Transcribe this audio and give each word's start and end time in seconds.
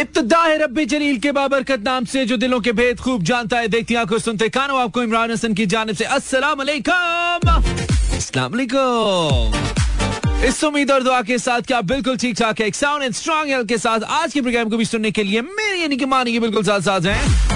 इब्तदा 0.00 0.38
है 0.38 0.84
जलील 0.86 1.18
के 1.18 1.32
बाबरकत 1.32 1.82
नाम 1.84 2.04
से, 2.04 2.24
जो 2.26 2.36
दिलों 2.36 2.60
के 2.60 2.72
भेद 2.72 3.00
खूब 3.00 3.22
जानता 3.22 3.58
है, 3.58 3.68
देखती 3.68 3.94
आँखों 3.94 4.18
सुनते 4.18 4.48
कानो, 4.48 4.76
आपको 4.76 5.02
इमरान 5.02 5.30
हसन 5.30 5.54
की 5.54 5.66
जानब 5.66 5.94
से 5.94 6.04
अस्सलाम 6.04 6.58
वालेकुम 6.58 7.44
इस 10.44 10.62
उम्मीद 10.64 10.90
और 10.90 11.02
दुआ 11.02 11.20
के 11.22 11.38
साथ 11.38 11.60
क्या 11.66 11.80
बिल्कुल 11.82 12.16
ठीक 12.16 12.36
ठाक 12.38 12.60
है, 12.60 12.66
एक 12.66 12.74
साउंड 12.74 13.02
एंड 13.02 13.14
स्ट्रांग 13.14 13.48
हेल्थ 13.50 13.68
के 13.68 13.78
साथ 13.78 14.00
आज 14.00 14.32
के 14.32 14.40
प्रोग्राम 14.40 14.68
को 14.70 14.76
भी 14.76 14.84
सुनने 14.84 15.10
के 15.10 15.22
लिए 15.22 15.40
मेरी 15.42 15.82
यानी 15.82 15.96
कि 15.96 16.06
मानिए 16.06 16.40
बिल्कुल 16.40 16.62
साथ 16.64 16.80
साथ 16.80 17.00
हैं। 17.06 17.55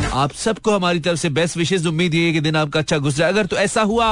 आप 0.13 0.31
सबको 0.33 0.71
हमारी 0.71 0.99
तरफ़ 0.99 1.19
से 1.19 1.29
बेस्ट 1.29 1.57
विशेष 1.57 1.85
उम्मीद 1.87 2.13
है 2.13 2.31
कि 2.33 2.39
दिन 2.41 2.55
आपका 2.55 2.79
अच्छा 2.79 2.97
गुजरा। 2.97 3.27
अगर 3.27 3.45
तो 3.45 3.57
ऐसा 3.57 3.81
हुआ, 3.81 4.07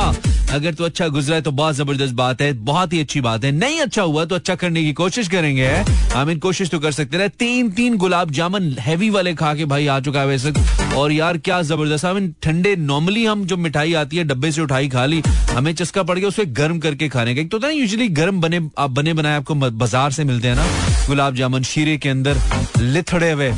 अगर 0.54 0.74
तो 0.74 0.84
अच्छा 0.84 1.08
गुजरा 1.08 1.36
है 1.36 1.42
तो 1.42 1.52
बहुत 1.52 1.76
ज़बरदस्त 1.76 2.14
बात 2.16 2.42
है, 2.42 2.52
बहुत 2.66 2.94
ही 2.94 3.00
अच्छी 3.00 3.22
बात 3.22 3.44
है। 3.46 3.52
नहीं 3.52 3.80
अच्छा 3.82 4.02
हुआ 4.02 4.24
तो 4.26 4.36
अच्छा 4.36 4.56
करने 4.56 4.84
की 4.84 4.94
कोशिश 4.94 5.28
करेंगे। 5.28 5.68
हम 6.14 6.30
इन 6.30 6.38
कोशिश 6.40 6.70
तो 6.70 6.80
कर 6.80 6.92
सकते 6.92 7.18
हैं 7.18 7.30
तीन 7.30 7.72
तीन 7.72 7.98
गुलाब 7.98 8.32
जामुन 8.32 8.72
हैवी 8.80 9.10
वाले 9.10 9.34
खा 9.34 9.54
के 9.56 9.66
भाई 9.66 9.88
आ 9.88 10.00
चुका 10.00 10.20
है 10.20 10.28
वैसे 10.28 10.54
और 10.96 11.12
यार, 11.12 11.38
क्या 11.38 11.62
ज़बरदस्त। 11.62 12.06
हम 12.06 12.32
ठंडे 12.44 12.76
नॉर्मली 12.76 13.26
हम 13.26 13.46
जो 13.46 13.58
मिठाई 13.58 13.94
आती 13.94 14.18
है, 14.18 14.24
डब्बे 14.24 14.52
से 14.52 14.62
उठाई 14.62 14.88
खा 14.90 15.06
ली, 15.06 15.22
हमें 15.52 15.74
चस्का 15.74 16.04
पड़ 16.04 16.18
गया, 16.20 16.28
उसे 16.28 16.46
गर्म 16.46 16.80
करके 16.80 17.10
खाने 17.10 17.36
का। 17.36 17.42
एक 17.42 17.52
तो 17.52 17.60
ना 17.60 17.70
यूजली 17.70 18.08
गर्म 18.22 18.40
बने, 18.42 18.62
आप 18.78 18.92
बने 18.92 19.14
बनाए 19.14 19.36
आपको 19.38 19.56
बाज़ार 19.56 20.12
से 20.12 20.24
मिलते 20.24 20.48
हैं 20.48 20.56
ना, 20.56 20.66
गुलाब 21.08 21.36
जामुन 21.36 21.64
शीरे 21.64 21.98
के 21.98 22.10
अंदर 22.10 22.42
लिथड़े 22.80 23.32
हुए। 23.32 23.54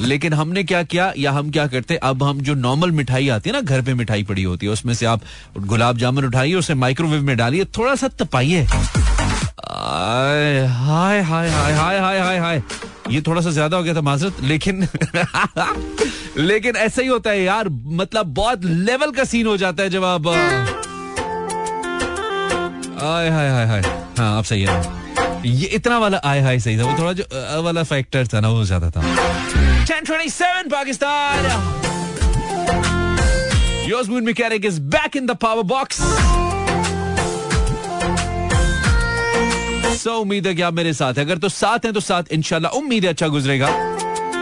लेकिन 0.00 0.32
हमने 0.32 0.62
क्या 0.64 0.82
किया 0.82 1.12
या 1.18 1.32
हम 1.32 1.50
क्या 1.50 1.66
करते, 1.66 1.96
अब 1.96 2.22
हम 2.22 2.40
जो 2.40 2.54
नॉर्मल 2.54 2.90
मिठाई 2.90 3.28
आती 3.28 3.50
है 3.50 3.54
ना, 3.56 3.60
घर 3.60 3.82
पे 3.82 3.94
मिठाई 3.94 4.22
पड़ी 4.24 4.42
होती 4.42 4.66
है, 4.66 4.72
उसमें 4.72 4.94
से 4.94 5.06
आप 5.06 5.20
गुलाब 5.58 5.98
जामुन 5.98 6.24
उठाइए, 6.24 6.54
उसे 6.54 6.74
माइक्रोवेव 6.74 7.22
में 7.22 7.36
डालिए 7.36 7.64
थोड़ा 7.78 7.94
सा 7.94 8.08
तपाइए 8.18 8.62
हाय 9.70 10.66
हाय 10.66 11.20
हाय 11.20 11.50
हाय 11.50 11.98
हाय 11.98 12.38
हाय 12.38 12.62
ये 13.10 13.20
थोड़ा 13.26 13.40
सा 13.40 13.50
ज़्यादा 13.50 13.76
हो 13.76 13.82
गया 13.82 13.94
था 13.94 14.00
माजरत, 14.00 14.40
लेकिन 14.42 14.86
लेकिन 16.38 16.76
ऐसा 16.76 17.02
ही 17.02 17.08
होता 17.08 17.30
है 17.30 17.42
यार 17.42 17.68
मतलब 17.68 18.26
बहुत 18.34 18.64
लेवल 18.64 19.10
का 19.10 19.24
सीन 19.24 19.46
हो 19.46 19.56
जाता 19.56 19.82
है 19.82 19.90
जब 19.90 20.04
आप 20.04 20.26
हाय 23.00 23.28
हाय 23.30 23.48
हाय 23.50 23.66
हाय। 23.66 23.80
हाँ 24.18 24.36
आप 24.38 24.44
सही 24.44 24.62
है। 24.62 24.82
ये 25.46 25.66
इतना 25.66 25.98
वाला 25.98 26.20
आय, 26.24 26.40
हाय 26.40 26.58
सही 26.60 26.78
था, 26.78 26.84
वो 26.84 26.98
थोड़ा 26.98 27.12
जो 27.12 27.62
वाला 27.62 27.82
फैक्टर 27.82 28.26
था 28.26 28.40
ना, 28.40 28.48
वो 28.48 28.64
ज़्यादा 28.64 28.90
था। 28.90 29.00
1027 29.88 30.68
Pakistan. 30.68 31.44
Yours 33.88 34.08
Moon 34.10 34.22
Mechanic, 34.22 34.66
is 34.66 34.78
back 34.78 35.16
in 35.16 35.24
the 35.24 35.34
power 35.34 35.64
box. 35.64 36.00
So, 40.02 40.16
उम्मीद 40.20 40.46
है 40.46 40.54
कि 40.54 40.62
आप 40.62 40.74
मेरे 40.74 40.92
साथ 40.92 41.14
हैं 41.14 41.24
अगर 41.24 41.38
तो 41.38 41.48
साथ 41.48 41.84
हैं 41.84 41.92
तो 41.94 42.00
साथ 42.00 42.32
इनशाला 42.32 42.68
उम्मीद 42.80 43.04
है 43.04 43.10
अच्छा 43.10 43.28
गुजरेगा 43.28 43.68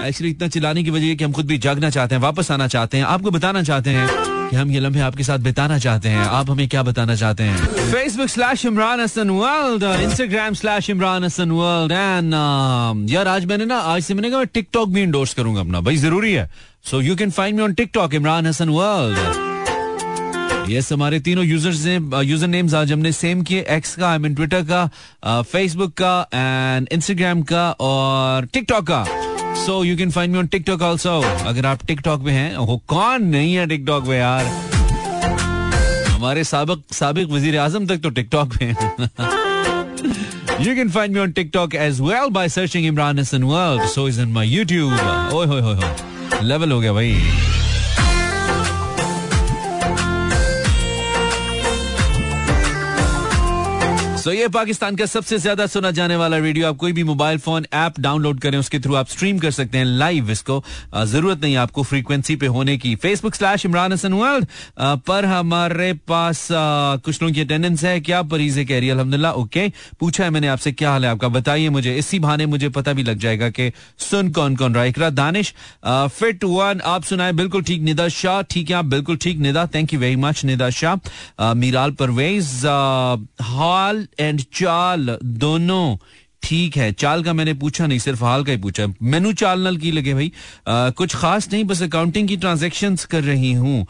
एक्चुअली 0.07 0.31
इतना 0.31 0.49
चिल्लाने 0.49 0.83
की 0.85 0.91
वजह 0.91 1.15
कि 1.15 1.25
हम 1.25 1.33
खुद 1.33 1.47
भी 1.47 1.59
जागना 1.59 1.91
चाहते 1.91 2.15
हैं, 2.15 2.23
वापस 2.23 2.51
आना 2.51 2.67
चाहते 2.75 2.97
हैं 2.97 3.05
आपको 3.05 3.31
बताना 3.31 3.63
चाहते 3.63 3.91
हैं 3.91 4.36
कि 4.51 4.57
हम 4.57 4.71
ये 4.71 4.81
लम्हे 4.81 5.01
आपके 5.03 5.23
साथ 5.25 5.39
बिताना 5.41 5.79
चाहते 5.79 6.09
हैं। 6.09 6.19
आप 6.19 6.51
हमें 6.51 6.69
क्या 6.69 6.83
बताना 6.83 7.15
चाहते 7.17 7.43
हैं? 7.43 7.57
Facebook 7.93 8.29
slash 8.29 8.65
Imran 8.67 9.01
Hasan 9.01 9.31
world 9.31 9.83
Instagram 10.03 10.55
slash 10.55 10.91
Imran 10.91 11.25
Hasan 11.25 11.51
world 11.53 11.93
and 11.93 13.11
यार 13.11 13.29
आज 13.29 13.45
मैंने 13.45 13.65
ना, 13.65 13.79
आज 13.79 14.03
से 14.03 14.15
मैंने 14.15 14.31
कहा 14.31 14.45
टिकटॉक 14.45 14.89
भी 14.89 15.03
इंडोर्स 15.03 15.35
करूँगा 15.35 15.61
अपना। 15.61 15.81
भाई, 15.81 15.97
ज़रूरी 15.97 16.33
है। 16.33 16.51
So 16.91 17.01
you 17.01 17.17
can 17.17 17.31
find 17.31 17.57
me 17.57 17.63
on 17.63 17.75
TikTok 17.75 18.15
Imran 18.15 18.47
Hasan 18.47 18.69
world 18.71 19.45
yes 20.71 20.93
हमारे 20.93 21.19
तीनों 21.21 21.45
यूज़र्स 21.45 21.85
ने 21.85 21.95
यूज़र 22.25 22.47
नेम्स 22.49 22.75
आज 22.75 22.93
हमने 22.93 23.13
सेम 23.13 23.43
किए। 23.43 23.65
एक्स 23.71 23.95
का 23.97 24.09
आई 24.11 24.19
मीन 24.19 24.35
ट्विटर 24.35 24.63
का 24.71 25.43
फेसबुक 25.43 25.93
का 26.01 26.29
एंड 26.35 26.89
इंस्टाग्राम 26.93 27.43
का, 27.43 27.71
और 27.71 28.47
टिकटॉक 28.47 28.87
का। 28.87 29.05
So 29.65 29.83
you 29.85 29.97
can 29.97 30.11
find 30.11 30.33
me 30.33 30.39
on 30.39 30.47
TikTok 30.47 30.83
also 30.83 31.21
अगर 31.49 31.67
आप 31.67 31.85
टिकटॉक 31.87 32.21
में 32.23 32.33
हैं 32.33 32.57
वो 32.57 32.77
कौन 32.89 33.23
नहीं 33.35 33.55
है 33.55 33.67
टिकटॉक 33.69 34.05
में 34.07 34.17
यार? 34.19 34.45
हमारे 36.11 36.45
सबक 36.45 36.83
सबक 36.95 37.31
वज़ीर 37.31 37.59
आज़म 37.59 37.87
तक 37.87 38.01
तो 38.03 38.11
टिकटॉक 38.19 38.55
में 38.61 38.71
you 40.61 40.75
can 40.75 40.91
find 40.91 41.15
me 41.15 41.21
on 41.21 41.33
TikTok 41.33 41.75
as 41.75 42.01
well 42.01 42.31
by 42.33 42.49
searching 42.49 42.87
Imran 42.87 43.19
Hasan 43.19 43.43
world 43.45 43.83
so 43.95 44.09
is 44.09 44.21
in 44.21 44.29
my 44.33 44.49
YouTube 44.57 44.93
होए 45.33 45.47
होए 45.47 45.93
लेवल 46.43 46.73
हो 46.73 46.81
गया 46.81 46.93
भाई। 46.93 47.13
सो 54.27 54.33
ये 54.33 54.47
पाकिस्तान 54.49 54.97
का 54.97 55.07
सबसे 55.07 55.37
ज़्यादा 55.39 55.67
सुना 55.67 55.91
जाने 55.97 56.15
वाला 56.17 56.37
रेडियो 56.37 56.69
आप 56.69 56.77
कोई 56.77 56.93
भी 56.93 57.03
मोबाइल 57.05 57.39
फ़ोन 57.39 57.67
ऐप 57.73 57.99
डाउनलोड 58.01 58.39
करें, 58.41 58.57
उसके 58.59 58.79
थ्रू 58.79 58.95
आप 58.95 59.09
स्ट्रीम 59.09 59.39
कर 59.39 59.51
सकते 59.51 59.79
हैं 59.79 59.85
लाइव 59.85 60.31
इसको। 60.31 60.63
ज़रूरत 61.07 61.43
नहीं 61.43 61.57
आपको 61.57 61.83
फ्रीक्वेंसी 61.83 62.37
पे 62.37 62.47
होने 62.47 62.77
की। 62.79 62.95
Facebook 62.97 63.35
slash 63.35 63.67
Imran 63.67 63.93
Hasan 63.93 64.13
world 64.13 64.47
पर 65.07 65.25
हमारे 65.25 65.93
पास 66.09 66.49
कुछ 66.51 67.23
लोगों 67.23 67.35
की 67.35 67.41
अटेंडेंस 67.41 67.85
है। 67.85 68.01
क्या 68.01 68.23
परीजे 68.25 68.65
कह 68.65 68.79
रही 68.79 68.89
है? 68.89 68.95
अलहमदिल्ला 68.95 69.33
ओके 69.35 69.69
पूछा 70.01 70.25
है 70.25 70.31
मैंने 70.31 70.49
आपसे, 70.49 70.73
क्या 70.73 70.91
हाल 70.91 71.05
है 71.05 71.11
आपका? 71.11 71.29
बताइए 71.29 71.69
मुझे। 71.69 71.95
इसी 71.99 72.19
बहाने 72.19 72.47
मुझे 72.47 72.69
पता 72.71 72.93
भी 72.93 73.03
लग 73.03 73.19
जाएगा 73.19 73.51
कि 73.51 73.71
सुन 74.01 74.33
कौन 74.33 74.57
कौन 74.57 74.75
रहा 74.75 74.85
इकरा 74.85 75.11
दानिश 75.13 75.55
फिट 75.87 76.45
वन 76.47 76.81
आप 76.87 77.05
सुनाए। 77.05 77.33
बिल्कुल 77.35 77.63
ठीक, 77.63 77.83
निदा 77.83 78.09
शाह। 78.09 78.43
ठीक 78.43 78.71
है, 78.71 78.77
आप 78.77 78.85
बिल्कुल 78.87 79.17
ठीक, 79.19 79.39
Nida. 79.39 79.67
Thank 79.75 79.95
you 79.95 80.01
very 80.01 80.17
much 80.27 80.45
Nida 80.45 80.71
Shah. 80.81 81.55
Meeral 81.55 81.91
Parvez 82.03 82.55
hall 83.47 84.07
and 84.21 84.43
चाल 84.55 85.19
दोनों 85.25 85.97
ठीक 86.43 86.77
है। 86.77 86.91
चाल 86.93 87.23
का 87.25 87.33
मैंने 87.33 87.53
पूछा 87.55 87.87
नहीं 87.87 87.99
सिर्फ़ 87.99 88.25
हाल 88.25 88.45
का 88.45 88.53
ही 88.53 88.59
पूछा। 88.59 88.87
मेनू 89.03 89.33
चाल 89.33 89.65
नल 89.65 89.77
की 89.77 89.91
लगे 89.91 90.15
भाई। 90.15 90.33
आ, 90.69 90.91
कुछ 90.91 91.15
खास 91.17 91.49
नहीं 91.53 91.65
बस 91.65 91.83
अकाउंटिंग 91.83 92.29
की 92.29 92.37
ट्रांजेक्शन 92.37 92.97
कर 93.11 93.23
रही 93.25 93.53
हूँ। 93.53 93.81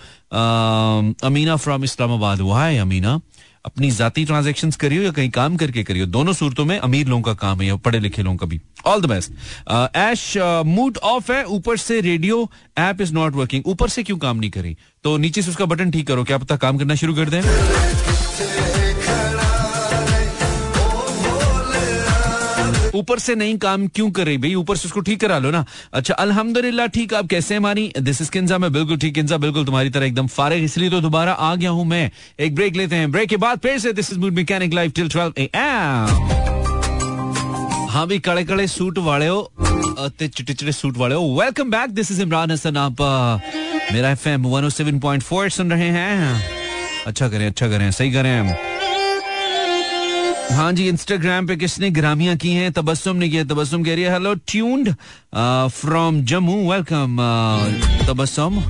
अमीना 1.25 1.57
फ्रॉम 1.57 1.85
इस्लामाबाद। 1.85 2.41
हुआ 2.41 2.65
है 2.65 2.79
अमीना। 2.79 3.21
अपनी 3.65 3.91
जाती 3.91 4.25
ट्रांजेक्शन 4.25 4.71
करियो 4.71 5.03
या 5.03 5.11
कहीं 5.11 5.31
काम 5.31 5.57
करके 5.57 5.83
करियो? 5.85 6.07
दोनों 6.07 6.33
सूरतों 6.33 6.65
में 6.65 6.79
अमीर 6.79 7.07
लोगों 7.07 7.23
का 7.23 7.33
काम 7.35 7.61
है 7.61 7.67
या 7.67 7.77
पढ़े 7.77 8.01
लिखे 8.01 8.23
लोगों 8.23 8.37
का 8.37 8.47
भी। 8.47 8.61
All 8.87 9.01
the 9.01 9.07
best 9.07 9.33
Aish 9.97 10.37
mood 10.67 10.99
off 11.05 11.33
है। 11.33 11.45
ऊपर 11.47 11.77
से 11.77 12.01
radio 12.01 12.51
app 12.79 13.01
is 13.01 13.13
not 13.15 13.35
working 13.35 13.67
ऊपर 13.67 13.89
से 13.89 14.03
क्यों 14.03 14.19
काम 14.19 14.37
नहीं 14.37 14.51
करी? 14.51 14.77
तो 15.05 15.17
नीचे 15.17 15.43
से 15.43 15.51
उसका 15.51 15.65
बटन 15.65 15.91
ठीक 15.91 16.07
करो। 16.07 16.25
क्या 16.25 16.39
पता 16.39 16.57
काम 16.57 16.79
करना 16.79 16.95
शुरू 16.95 17.15
कर 17.15 17.31
दें। 17.31 17.41
ऊपर 22.97 23.19
से 23.19 23.35
नहीं 23.35 23.57
काम 23.59 23.87
क्यों 23.89 24.11
कर? 24.11 24.25
रही 24.25 24.39
भाई, 24.39 24.55
ऊपर 24.55 24.77
से 24.77 24.89
उसको 24.89 25.01
ठीक 25.01 25.21
करा 25.21 25.39
लो 25.39 25.51
ना। 25.51 25.65
अच्छा 25.93 26.15
अल्हम्दुलिल्लाह, 26.17 26.87
ठीक 26.89 27.15
आप 27.15 27.27
कैसे 27.27 27.55
हैं 27.55 27.61
मानी? 27.61 27.93
दिस 28.01 28.21
इज़ 28.23 28.31
किंजा 28.31 28.59
मैं 28.59 28.73
बिल्कुल 28.73 28.97
ठीक 28.99 29.15
किंजा 29.15 29.37
बिल्कुल 29.39 29.65
तुम्हारी 29.65 29.91
तरह 29.91 30.07
एकदम 30.07 30.27
फारिग, 30.29 30.65
इसलिए 30.65 30.91
तो 30.91 31.01
दोबारा 31.01 31.33
आ 31.33 31.55
गया 31.55 31.71
हूँ 31.71 31.85
मैं। 31.87 32.11
एक 32.41 32.55
ब्रेक 32.55 32.77
लेते 32.77 32.97
हैं। 32.97 33.11
ब्रेक 33.13 33.29
के 33.29 33.37
बाद 33.37 33.59
फिर 33.59 33.79
से 33.79 33.93
this 33.93 34.13
is 34.13 34.19
mood 34.19 34.33
mechanic 34.35 34.75
live 34.75 34.91
till 34.97 35.09
12 35.09 35.39
AM 35.39 36.35
हाँ 37.91 38.07
भी 38.07 38.19
कड़े 38.19 38.45
कड़े 38.45 38.67
सूट 38.69 38.99
वाले 38.99 39.27
हो 39.27 39.51
चिटे 40.09 40.53
चिटे 40.53 40.73
सूट 40.73 40.97
वाले 40.97 41.15
हो। 41.15 41.41
Welcome 41.41 41.71
back 41.71 41.91
this 41.91 42.11
is 42.13 42.23
Imran 42.23 42.51
Hasan 42.51 42.77
आप 42.77 43.03
मेरा 43.93 44.11
एफएम 44.11 44.47
107.4 44.49 45.51
सुन 45.51 45.71
रहे 45.73 45.89
हैं। 45.91 46.43
अच्छा 47.07 47.29
करें 47.29 47.47
अच्छा 47.47 47.69
करें, 47.69 47.91
सही 47.91 48.11
करें। 48.13 48.76
हाँ 50.51 50.73
जी 50.73 50.87
इंस्टाग्राम 50.89 51.47
पे 51.47 51.57
किसने 51.57 51.91
ग्रामियाँ 51.91 52.37
की 52.37 52.51
हैं? 52.51 52.73
तबस्सुम 52.73 53.17
ने 53.17 53.29
किया, 53.29 53.45
तबस्सुम 53.45 53.83
कह 53.85 53.95
रही 53.95 54.05
है 54.05 54.13
hello 54.13 54.35
tuned 54.47 54.89
from 55.73 56.21
Jammu 56.25 56.55
welcome 56.71 57.17
Tabassum. 58.07 58.63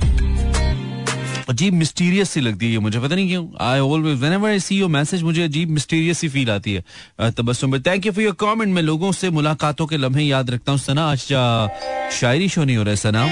अजीब 1.49 1.73
मिस्टीरियस 1.73 2.29
सी 2.29 2.41
लगती 2.41 2.71
है 2.73 2.79
मुझे 2.79 2.99
पता 2.99 3.15
नहीं 3.15 3.27
क्यों। 3.27 3.45
I 3.65 3.79
always 3.79 4.19
whenever 4.19 4.49
I 4.49 4.59
see 4.59 4.77
your 4.77 4.89
message 4.89 5.23
मुझे 5.23 5.43
अजीब 5.43 5.69
मिस्टीरियस 5.69 6.19
सी 6.19 6.29
फील 6.29 6.49
आती 6.51 6.73
है 6.73 7.31
तबस्सुम 7.31 7.71
पर 7.71 7.79
thank 7.81 8.05
you 8.05 8.11
for 8.11 8.23
your 8.23 8.35
comment 8.39 8.73
मैं 8.73 8.81
लोगों 8.81 9.11
से 9.11 9.29
मुलाकातों 9.29 9.85
के 9.87 9.97
लम्हे 9.97 10.23
याद 10.23 10.49
रखता 10.49 10.71
हूँ। 10.71 10.79
सना, 10.79 11.05
आज 11.05 12.11
शायरी 12.19 12.49
शो 12.49 12.63
नहीं 12.63 12.77
हो 12.77 12.83
रहा 12.83 12.91
है, 12.91 12.97
सना। 12.97 13.27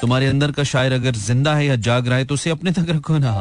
तुम्हारे 0.00 0.26
अंदर 0.26 0.52
का 0.52 0.64
शायर 0.64 0.92
अगर 0.92 1.14
ज़िंदा 1.16 1.54
है 1.54 1.66
या 1.66 1.76
जाग 1.78 2.08
रहा 2.08 2.18
है 2.18 2.24
तो 2.24 2.34
उसे 2.34 2.50
अपने 2.50 2.70
तक 2.72 2.86
रखो 2.90 3.18
ना। 3.18 3.32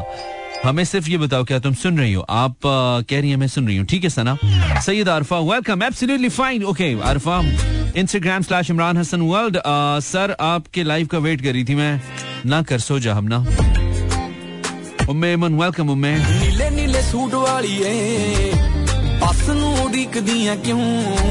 हमें 0.63 0.83
सिर्फ़ 0.85 1.09
ये 1.09 1.17
बताओ, 1.17 1.43
क्या 1.43 1.59
तुम 1.59 1.73
सुन 1.73 1.97
रही 1.99 2.13
हो? 2.13 2.21
आप 2.21 2.55
कह 2.65 3.19
रही 3.19 3.29
है, 3.29 3.35
मैं 3.35 3.47
सुन 3.47 3.67
रही 3.67 3.77
हूँ। 3.77 3.85
ठीक 3.87 4.03
है, 4.03 4.09
Sana. 4.09 4.37
Syed 4.85 5.09
Arfa 5.09 5.39
welcome 5.41 5.83
absolutely 5.83 6.29
fine 6.29 6.63
okay 6.63 6.93
Arfa 7.01 7.39
Instagram 7.97 8.41
slash 8.41 8.69
Imran 8.69 8.97
Hasan 8.97 9.21
world 9.21 9.57
sir, 10.03 10.35
आपके 10.39 10.83
लाइव 10.83 11.07
का 11.07 11.17
वेट 11.17 11.41
कर 11.41 11.53
रही 11.53 11.63
थी 11.63 11.75
मैं। 11.75 12.01
ना 12.45 12.61
कर, 12.61 12.79
सो 12.79 12.99
जा 12.99 13.13
हम 13.15 13.27
ना। 13.33 13.37
उम्मे 15.09 15.35
वेलकम 15.35 15.89
उम्मे। 15.89 16.17
नीले 16.19 16.69
नीले 16.69 17.01
सूट 17.01 17.33
वाली 17.33 17.75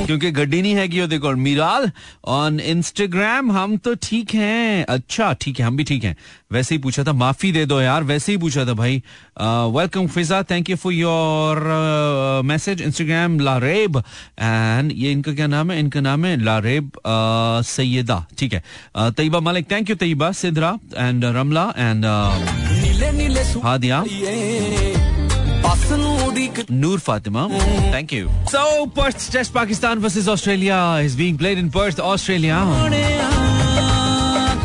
क्योंकि 0.06 0.30
गड्डी 0.30 0.60
नहीं 0.62 0.74
है 0.74 0.88
कि 0.88 1.06
देखो 1.06 1.30
मीराल 1.36 1.90
ऑन 2.28 2.60
इंस्टाग्राम 2.60 3.50
हम 3.52 3.76
तो 3.76 3.94
ठीक 4.02 4.34
हैं। 4.34 4.84
अच्छा 4.88 5.32
ठीक 5.40 5.60
है 5.60 5.66
हम 5.66 5.76
भी 5.76 5.84
ठीक 5.84 6.04
हैं। 6.04 6.16
वैसे 6.52 6.74
ही 6.74 6.78
पूछा 6.82 7.04
था 7.04 7.12
माफ़ी 7.12 7.52
दे 7.52 7.64
दो 7.66 7.80
यार 7.80 8.04
वैसे 8.04 8.32
ही 8.32 8.38
पूछा 8.38 8.64
था 8.66 8.72
भाई। 8.74 9.02
Welcome 9.76 10.06
Fiza 10.06 10.42
thank 10.50 10.70
you 10.70 10.76
for 10.76 10.92
your 10.92 11.60
message 12.44 12.82
Instagram 12.82 13.38
Laraib 13.40 13.96
and 13.98 14.92
ये 14.94 15.12
इनका 15.12 15.32
क्या 15.32 15.46
नाम 15.46 15.70
है? 15.70 15.78
इनका 15.80 16.00
नाम 16.00 16.24
है 16.24 16.36
लारेब 16.44 16.90
सैयदा 17.66 18.24
ठीक 18.38 18.52
है। 18.54 18.62
Tayyaba 18.98 19.40
Malik 19.40 19.70
thank 19.70 19.90
you 19.90 19.96
Tayyaba 19.96 20.32
Sidra 20.34 20.78
and 20.96 21.24
Ramla 21.36 21.72
and 21.78 22.04
Hadiya. 23.64 24.04
Noor 26.70 26.98
Fatima. 26.98 27.48
Thank 27.90 28.12
you. 28.12 28.28
So, 28.46 28.86
Perth 28.88 29.30
Test 29.30 29.52
Pakistan 29.54 29.98
versus 30.00 30.28
Australia 30.28 31.00
is 31.02 31.16
being 31.16 31.38
played 31.38 31.58
in 31.58 31.70
Perth, 31.70 31.98
Australia. 32.00 32.58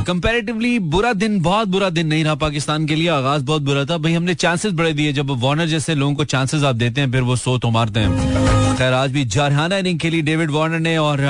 Comparatively 0.07 0.77
बुरा 0.93 1.11
दिन 1.13 1.39
बहुत 1.41 1.67
बुरा 1.73 1.89
दिन 1.89 2.07
नहीं 2.07 2.23
रहा 2.23 2.35
पाकिस्तान 2.35 2.85
के 2.87 2.95
लिए 2.95 3.07
आगाज़ 3.09 3.43
बहुत 3.45 3.61
बुरा 3.61 3.83
था 3.91 3.97
भाई 3.97 4.13
हमने 4.13 4.33
चांसेस 4.35 4.73
बढ़े 4.79 4.91
दिए 4.93 5.13
जब 5.13 5.29
वार्नर 5.43 5.67
जैसे 5.67 5.95
लोगों 5.95 6.15
को 6.15 6.23
चांसेस 6.33 6.63
आप 6.69 6.75
देते 6.75 7.01
हैं 7.01 7.11
फिर 7.11 7.21
वो 7.29 7.35
सो 7.43 7.57
तो 7.63 7.69
मारते 7.71 7.99
हैं 7.99 8.75
खैर 8.77 8.93
आज 8.93 9.11
भी 9.11 9.23
जारहाना 9.35 9.77
इनिंग 9.77 9.99
खेली 9.99 10.21
डेविड 10.29 10.51
वार्नर 10.51 10.79
ने 10.79 10.97
और 10.97 11.21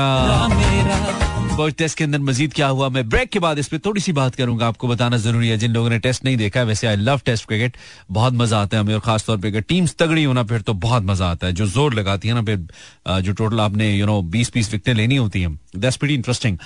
फ़र्स्ट 1.54 1.78
टेस्ट 1.78 1.98
के 1.98 2.04
अंदर 2.04 2.20
मजीद 2.20 2.54
क्या 2.54 2.68
हुआ? 2.68 2.88
मैं 2.90 3.08
ब्रेक 3.10 3.30
के 3.30 3.40
बाद 3.40 3.60
इस 3.60 3.68
पर 3.68 3.78
थोड़ी 3.86 4.02
सी 4.02 4.12
बात 4.12 4.36
करूँगा। 4.36 4.68
आपको 4.68 4.88
बताना 4.88 5.18
ज़रूरी 5.18 5.50
है। 5.50 5.58
जिन 5.58 5.72
लोगों 5.72 5.90
ने 5.90 6.00
टेस्ट 6.00 6.24
नहीं 6.26 6.38
देखा, 6.38 6.62
वैसे 6.64 6.88
आई 6.88 6.96
लव 6.96 7.22
टेस्ट 7.26 7.48
क्रिकेट 7.48 7.78
बहुत 8.12 8.34
मज़ा 8.34 8.62
आता 8.62 8.78
है 8.78 8.84
हमें, 8.84 8.94
और 8.94 9.00
खासतौर 9.00 9.38
पर 9.38 9.60
टीम्स 9.62 9.96
तगड़ी 10.00 10.24
होना 10.24 10.44
फिर 10.44 10.62
तो 10.62 10.74
बहुत 10.86 11.04
मज़ा 11.04 11.28
आता 11.28 11.48
है। 11.48 11.54
जो 11.54 11.66
ज़ोर 11.68 11.94
लगाती 11.94 12.28
है 12.28 12.34
ना, 12.34 12.42
फिर 12.42 13.22
जो 13.22 13.34
टोटल 13.34 13.60
आपने 13.60 13.92
यू 13.92 14.06
नो 14.06 14.22
बीस 14.24 14.54
बीस 14.54 14.72
विकटें 14.72 14.94
लेनी 14.94 15.16
होती 15.16 15.42
हैं 15.42 15.60
दैट्स 15.76 16.04
इंटरेस्टिंग 16.04 16.58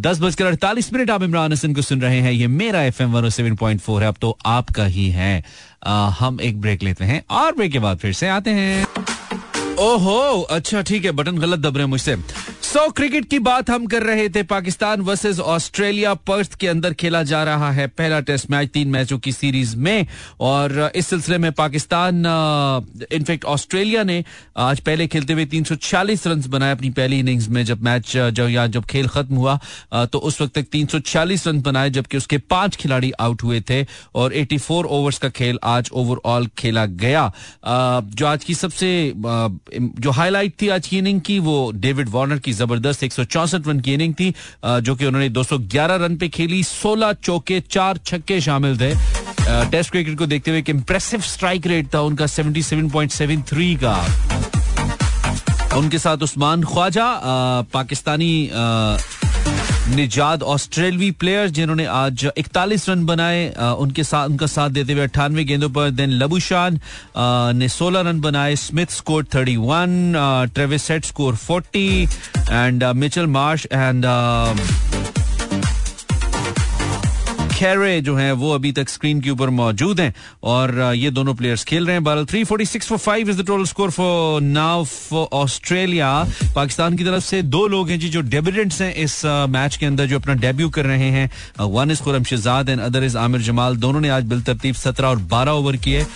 दस 0.00 0.20
बजकर 0.20 0.46
अड़तालीस 0.46 0.92
मिनट 0.92 1.10
आप 1.10 1.22
इमरान 1.22 1.52
हसन 1.52 1.74
को 1.74 1.82
सुन 1.82 2.00
रहे 2.00 2.20
हैं। 2.20 2.32
ये 2.32 2.46
मेरा 2.46 2.82
F 2.82 3.02
M 3.02 3.12
one 3.12 3.28
seven 3.30 3.56
point 3.56 3.80
four 3.80 4.02
है 4.02 4.08
अब 4.08 4.16
तो 4.20 4.36
आपका 4.46 4.84
ही 4.86 5.08
है। 5.10 5.42
हम 6.20 6.40
एक 6.40 6.60
ब्रेक 6.60 6.82
लेते 6.82 7.04
हैं, 7.04 7.22
और 7.30 7.54
ब्रेक 7.54 7.72
के 7.72 7.78
बाद 7.78 7.98
फिर 7.98 8.12
से 8.12 8.28
आते 8.28 8.50
हैं। 8.52 8.86
ओहो 9.80 10.40
अच्छा 10.50 10.80
ठीक 10.82 11.04
है, 11.04 11.10
बटन 11.10 11.38
गलत 11.38 11.58
दब 11.58 11.76
रहे 11.76 11.84
हैं 11.84 11.90
मुझसे। 11.90 12.16
सो 12.62 12.88
क्रिकेट 12.90 13.28
की 13.28 13.38
बात 13.38 13.70
हम 13.70 13.86
कर 13.86 14.02
रहे 14.02 14.28
थे, 14.28 14.42
पाकिस्तान 14.42 15.00
वर्सेस 15.00 15.38
ऑस्ट्रेलिया 15.40 16.12
पर्थ 16.14 16.54
के 16.54 16.66
अंदर 16.68 16.92
खेला 16.94 17.22
जा 17.22 17.42
रहा 17.44 17.70
है 17.72 17.86
पहला 17.88 18.18
टेस्ट 18.20 18.50
मैच, 18.50 18.68
तीन 18.70 18.88
मैचों 18.88 19.18
की 19.18 19.32
सीरीज़ 19.32 19.76
में। 19.76 20.06
और 20.40 20.90
इस 20.94 21.06
सिलसिले 21.06 21.38
में 21.38 21.50
पाकिस्तान 21.52 22.16
इनफैक्ट 23.12 23.44
ऑस्ट्रेलिया 23.44 24.02
ने 24.02 24.24
आज 24.56 24.80
पहले 24.80 25.06
खेलते 25.06 25.32
हुए 25.32 25.44
340 25.46 26.26
रन 26.26 26.42
बनाए 26.48 26.72
अपनी 26.72 26.90
पहली 26.90 27.18
इनिंग्स 27.18 27.48
में, 27.48 27.64
जब 27.64 27.82
मैच 27.82 28.12
जब 28.12 28.48
या, 28.50 28.66
जब 28.66 28.84
खेल 28.84 29.08
खत्म 29.08 29.34
हुआ 29.34 29.58
तो 30.12 30.18
उस 30.18 30.40
वक्त 30.40 30.54
तक 30.54 30.66
340 30.72 31.46
रन 31.46 31.60
बनाए, 31.62 31.90
जबकि 31.90 32.16
उसके 32.16 32.38
पाँच 32.50 32.76
खिलाड़ी 32.76 33.10
आउट 33.20 33.42
हुए 33.42 33.60
थे। 33.70 33.84
और 34.14 34.32
84 34.34 34.84
ओवर्स 34.86 35.18
का 35.18 35.28
खेल 35.30 35.58
आज 35.64 35.90
ओवरऑल 35.92 36.46
खेला 36.58 36.86
गया। 36.86 37.30
जो 37.66 38.26
आज 38.26 38.44
की 38.44 38.54
सबसे 38.54 38.90
जो 39.74 40.10
हाईलाइट 40.10 40.54
थी 40.62 40.68
आज 40.68 40.86
की 40.86 40.98
इनिंग 40.98 41.20
की, 41.20 41.38
वो 41.38 41.70
डेविड 41.74 42.08
वार्नर 42.08 42.38
की 42.38 42.52
ज़बरदस्त 42.52 43.02
एक 43.04 43.12
रन 43.66 43.80
की 43.80 43.94
इनिंग 43.94 44.14
थी 44.14 44.32
जो 44.64 44.94
कि 44.94 45.06
उन्होंने 45.06 45.28
211 45.30 45.96
रन 45.96 46.16
पे 46.16 46.28
खेली 46.28 46.62
16 46.64 47.12
चौके, 47.22 47.60
चार 47.70 47.98
छक्के 48.06 48.40
शामिल 48.40 48.78
थे। 48.80 48.94
टेस्ट 49.70 49.90
क्रिकेट 49.90 50.18
को 50.18 50.26
देखते 50.26 50.50
हुए 50.50 50.60
एक 50.60 50.70
इंप्रेसिव 50.70 51.20
स्ट्राइक 51.22 51.66
रेट 51.66 51.94
था 51.94 52.00
उनका 52.00 52.26
77.73 52.28 53.76
का। 53.84 53.96
उनके 55.76 55.98
साथ 55.98 56.22
उस्मान 56.22 56.62
ख्वाजा 56.64 57.06
पाकिस्तानी 57.72 58.50
निजाद 59.90 60.42
ऑस्ट्रेलवी 60.42 61.10
प्लेयर 61.20 61.48
जिन्होंने 61.50 61.84
आज 61.86 62.24
41 62.38 62.88
रन 62.88 63.04
बनाए 63.06 63.48
उनके 63.78 64.04
साथ, 64.04 64.28
उनका 64.28 64.46
साथ 64.46 64.70
देते 64.70 64.92
हुए 64.92 65.02
अट्ठानवे 65.02 65.44
गेंदों 65.44 65.68
पर, 65.70 65.90
देन 65.90 66.10
लबुशान 66.12 66.78
ने 67.58 67.68
16 67.68 68.06
रन 68.06 68.20
बनाए, 68.20 68.56
Smith 68.56 68.90
score 68.90 69.24
31 69.26 70.14
Travis 70.54 70.82
set 70.82 71.04
score 71.04 71.36
40 71.36 72.08
and 72.50 72.84
Mitchell 72.84 73.26
Marsh 73.28 73.66
and 73.72 74.06
खेरे 77.60 78.00
जो 78.00 78.14
हैं, 78.16 78.32
वो 78.32 78.54
अभी 78.54 78.70
तक 78.72 78.88
स्क्रीन 78.88 79.20
के 79.20 79.30
ऊपर 79.30 79.50
मौजूद 79.50 80.00
हैं। 80.00 80.14
और 80.42 80.78
ये 80.96 81.10
दोनों 81.10 81.34
प्लेयर्स 81.34 81.64
खेल 81.64 81.86
रहे 81.86 81.94
हैं। 81.94 82.04
बारह 82.04 82.24
three 82.24 82.44
forty 82.44 82.64
six 82.66 82.86
for 82.88 82.98
five 82.98 83.30
is 83.30 83.42
the 83.42 83.46
total 83.46 83.64
score 83.64 83.90
for 83.90 84.40
now 84.42 84.84
for 84.84 85.26
Australia 85.32 86.12
Pakistan 86.56 86.96
की 86.96 87.04
तरफ़ 87.04 87.24
से 87.24 87.42
दो 87.42 87.66
लोग 87.68 87.90
हैं 87.90 87.98
जी 88.00 88.08
जो 88.08 88.20
डेबिडेंट्स 88.20 88.80
हैं 88.82 88.94
इस 88.94 89.24
मैच 89.24 89.76
के 89.76 89.86
अंदर 89.86 90.06
जो 90.06 90.18
अपना 90.18 90.34
डेब्यू 90.36 90.68
कर 90.70 90.86
रहे 90.86 91.10
हैं। 91.10 91.30
One 91.60 91.90
is 91.90 92.02
Khurram 92.02 92.24
Shahzad 92.24 92.68
and 92.68 92.80
other 92.80 93.04
is 93.04 93.18
Aamir 93.18 93.40
Jamal. 93.42 93.76
दोनों 93.76 94.00
ने 94.00 94.08
आज 94.08 94.24
बिल 94.24 94.40
तरतीब 94.42 94.74
सत्रह 94.74 95.08
और 95.08 95.18
बारह 95.30 95.52
ओवर 95.52 95.76
किए। 95.76 96.06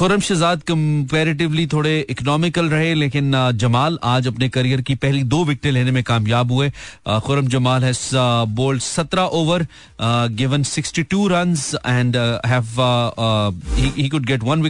खुरम 0.00 0.20
शहजाद 0.20 0.62
कंपेरेटिवली 0.62 1.66
थोड़े 1.66 2.06
इकोनॉमिकल 2.10 2.68
रहे 2.70 2.94
लेकिन 2.94 3.32
जमाल 3.54 3.98
आज 4.04 4.26
अपने 4.26 4.48
करियर 4.48 4.80
की 4.80 4.94
पहली 4.94 5.22
दो 5.22 5.44
विकटें 5.44 5.70
लेने 5.70 5.90
में 5.90 6.02
कामयाब 6.04 6.52
हुए। 6.52 6.72
खुरम 7.26 7.46
जमाल 7.46 7.84
हैज़ 7.84 7.98
बोल्ड 8.56 8.82
सत्रह 8.82 9.22
over 9.22 9.66
given 10.40 10.64
62 10.64 11.20
runs 11.32 11.66
and 11.92 12.16
uh, 12.16 12.40
have 12.46 12.72
uh, 12.78 13.10
uh, 13.26 13.52
he, 13.76 13.90
he 13.98 14.08
could 14.08 14.26
get 14.32 14.48
one 14.48 14.64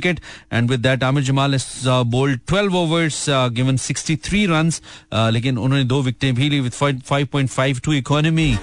Aamir 1.04 1.22
Jamal 1.22 1.54
12 1.54 2.80
overs 2.82 3.20
uh, 3.28 3.48
given 3.60 3.78
63 3.78 4.46
runs 4.46 4.82
uh, 5.12 5.30
लेकिन 5.30 5.58
उन्होंने 5.58 5.84
दो 5.84 6.02
विकटें 6.02 6.34
भी 6.34 6.50
ली 6.50 6.60
with 6.68 6.82
5.52 6.82 7.92
इकोनॉमी 7.92 8.56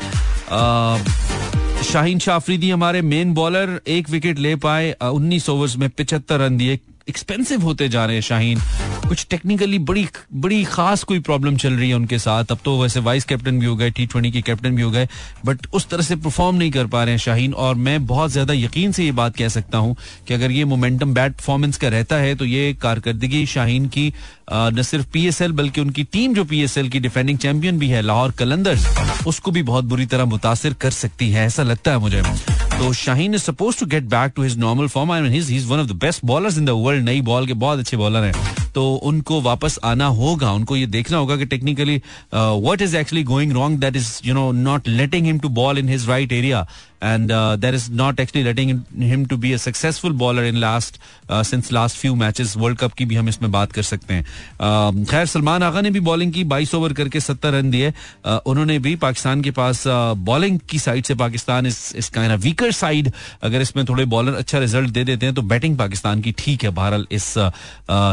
शाहीन 1.84 2.20
शाफरीदी 2.20 2.70
हमारे 2.70 3.02
मेन 3.02 3.34
बॉलर 3.34 3.80
एक 3.88 4.10
विकेट 4.10 4.40
ले 4.40 4.56
पाए 4.56 4.92
उन्नीस 5.04 5.50
ओवर्स 5.50 5.76
में 5.78 5.90
पिछहत्तर 5.90 6.40
रन 6.40 6.58
दिए। 6.58 6.80
एक्सपेंसिव 7.10 7.62
होते 7.64 7.88
जा 7.90 8.06
रहे 8.06 8.16
हैं, 8.16 8.22
शाहीन। 8.24 8.62
कुछ 9.08 9.26
टेक्निकली 9.30 9.80
बड़ी 9.82 10.08
बड़ी 10.36 10.64
खास 10.66 11.04
कोई 11.04 11.20
प्रॉब्लम 11.20 11.58
चल 11.58 11.74
रही 11.74 11.90
है 11.90 11.96
उनके 11.96 12.20
साथ। 12.20 12.52
अब 12.52 12.60
तो 12.66 12.82
वैसे 12.82 13.00
वाइस 13.00 13.26
कैप्टन 13.26 13.60
भी 13.60 13.66
हो 13.66 13.76
गए 13.76 13.90
टी 13.90 14.06
ट्वेंटी 14.06 14.32
के 14.32 14.42
कैप्टन 14.42 14.76
भी 14.76 14.82
हो 14.82 14.92
गए 14.92 15.08
बट 15.46 15.68
उस 15.74 15.88
तरह 15.90 16.04
से 16.04 16.16
परफॉर्म 16.18 16.56
नहीं 16.58 16.72
कर 16.72 16.88
पा 16.88 17.04
रहे 17.04 17.14
हैं, 17.14 17.20
शाहीन। 17.20 17.54
और 17.56 17.76
मैं 17.78 18.06
बहुत 18.08 18.32
ज़्यादा 18.32 18.54
यकीन 18.54 18.92
से 18.92 19.06
ये 19.06 19.12
बात 19.14 19.36
कह 19.38 19.48
सकता 19.50 19.78
हूँ 19.78 19.96
कि 20.28 20.34
अगर 20.34 20.52
ये 20.52 20.66
मोमेंटम 20.66 21.14
बैट 21.14 21.34
परफॉर्मेंस 21.34 21.78
का 21.78 21.88
रहता 21.90 22.16
है 22.18 22.36
तो 22.36 22.46
ये 22.46 22.74
कारकर्दगी 22.82 23.46
शाहीन 23.48 23.88
की 23.88 24.12
न 24.52 24.82
सिर्फ़ 24.82 25.08
पीएसएल 25.14 25.52
बल्कि 25.52 25.82
उनकी 25.82 26.04
टीम 26.04 26.34
जो 26.34 26.44
पीएसएल 26.46 26.90
की 26.90 27.00
डिफेंडिंग 27.00 27.38
चैंपियन 27.38 27.80
भी 27.80 27.88
है, 27.90 28.02
लाहौर 28.02 28.32
कलंदर्स, 28.32 28.86
उसको 29.28 29.52
भी 29.52 29.64
बहुत 29.64 29.86
बुरी 29.86 30.06
तरह 30.06 30.26
मुतासर 30.26 30.74
कर 30.82 30.92
सकती 30.92 31.30
है, 31.32 31.46
ऐसा 31.46 31.64
लगता 31.64 31.92
है 31.92 31.98
मुझे। 32.00 32.22
तो 32.78 32.92
Shaheen 32.94 33.36
is 33.36 33.42
suppose 33.42 33.80
to 33.80 33.86
get 33.86 34.04
back 34.06 34.34
to 34.36 34.44
his 34.44 34.58
normal 34.60 34.88
form 34.88 35.12
I 35.12 35.22
mean 35.22 35.32
he 35.32 35.38
is 35.58 35.68
one 35.68 35.80
of 35.80 35.88
the 35.88 35.96
best 36.02 36.26
bowlers 36.26 36.58
in 36.58 36.66
the 36.66 36.70
world 36.78 36.97
नई 37.02 37.22
बॉल 37.22 37.48
के 37.48 37.54
बहुत 37.56 37.80
अच्छे 37.80 37.98
बॉलर 37.98 38.24
हैं। 38.24 38.56
तो 38.76 38.94
उनको 39.04 39.40
वापस 39.42 39.78
आना 39.84 40.06
होगा, 40.08 40.52
उनको 40.52 40.76
ये 40.76 40.86
देखना 40.88 41.18
होगा 41.18 41.36
कि 41.38 41.46
technically 41.46 42.02
what 42.34 42.82
is 42.82 42.96
actually 42.98 43.24
going 43.24 43.52
wrong 43.54 43.80
that 43.80 43.96
is 43.96 44.10
you 44.26 44.34
know 44.34 44.52
not 44.52 44.88
letting 44.88 45.26
him 45.26 45.40
to 45.40 45.50
bowl 45.52 45.78
in 45.78 45.90
his 45.90 46.08
right 46.10 46.32
area 46.32 46.68
and 47.02 47.32
uh, 47.32 47.56
that 47.56 47.74
is 47.74 47.90
not 47.90 48.20
actually 48.20 48.44
letting 48.44 48.70
him 49.00 49.26
to 49.26 49.38
be 49.38 49.54
a 49.54 49.60
successful 49.60 50.14
bowler 50.14 50.44
in 50.44 50.60
last 50.60 51.00
uh, 51.30 51.44
since 51.44 51.72
last 51.72 51.98
few 51.98 52.16
matches. 52.16 52.56
World 52.58 52.78
cup 52.80 52.94
की 52.94 53.06
भी 53.06 53.16
हम 53.16 53.30
इसमें 53.30 53.52
बात 53.52 53.72
कर 53.72 53.84
सकते 53.84 54.14
हैं। 54.14 54.24
Uh, 54.24 55.10
खैर 55.10 55.26
सलमान 55.26 55.64
आगा 55.64 55.82
ने 55.82 55.90
भी 55.92 56.00
बॉलिंग 56.00 56.34
की 56.34 56.44
22 56.46 56.74
ओवर 56.76 56.94
करके 56.94 57.20
70 57.20 57.52
रन 57.54 57.70
दिए। 57.72 57.92
Uh, 57.92 58.40
उन्होंने 58.46 58.80
भी 58.80 58.96
पाकिस्तान 58.96 59.42
के 59.42 59.52
पास 59.52 59.84
बॉलिंग 59.88 60.60
uh, 60.60 60.66
की 60.70 60.80
साइड 60.80 61.06
से 61.06 61.16
पाकिस्तान 61.16 61.66
इस 61.66 61.80
इस 61.96 62.10
काइंड 62.10 62.34
ऑफ़ 62.34 62.42
वीकर 62.42 62.72
साइड 62.72 63.12
अगर 63.44 63.62
इसमें 63.62 63.86
थोड़े 63.86 64.06
बॉलर 64.06 64.34
अच्छा 64.36 64.60
रिज़ल्ट 64.60 64.90
दे 64.90 65.04
देते 65.04 65.26
हैं 65.26 65.36
तो 65.36 65.42
बैटिंग 65.54 65.78
पाकिस्तान 65.78 66.22
की 66.22 66.32
ठीक 66.38 66.64
है 66.64 66.70
बहरहाल 66.70 67.06
इस 67.12 67.34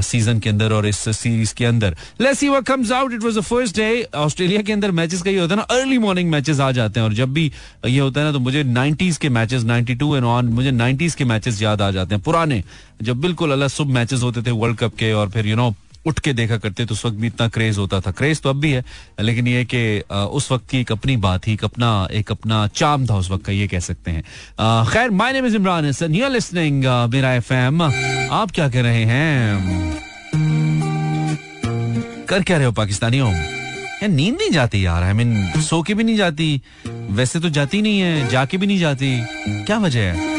सीज़न 0.08 0.38
के 0.38 0.50
अंदर 0.50 0.72
और 0.72 0.86
इस 0.86 0.98
सीरीज़ 1.18 1.54
के 1.54 1.64
अंदर। 1.64 1.96
Let's 2.20 2.38
see 2.40 2.48
what 2.48 2.64
comes 2.66 2.92
out 2.92 3.12
it 3.12 3.22
was 3.24 3.38
the 3.38 3.40
first 3.40 3.76
day 3.76 3.88
Australia 4.14 4.62
के 4.62 4.72
अंदर 4.72 4.90
मैचेस 4.90 5.22
का 5.22 5.30
ये 5.30 5.38
होता 5.38 5.54
है 5.54 5.60
ना 5.60 5.78
अर्ली 5.78 5.98
मॉर्निंग 5.98 6.30
मैचेस 6.30 6.60
आ 6.60 6.70
जाते 6.72 7.00
हैं। 7.00 7.06
और 7.06 7.14
जब 7.14 7.32
भी 7.32 7.50
ये 7.86 7.98
होता 7.98 8.20
है 8.20 8.26
ना 8.26 8.32
तो 8.32 8.40
मुझे 8.40 8.62
नाइनटीज 8.74 9.16
के 9.16 9.28
मैचेस 9.30 9.62
92 9.64 10.16
एंड 10.16 10.24
ऑन 10.24 10.48
मुझे 10.48 10.70
नाइनटीज 10.72 11.14
के 11.14 11.24
मैचेस 11.24 11.62
याद 11.62 11.82
आ 11.82 11.90
जाते 11.90 12.14
हैं। 12.14 12.22
पुराने, 12.24 12.62
जब 13.02 13.20
बिल्कुल 13.20 13.52
अलग 13.52 13.68
सब 13.68 13.86
मैचेस 13.92 14.22
होते 14.22 14.42
थे 14.42 14.50
वर्ल्ड 14.52 14.78
कप 14.78 14.94
के 14.94 15.12
और 15.12 15.30
फिर 15.30 15.46
यू 15.46 15.56
नो 15.56 15.74
उठ 16.06 16.18
के 16.18 16.32
देखा 16.32 16.56
करते 16.56 16.84
तो 16.84 16.94
उस 16.94 17.04
वक्त 17.06 17.16
भी 17.16 17.26
इतना 17.26 17.46
क्रेज 17.48 17.78
होता 17.78 18.00
था। 18.00 18.10
क्रेज 18.10 18.40
तो 18.42 18.48
अब 18.50 18.56
भी 18.60 18.70
है, 18.72 18.84
लेकिन 19.20 19.46
ये 19.48 19.64
कि 19.64 20.00
उस 20.10 20.50
वक्त 20.52 20.68
की 20.70 20.80
एक 20.80 20.92
अपनी 20.92 21.16
बात 21.16 21.46
ही, 21.48 21.52
एक 21.52 21.64
अपना 21.64 22.08
एक 22.12 22.30
अपना 22.32 22.66
चाम 22.66 23.06
था 23.06 23.16
उस 23.16 23.30
वक्त 23.30 23.44
का, 23.46 23.52
ये 23.52 23.68
कह 23.68 23.80
सकते 23.80 24.10
हैं। 24.10 24.22
खैर 24.86 25.10
my 25.12 25.32
name 25.32 25.46
is 25.46 25.56
Imran 25.56 25.84
Hasan 25.84 26.14
you 26.14 26.28
listening 26.28 26.84
मेरा 27.12 27.32
एफएम 27.34 27.82
आप 27.82 28.50
क्या 28.50 28.68
कह 28.68 28.82
रहे 28.82 29.04
हैं? 29.04 29.98
कर 32.28 32.42
क्या 32.42 32.56
रहे 32.56 32.66
हो, 32.66 32.72
पाकिस्तानियों? 32.72 33.32
यार, 33.94 34.10
नींद 34.10 34.34
नहीं 34.34 34.50
जाती 34.50 34.84
यार। 34.86 35.02
आई 35.02 35.12
मीन 35.12 35.60
सो 35.60 35.82
के 35.82 35.94
भी 35.94 36.04
नहीं 36.04 36.16
जाती। 36.16 36.60
वैसे 37.10 37.40
तो 37.40 37.48
जाती 37.50 37.82
नहीं 37.82 38.00
है, 38.00 38.28
जाके 38.28 38.56
भी 38.58 38.66
नहीं 38.66 38.78
जाती। 38.78 39.16
क्या 39.64 39.78
वजह 39.78 40.00
है? 40.02 40.32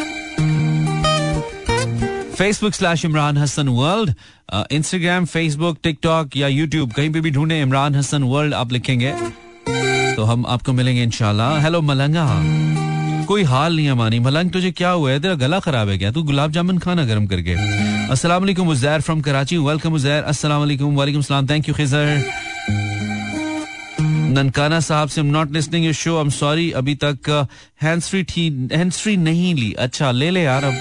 Facebook 2.36 2.74
slash 2.74 3.06
Imran 3.06 3.38
Hasan 3.38 3.68
world 3.70 4.14
Instagram 4.72 5.26
Facebook 5.26 5.78
TikTok 5.84 6.38
या 6.38 6.48
यूट्यूब 6.48 6.92
कहीं 6.92 7.10
पे 7.10 7.22
भी 7.22 7.32
ढूंढे 7.32 7.62
इमरान 7.62 7.96
हसन 7.96 8.24
वर्ल्ड 8.24 8.54
आप 8.54 8.72
लिखेंगे 8.72 9.14
तो 10.16 10.24
हम 10.24 10.46
आपको 10.48 10.74
मिलेंगे 10.74 11.04
इनशाला 11.04 11.48
हेलो 11.60 11.82
मलंगा। 11.82 12.26
कोई 13.26 13.44
हाल 13.44 13.76
नहीं 13.76 13.86
है 13.86 13.94
मानी। 13.94 14.20
मलंग, 14.20 14.50
तुझे 14.52 14.72
क्या 14.72 14.90
हुआ 14.90 15.12
है? 15.12 15.20
तेरा 15.20 15.34
गला 15.36 15.60
खराब 15.60 15.90
है 15.90 15.98
क्या? 15.98 16.12
तू 16.12 16.24
गुलाब 16.24 16.52
जामुन 16.52 16.78
खाना 16.78 17.06
गर्म 17.06 17.26
करके। 17.28 17.56
Uzair 18.64 19.02
from 19.02 19.22
Karachi 19.22 19.58
welcome 19.58 19.94
Uzair. 19.94 20.32
सलाम। 20.34 21.48
Thank 21.48 21.68
you 21.70 21.76
Khizar. 21.76 22.24
ननकाना 24.36 24.80
साहब 24.80 25.10
से 25.10 25.22
not 25.24 25.52
listening 25.52 25.86
your 25.86 25.94
show 25.96 26.16
I 26.18 26.22
am 26.22 26.30
sorry 26.32 26.70
अभी 26.82 26.96
तक 27.04 27.48
हैंड्स 27.82 28.10
फ्री 28.10 28.24
थी 28.26 28.48
हैंड्स 28.74 29.00
फ्री 29.02 29.18
नहीं 29.18 29.54
ली। 29.56 29.72
अच्छा 29.80 30.12
ले 30.12 30.30
ले 30.30 30.44
यार, 30.44 30.64
अब। 30.64 30.76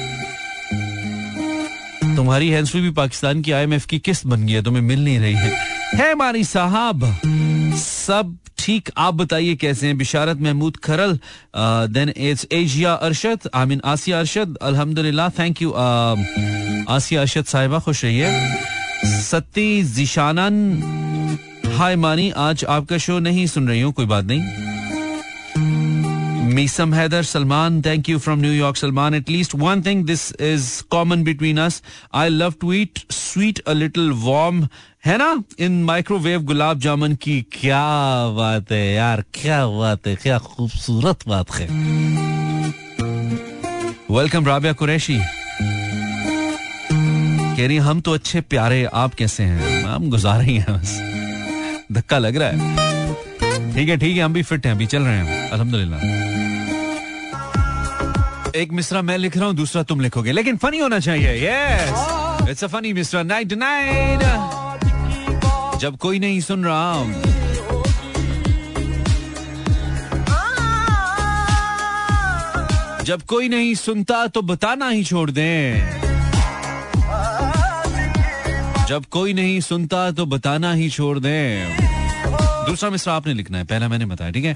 तुम्हारी 2.16 2.48
हैंड्स 2.50 2.70
फ्री 2.70 2.80
भी 2.80 2.90
पाकिस्तान 2.92 3.42
की 3.42 3.52
आईएमएफ 3.52 3.86
की 3.86 3.98
किस्त 4.00 4.26
बन 4.26 4.46
गई 4.46 4.52
है, 4.52 4.62
तुम्हें 4.62 4.82
मिल 4.82 5.04
नहीं 5.04 5.18
रही 5.18 5.34
है। 5.34 5.52
है 5.96 6.14
मारी 6.14 6.44
साहब, 6.44 7.04
सब 7.76 8.36
ठीक, 8.58 8.90
आप 8.98 9.14
बताइए 9.14 9.54
कैसे 9.56 9.86
हैं? 9.86 9.96
Bisharat 9.98 10.40
Mahmood 10.40 10.76
Kharal 10.84 11.18
then 11.92 12.12
it's 12.16 12.46
Asia 12.52 12.92
Arshad 13.06 13.48
I 13.54 13.66
mean 13.66 13.80
Asia 13.84 14.18
Arshad 14.18 14.56
अल्हम्दुलिल्लाह 14.62 15.28
थैंक 15.38 15.62
यू 15.62 15.70
आसिया 16.90 17.20
अरशद 17.20 17.44
साहिबा, 17.44 17.78
खुश 17.78 18.04
रहिए। 18.04 18.28
सत्ती 19.22 19.82
जिशानन 19.94 20.54
हाय 21.74 21.96
मानी 21.96 22.30
आज 22.30 22.64
आपका 22.64 22.98
शो 22.98 23.18
नहीं 23.18 23.46
सुन 23.46 23.68
रही 23.68 23.80
हूँ, 23.80 23.92
कोई 23.92 24.06
बात 24.06 24.24
नहीं। 24.24 24.42
Meesam 26.54 26.94
Haider 26.94 27.22
Salman 27.22 27.80
thank 27.82 28.08
you 28.08 28.18
from 28.18 28.38
New York 28.40 28.76
Salman 28.76 29.14
at 29.14 29.30
least 29.30 29.54
one 29.54 29.82
thing 29.82 30.04
this 30.06 30.32
is 30.40 30.82
common 30.90 31.22
between 31.24 31.58
us 31.58 31.82
I 32.14 32.28
love 32.28 32.54
to 32.60 32.72
eat 32.72 32.98
sweet 33.10 33.58
a 33.58 33.72
little 33.72 34.10
warm 34.16 34.68
है 35.06 35.16
ना? 35.18 35.42
इन 35.58 35.82
माइक्रोवेव 35.84 36.42
गुलाब 36.42 36.78
जामुन 36.80 37.14
की 37.14 37.40
क्या 37.52 37.82
बात 38.36 38.72
है 38.72 38.94
यार? 38.94 39.24
क्या 39.34 39.66
बात 39.68 40.06
है? 40.06 40.16
क्या 40.16 40.38
खूबसूरत 40.38 41.28
बात 41.28 41.54
है। 41.54 41.66
वेलकम 44.10 44.46
राबिया 44.46 44.72
कुरैशी 44.72 45.18
कह 47.56 47.66
रही 47.66 47.76
हम 47.76 48.00
तो 48.00 48.14
अच्छे 48.14 48.40
प्यारे, 48.40 48.84
आप 48.84 49.14
कैसे 49.14 49.42
हैं? 49.42 49.82
हम 49.84 50.08
गुजार 50.10 50.40
ही 50.42 50.56
हैं 50.56 50.72
बस। 50.78 51.00
धक्का 51.92 52.18
लग 52.18 52.36
रहा 52.36 52.48
है। 52.48 53.72
ठीक 53.74 53.88
है 53.88 53.96
ठीक 53.96 54.16
है, 54.16 54.22
हम 54.22 54.32
भी 54.32 54.42
फिट 54.42 54.66
हैं, 54.66 54.72
अभी 54.74 54.86
चल 54.86 55.02
रहे 55.02 55.16
हैं। 55.16 55.50
अल्हम्दुलिल्लाह। 55.50 56.00
एक 58.56 58.72
मिसरा 58.72 59.02
मैं 59.02 59.18
लिख 59.18 59.36
रहा 59.36 59.46
हूँ, 59.46 59.54
दूसरा 59.56 59.82
तुम 59.82 60.00
लिखोगे। 60.00 60.32
लेकिन 60.32 60.56
फनी 60.56 60.78
होना 60.78 60.98
चाहिए 61.00 61.32
यस 61.44 62.48
इट्स 62.50 62.64
अ 62.64 62.66
फनी 62.66 62.92
मिसरा 62.92 63.22
नाइट 63.22 63.52
नाइट 63.52 64.20
जब 65.80 65.96
कोई 65.96 66.18
नहीं 66.18 66.40
सुन 66.40 66.64
रहा 66.64 67.04
जब 73.04 73.22
कोई 73.28 73.48
नहीं 73.48 73.74
सुनता 73.74 74.26
तो 74.26 74.42
बताना 74.42 74.88
ही 74.88 75.04
छोड़ 75.04 75.30
दें। 75.30 76.13
जब 78.88 79.04
कोई 79.04 79.32
नहीं 79.32 79.60
सुनता 79.60 80.10
तो 80.10 80.26
बताना 80.26 80.72
ही 80.72 80.88
छोड़ 80.90 81.18
दें। 81.18 81.76
दूसरा 82.66 82.90
मिसरा 82.90 83.14
आपने 83.14 83.34
लिखना 83.34 83.58
है, 83.58 83.64
पहला 83.64 83.88
मैंने 83.88 84.06
बताया, 84.06 84.30
ठीक 84.30 84.44
है? 84.44 84.54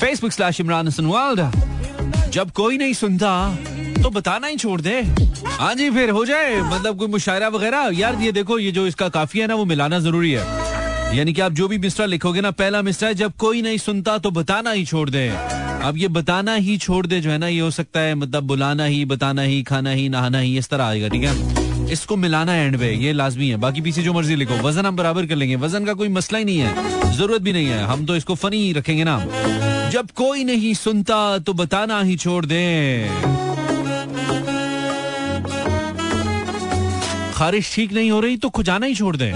Facebook 0.00 0.32
slash 0.32 0.60
Imran 0.60 0.88
Hasan 0.88 1.06
world 1.06 2.30
जब 2.30 2.50
कोई 2.50 2.78
नहीं 2.78 2.92
सुनता 2.92 3.56
तो 4.02 4.10
बताना 4.10 4.46
ही 4.46 4.56
छोड़ 4.56 4.80
दे। 4.80 5.00
हाँ 5.46 5.74
जी, 5.74 5.90
फिर 5.90 6.10
हो 6.10 6.24
जाए 6.24 6.60
मतलब 6.62 6.98
कोई 6.98 7.08
मुशायरा 7.08 7.48
वगैरह। 7.48 7.90
यार, 7.94 8.14
ये 8.14 8.32
देखो, 8.32 8.58
ये 8.58 8.70
जो 8.70 8.86
इसका 8.86 9.08
काफ़ी 9.08 9.40
है 9.40 9.46
ना, 9.46 9.54
वो 9.54 9.64
मिलाना 9.64 9.98
ज़रूरी 9.98 10.32
है। 10.32 11.16
यानी 11.16 11.32
कि 11.32 11.40
आप 11.40 11.52
जो 11.52 11.68
भी 11.68 11.78
मिसरा 11.78 12.06
लिखोगे 12.06 12.40
ना, 12.40 12.50
पहला 12.50 12.82
मिसरा 12.82 13.08
है, 13.08 13.14
जब 13.14 13.32
कोई 13.38 13.62
नहीं 13.62 13.78
सुनता 13.78 14.18
तो 14.18 14.30
बताना 14.30 14.70
ही 14.70 14.84
छोड़ 14.84 15.10
दे। 15.10 15.28
अब 15.84 15.94
ये 15.96 16.08
बताना 16.08 16.54
ही 16.54 16.78
छोड़ 16.78 17.06
दे, 17.06 17.20
जो 17.20 17.30
है 17.30 17.38
ना, 17.38 17.48
ये 17.48 17.60
हो 17.60 17.70
सकता 17.70 18.00
है 18.00 18.14
मतलब 18.14 18.44
बुलाना 18.44 18.84
ही, 18.84 19.04
बताना 19.04 19.42
ही, 19.42 19.62
खाना 19.62 19.90
ही, 19.90 20.08
नहाना 20.08 20.38
ही, 20.38 20.58
इस 20.58 20.68
तरह 20.68 20.84
आएगा, 20.84 21.08
ठीक 21.08 21.22
है? 21.22 21.63
इसको 21.92 22.16
मिलाना 22.16 22.54
एंड 22.54 22.78
पे, 22.78 22.90
ये 22.94 23.12
लाजमी 23.12 23.48
है। 23.48 23.56
बाकी 23.56 23.80
पीछे 23.80 24.02
जो 24.02 24.12
मर्ज़ी 24.12 24.36
लिखो, 24.36 24.54
वज़न 24.58 24.86
हम 24.86 24.96
बराबर 24.96 25.26
कर 25.26 25.36
लेंगे। 25.36 25.56
वज़न 25.56 25.84
का 25.84 25.94
कोई 25.94 26.08
मसला 26.08 26.38
ही 26.38 26.44
नहीं 26.44 26.58
है, 26.58 27.12
ज़रूरत 27.12 27.42
भी 27.42 27.52
नहीं 27.52 27.66
है। 27.66 27.82
हम 27.84 28.06
तो 28.06 28.16
इसको 28.16 28.34
फनी 28.34 28.72
रखेंगे 28.72 29.04
ना। 29.04 29.18
जब 29.90 30.10
कोई 30.16 30.44
नहीं 30.44 30.74
सुनता 30.74 31.38
तो 31.38 31.52
बताना 31.52 32.00
ही 32.00 32.16
छोड़ 32.16 32.44
दे। 32.46 32.62
खारिश 37.34 37.74
ठीक 37.74 37.92
नहीं 37.92 38.10
हो 38.10 38.20
रही 38.20 38.36
तो 38.36 38.48
खुजाना 38.50 38.86
ही 38.86 38.94
छोड़ 38.94 39.16
दे। 39.16 39.32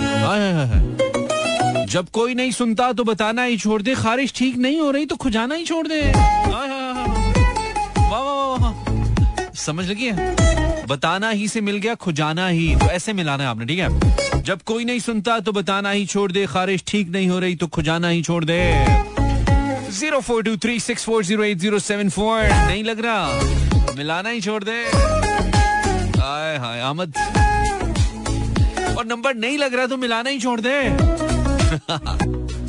जब 1.89 2.09
कोई 2.13 2.35
नहीं 2.35 2.51
सुनता 2.53 2.93
तो 2.93 3.05
बताना 3.05 3.43
ही 3.43 3.57
छोड़ 3.57 3.81
दे। 3.83 3.95
खारिश 3.95 4.33
ठीक 4.37 4.57
नहीं 4.57 4.81
हो 4.81 4.91
रही 4.91 5.07
तो 5.07 5.17
खुजाना 5.17 5.55
ही 5.55 5.65
छोड़ 5.65 5.87
दे। 5.89 6.03
समझ 9.59 9.89
लगी 9.91 10.07
है? 10.07 10.87
बताना 10.87 11.31
ही 11.31 11.49
से 11.49 11.61
मिल 11.61 11.77
गया, 11.77 11.95
खुजाना 11.95 12.47
ही। 12.49 12.75
तो 12.77 12.87
ऐसे 12.87 13.13
मिलाना 13.13 13.45
है 13.45 13.49
आपने, 13.51 13.67
ठीक 13.67 13.79
है? 13.79 14.43
जब 14.43 14.63
कोई 14.63 14.85
नहीं 14.85 15.01
सुनता 15.01 15.39
तो 15.41 15.53
बताना 15.53 15.91
ही 15.91 16.07
छोड़ 16.07 16.31
दे। 16.33 16.47
खारिश 16.47 16.85
ठीक 16.87 17.09
नहीं 17.09 17.29
हो 17.29 17.39
रही 17.39 17.57
तो 17.57 17.67
खुजाना 17.67 18.09
ही 18.09 18.23
छोड़ 18.23 18.45
दे। 18.45 18.61
Zero 19.99 20.21
four 20.21 20.43
two 20.43 20.57
three 20.57 20.79
six 20.81 21.05
four 21.05 21.25
zero 21.25 21.45
eight 21.45 21.59
zero 21.59 21.79
seven 21.79 22.09
four. 22.11 22.43
नहीं 22.43 22.85
लग 22.85 23.01
रहा? 23.01 23.95
मिलाना 23.97 24.29
ही 24.29 24.41
छोड़ 24.41 24.63
दे। 24.65 24.77
हाय 26.21 26.57
हाय 26.59 26.81
अहमद 26.81 27.15
और 28.99 29.07
नंबर 29.07 29.35
नहीं 29.35 29.59
लग 29.59 29.75
रहा 29.75 29.87
तो 29.87 29.97
मिलाना 29.97 30.31
ही 30.31 30.39
छोड़ 30.41 30.61
दे। 30.61 30.81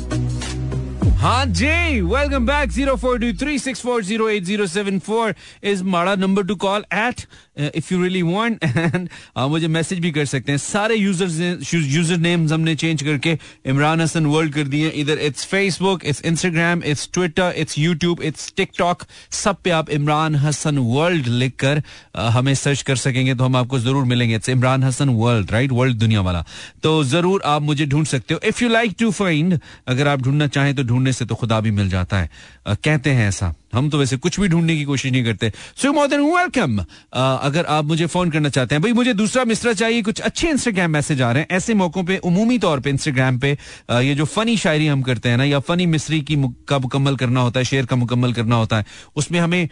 हाँ 1.20 1.44
जी 1.46 2.00
welcome 2.00 2.44
back 2.46 2.70
zero 2.72 2.94
four 2.96 3.18
two 3.20 3.32
three 3.40 3.58
six 3.58 3.80
four 3.82 4.02
zero 4.04 4.28
eight 4.30 4.44
zero 4.44 4.66
seven 4.66 4.98
four 4.98 5.34
is 5.70 5.82
माड़ा 5.84 6.14
number 6.16 6.44
to 6.46 6.54
call 6.56 6.84
at 6.94 7.20
if 7.60 7.92
you 7.92 8.00
really 8.02 8.22
want 8.22 8.64
and 8.64 9.08
मुझे 9.50 9.68
मैसेज 9.68 9.98
भी 9.98 10.10
कर 10.10 10.24
सकते 10.26 10.52
हैं। 10.52 10.58
सारे 10.60 10.96
यूज़र्स 10.96 11.74
यूज़र 11.74 12.16
नेम्स 12.18 12.52
हमने 12.52 12.74
चेंज 12.76 13.02
करके 13.02 13.36
इमरान 13.66 14.00
हसन 14.00 14.26
वर्ल्ड 14.26 14.54
कर 14.54 14.68
दिए 14.68 14.88
इधर 15.00 15.18
it's 15.20 15.44
Facebook 15.46 16.04
it's 16.04 16.24
Instagram 16.24 16.82
it's 16.84 17.08
Twitter 17.14 17.54
it's 17.56 17.78
YouTube 17.78 18.22
it's 18.22 18.52
TikTok 18.56 19.04
सब 19.34 19.56
पे 19.64 19.70
आप 19.72 19.90
इमरान 19.90 20.34
हसन 20.36 20.78
वर्ल्ड 20.78 21.26
लिख 21.28 21.54
कर 21.60 21.82
हमें 22.30 22.54
सर्च 22.56 22.82
कर 22.82 22.96
सकेंगे 22.98 23.34
तो 23.34 23.44
हम 23.44 23.56
आपको 23.56 23.78
ज़रूर 23.78 24.04
मिलेंगे। 24.04 24.34
It's 24.34 24.48
Imran 24.48 24.84
Hasan 24.84 25.08
world 25.10 25.50
right 25.50 25.72
world 25.72 25.96
दुनिया 25.98 26.20
वाला। 26.20 26.44
तो 26.82 27.02
ज़रूर 27.04 27.42
आप 27.46 27.62
मुझे 27.62 27.86
ढूंढ 27.86 28.06
सकते 28.06 28.34
हो। 28.34 28.40
If 28.44 28.62
you 28.64 28.68
like 28.70 28.94
to 29.00 29.10
find 29.12 29.58
अगर 29.88 30.08
आप 30.08 30.22
ढूंढना 30.22 30.46
चाहें 30.48 30.74
तो 30.74 30.82
ढूँढने 30.84 31.12
से 31.12 31.24
तो 31.24 31.34
खुदा 31.34 31.60
भी 31.60 31.70
मिल 31.70 31.88
जाता 31.90 32.18
है। 32.18 32.30
कहते 32.68 33.10
हैं 33.10 33.28
ऐसा। 33.28 33.54
हम 33.72 33.88
तो 33.90 33.98
वैसे 33.98 34.16
कुछ 34.16 34.38
भी 34.40 34.48
ढूँढने 34.48 34.76
की 34.76 34.84
कोशिश 34.84 35.12
नहीं 35.12 35.24
करते। 35.24 35.52
सो 35.76 35.92
मोर 35.92 36.06
देन 36.08 36.20
वेलकम 36.22 36.78
अगर 37.12 37.64
आप 37.66 37.84
मुझे 37.84 38.06
फ़ोन 38.06 38.30
करना 38.30 38.48
चाहते 38.48 38.74
हैं, 38.74 38.82
भाई, 38.82 38.92
मुझे 38.92 39.14
दूसरा 39.14 39.44
मिसरा 39.44 39.72
चाहिए, 39.72 40.02
कुछ 40.02 40.20
अच्छे 40.20 40.48
इंस्टाग्राम 40.48 40.90
मैसेज 40.90 41.22
आ 41.22 41.30
रहे 41.32 41.42
हैं, 41.42 41.56
ऐसे 41.56 41.74
मौकों 41.74 42.04
पे, 42.04 42.16
उमूमी 42.18 42.58
तौर 42.58 42.80
पे 42.80 42.90
इंस्टाग्राम 42.90 43.38
पे 43.38 43.50
ये 43.92 44.14
जो 44.14 44.24
फनी 44.26 44.56
शायरी 44.56 44.86
हम 44.86 45.02
करते 45.02 45.28
हैं 45.28 45.36
ना, 45.36 45.44
या 45.44 45.58
फनी 45.60 45.86
मिसरी 45.86 46.20
की 46.20 46.36
का 46.68 46.78
मुकम्मल 46.78 47.16
करना 47.16 47.40
होता 47.40 47.60
है, 47.60 47.64
शेर 47.64 47.86
का 47.86 47.96
मुकम्मल 47.96 48.32
करना 48.32 48.56
होता 48.56 48.76
है, 48.76 48.84
उसमें 49.16 49.40
हमें 49.40 49.62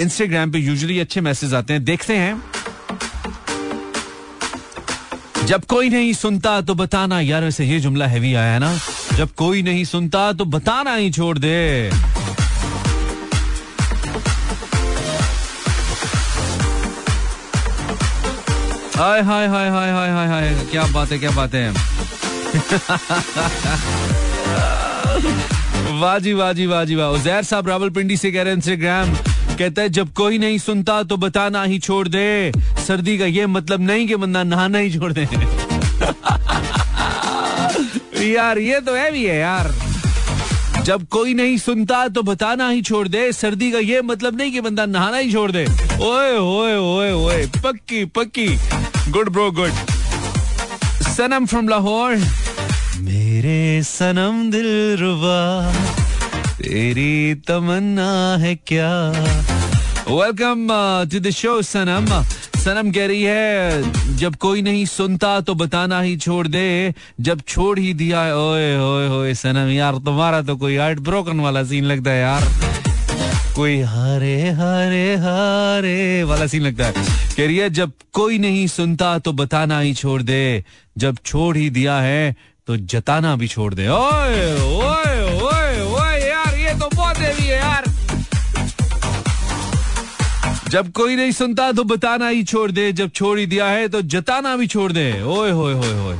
इंस्टाग्राम 0.00 0.52
पे 0.52 0.58
यूजली 0.58 0.98
अच्छे 0.98 1.20
मैसेज 1.20 1.54
आते 1.54 1.72
हैं। 1.72 1.84
देखते 1.84 2.16
हैं। 2.16 2.42
जब 5.46 5.64
कोई 5.64 5.88
नहीं 5.90 6.12
सुनता 6.12 6.60
तो 6.60 6.74
बताना, 6.74 7.20
यार, 7.20 7.44
वैसे 7.44 7.64
ये 7.64 7.80
जुमला 7.80 8.06
हैवी 8.06 8.34
आया 8.34 8.52
है 8.52 8.58
ना। 8.58 8.76
जब 9.16 9.32
कोई 9.34 9.62
नहीं 9.62 9.84
सुनता 9.84 10.32
तो 10.32 10.44
बताना 10.46 10.94
ही 10.94 11.10
छोड़ 11.10 11.38
दे। 11.38 11.90
Hi 19.00 19.22
hi 19.22 19.46
hi 19.46 19.70
hi 19.70 19.90
hi 19.90 20.10
hi 20.10 20.28
हाय। 20.28 20.66
क्या 20.70 20.86
बात 20.86 21.12
है 21.12 21.18
क्या 21.18 21.30
बात। 21.30 21.54
है 21.54 21.72
वाजी 26.00 26.32
वाजी 26.32 26.66
वाजी, 26.66 26.94
वाह। 26.94 27.08
उजैर 27.08 27.42
साहब 27.42 27.68
रावलपिंडी 27.68 28.16
से 28.16 28.32
कह 28.32 28.42
रहे 28.42 28.48
हैं 28.48 28.56
इंस्टाग्राम 28.56 29.16
कहता 29.56 29.82
है, 29.82 29.88
जब 29.88 30.12
कोई 30.12 30.38
नहीं 30.38 30.58
सुनता 30.58 31.02
तो 31.02 31.16
बताना 31.16 31.62
ही 31.62 31.78
छोड़ 31.78 32.08
दे। 32.08 32.52
सर्दी 32.86 33.18
का 33.18 33.24
ये 33.24 33.46
मतलब 33.46 33.80
नहीं 33.80 34.08
कि 34.08 34.16
बंदा 34.16 34.42
नहाना 34.42 34.78
ही 34.78 34.98
छोड़ 34.98 35.12
दे। 35.12 35.22
यार, 38.32 38.58
ये 38.58 38.80
तो 38.80 38.94
है 38.94 39.12
भी 39.12 39.24
है, 39.24 39.38
यार। 39.38 39.89
जब 40.84 41.06
कोई 41.08 41.34
नहीं 41.34 41.56
सुनता 41.58 42.06
तो 42.08 42.22
बताना 42.22 42.68
ही 42.68 42.82
छोड़ 42.82 43.06
दे। 43.08 43.30
सर्दी 43.32 43.70
का 43.72 43.78
ये 43.78 44.00
मतलब 44.02 44.36
नहीं 44.36 44.52
कि 44.52 44.60
बंदा 44.60 44.86
नहाना 44.86 45.16
ही 45.16 45.32
छोड़ 45.32 45.50
दे। 45.50 45.64
ओए 46.02 46.36
ओए 46.36 46.74
ओए 46.76 47.12
ओए, 47.14 47.46
पक्की 47.64 48.04
पक्की। 48.16 48.48
Good 49.10 49.28
bro 49.28 49.50
good 49.50 49.72
Sanam 51.08 51.46
from 51.46 51.68
Lahore. 51.68 52.16
मेरे 53.00 53.82
सनम 53.82 54.50
दिल 54.50 54.96
रुबा। 55.00 55.40
तेरी 56.58 57.34
तमन्ना 57.48 58.10
है 58.40 58.54
क्या? 58.66 58.90
Welcome 60.08 60.66
to 61.12 61.20
the 61.20 61.30
show 61.30 61.60
Sanam. 61.62 62.06
Sanam 62.60 62.90
कह 62.92 63.06
रही 63.06 63.22
है, 63.22 64.16
जब 64.16 64.34
कोई 64.36 64.62
नहीं 64.62 64.84
सुनता 64.86 65.40
तो 65.40 65.54
बताना 65.54 66.00
ही 66.00 66.16
छोड़ 66.16 66.46
दे, 66.48 66.94
जब 67.20 67.40
छोड़ 67.48 67.78
ही 67.78 67.92
दिया 67.94 68.20
ओए 68.36 68.76
ओए 68.78 69.08
ओए, 69.08 69.32
सनम 69.34 69.68
यार, 69.68 69.94
तुम्हारा 70.04 70.42
तो 70.42 70.56
कोई 70.56 70.76
हार्ट 70.76 70.98
ब्रोकन 71.00 71.40
वाला 71.40 71.62
सीन 71.64 71.84
लगता 71.84 72.10
है 72.10 72.20
यार। 72.20 72.42
कोई 73.56 73.80
हरे 73.80 74.36
हरे 74.50 75.16
हरे 75.16 76.22
वाला 76.22 76.46
सीन 76.46 76.62
लगता 76.62 76.86
है। 76.86 76.92
कह 77.36 77.46
रही 77.46 77.56
है, 77.56 77.70
जब 77.70 77.92
कोई 78.12 78.38
नहीं 78.38 78.66
सुनता 78.66 79.18
तो 79.18 79.32
बताना 79.32 79.80
ही 79.80 79.94
छोड़ 79.94 80.22
दे, 80.22 80.64
जब 80.98 81.16
छोड़ 81.26 81.56
ही 81.56 81.68
दिया 81.70 81.98
है 82.00 82.34
तो 82.68 82.76
जताना 82.76 83.34
भी 83.36 83.48
छोड़ 83.48 83.74
दे। 83.74 83.88
ओए 83.88 84.44
ओए 84.60 84.89
जब 90.70 90.92
कोई 90.92 91.16
नहीं 91.16 91.32
सुनता 91.32 91.72
तो 91.72 91.84
बताना 91.84 92.28
ही 92.28 92.44
छोड़ 92.44 92.70
दे 92.70 92.92
जब 92.92 93.10
छोड़ 93.10 93.38
ही 93.38 93.46
दिया 93.46 93.66
है 93.66 93.88
तो 93.88 94.02
जताना 94.02 94.56
भी 94.56 94.66
छोड़ 94.66 94.92
दे। 94.92 95.22
ओए 95.22 95.50
होए 95.50 95.74
होए 95.74 95.94
होए। 95.94 96.18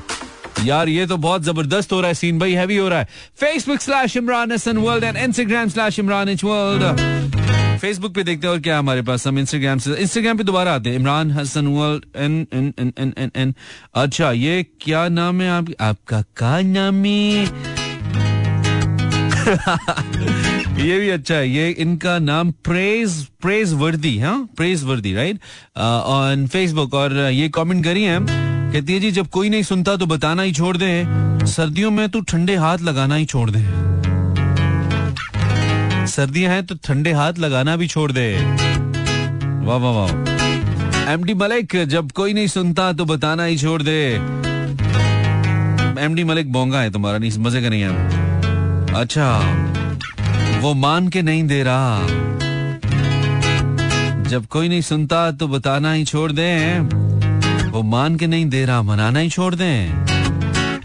यार 0.65 0.89
ये 0.89 1.07
तो 1.07 1.17
बहुत 1.17 1.43
ज़बरदस्त 1.43 1.93
हो 1.93 2.01
रहा 2.01 2.09
है 2.09 2.15
सीन 2.15 2.39
भाई 2.39 2.53
हैवी 2.53 2.77
हो 2.77 2.89
रहा 2.89 2.99
है। 2.99 3.09
Facebook 3.41 3.81
slash 3.81 4.17
Imran 4.17 4.53
Hasan 4.53 4.77
world 4.77 5.05
and 5.05 5.17
Instagram 5.17 5.69
slash 5.69 5.99
Imran 5.99 6.29
H 6.29 6.45
world 6.45 6.83
Facebook 7.81 8.15
पे 8.15 8.23
देखते 8.23 8.47
हैं 8.47 8.55
और 8.55 8.61
क्या 8.61 8.79
हमारे 8.79 9.03
पास 9.03 9.27
हम 9.27 9.39
इंस्टाग्राम 9.39 9.79
से 9.79 9.95
इंस्टाग्राम 9.95 10.39
पे 10.39 10.45
दोबारा 10.45 10.75
आते 10.75 10.91
हैं। 10.91 10.97
Imran 10.97 11.31
Hasan 11.31 11.67
world 11.67 12.05
N 12.17 12.47
N 12.55 12.75
N 12.81 12.93
N 12.99 13.15
N 13.19 13.31
N 13.37 13.55
अच्छा 13.95 14.33
ये 14.33 14.67
क्या 14.81 15.09
नाम 15.09 15.41
है 15.41 15.51
आप, 15.51 15.67
आपका 15.81 16.23
का 16.37 16.61
नाम? 16.61 17.05
है 17.05 17.71
ये 20.81 20.99
भी 20.99 21.09
अच्छा 21.11 21.35
है, 21.35 21.49
ये 21.49 21.69
इनका 21.79 22.19
नाम 22.19 22.51
प्रेज 22.65 23.15
प्रेज 23.43 23.73
वर्दी 23.75 24.19
हाँ? 24.19 24.49
प्रेज 24.57 24.83
वर्दी 24.85 25.13
राइट 25.15 25.39
ऑन 25.79 26.47
फेसबुक 26.47 26.95
और 26.95 27.17
ये 27.33 27.49
कमेंट 27.49 27.85
करी 27.85 28.03
है। 28.03 28.19
कहती 28.21 28.93
है, 28.93 29.01
जी, 29.01 29.11
जब 29.11 29.27
कोई 29.29 29.49
नहीं 29.49 29.63
सुनता 29.63 29.97
तो 29.97 30.07
बताना 30.07 30.43
ही 30.43 30.53
छोड़ 30.53 30.77
दे। 30.77 31.47
सर्दियों 31.47 31.91
में 31.91 32.09
तो 32.09 32.21
ठंडे 32.23 32.57
हाथ 32.57 32.79
लगाना 32.81 33.15
ही 33.15 33.27
छोड़ 33.27 33.51
दे। 33.51 33.61
सर्दियाँ 36.11 36.53
हैं 36.53 36.65
तो 36.67 36.75
ठंडे 36.85 37.13
हाथ 37.13 37.39
लगाना 37.39 37.77
भी 37.77 37.87
छोड़ 37.89 38.11
दे। 38.13 38.33
वाह 39.67 39.79
वाह 39.79 39.93
वाह। 39.93 41.11
एमडी 41.13 41.35
मलिक 41.35 41.77
जब 41.87 42.13
कोई 42.13 42.33
नहीं 42.33 42.47
सुनता 42.47 42.93
तो 42.93 43.05
बताना 43.05 43.45
ही 43.45 43.59
छोड़ 43.59 43.83
दे। 43.83 44.01
एमडी 46.01 46.25
मलिक 46.25 46.53
बोंगा 46.53 46.81
है 46.81 46.91
तुम्हारा, 46.91 47.19
नहीं, 47.19 47.31
मज़े 47.39 47.63
का 47.63 47.69
नहीं 47.69 47.83
है 47.83 48.99
अच्छा। 49.01 49.27
वो 50.61 50.73
मान 50.75 51.09
के 51.09 51.23
नहीं 51.23 51.45
दे 51.45 51.63
रहा। 51.63 52.07
जब 54.29 54.47
कोई 54.47 54.69
नहीं 54.69 54.81
सुनता 54.81 55.31
तो 55.33 55.49
बताना 55.49 55.93
ही 55.93 56.05
छोड़ 56.05 56.33
दे। 56.33 56.51
वो 57.71 57.83
मान 57.83 58.17
के 58.17 58.27
नहीं 58.27 58.49
दे 58.51 58.65
रहा 58.65 58.83
मनाना 58.83 59.19
ही 59.19 59.29
छोड़ 59.29 59.55
दे। 59.55 59.71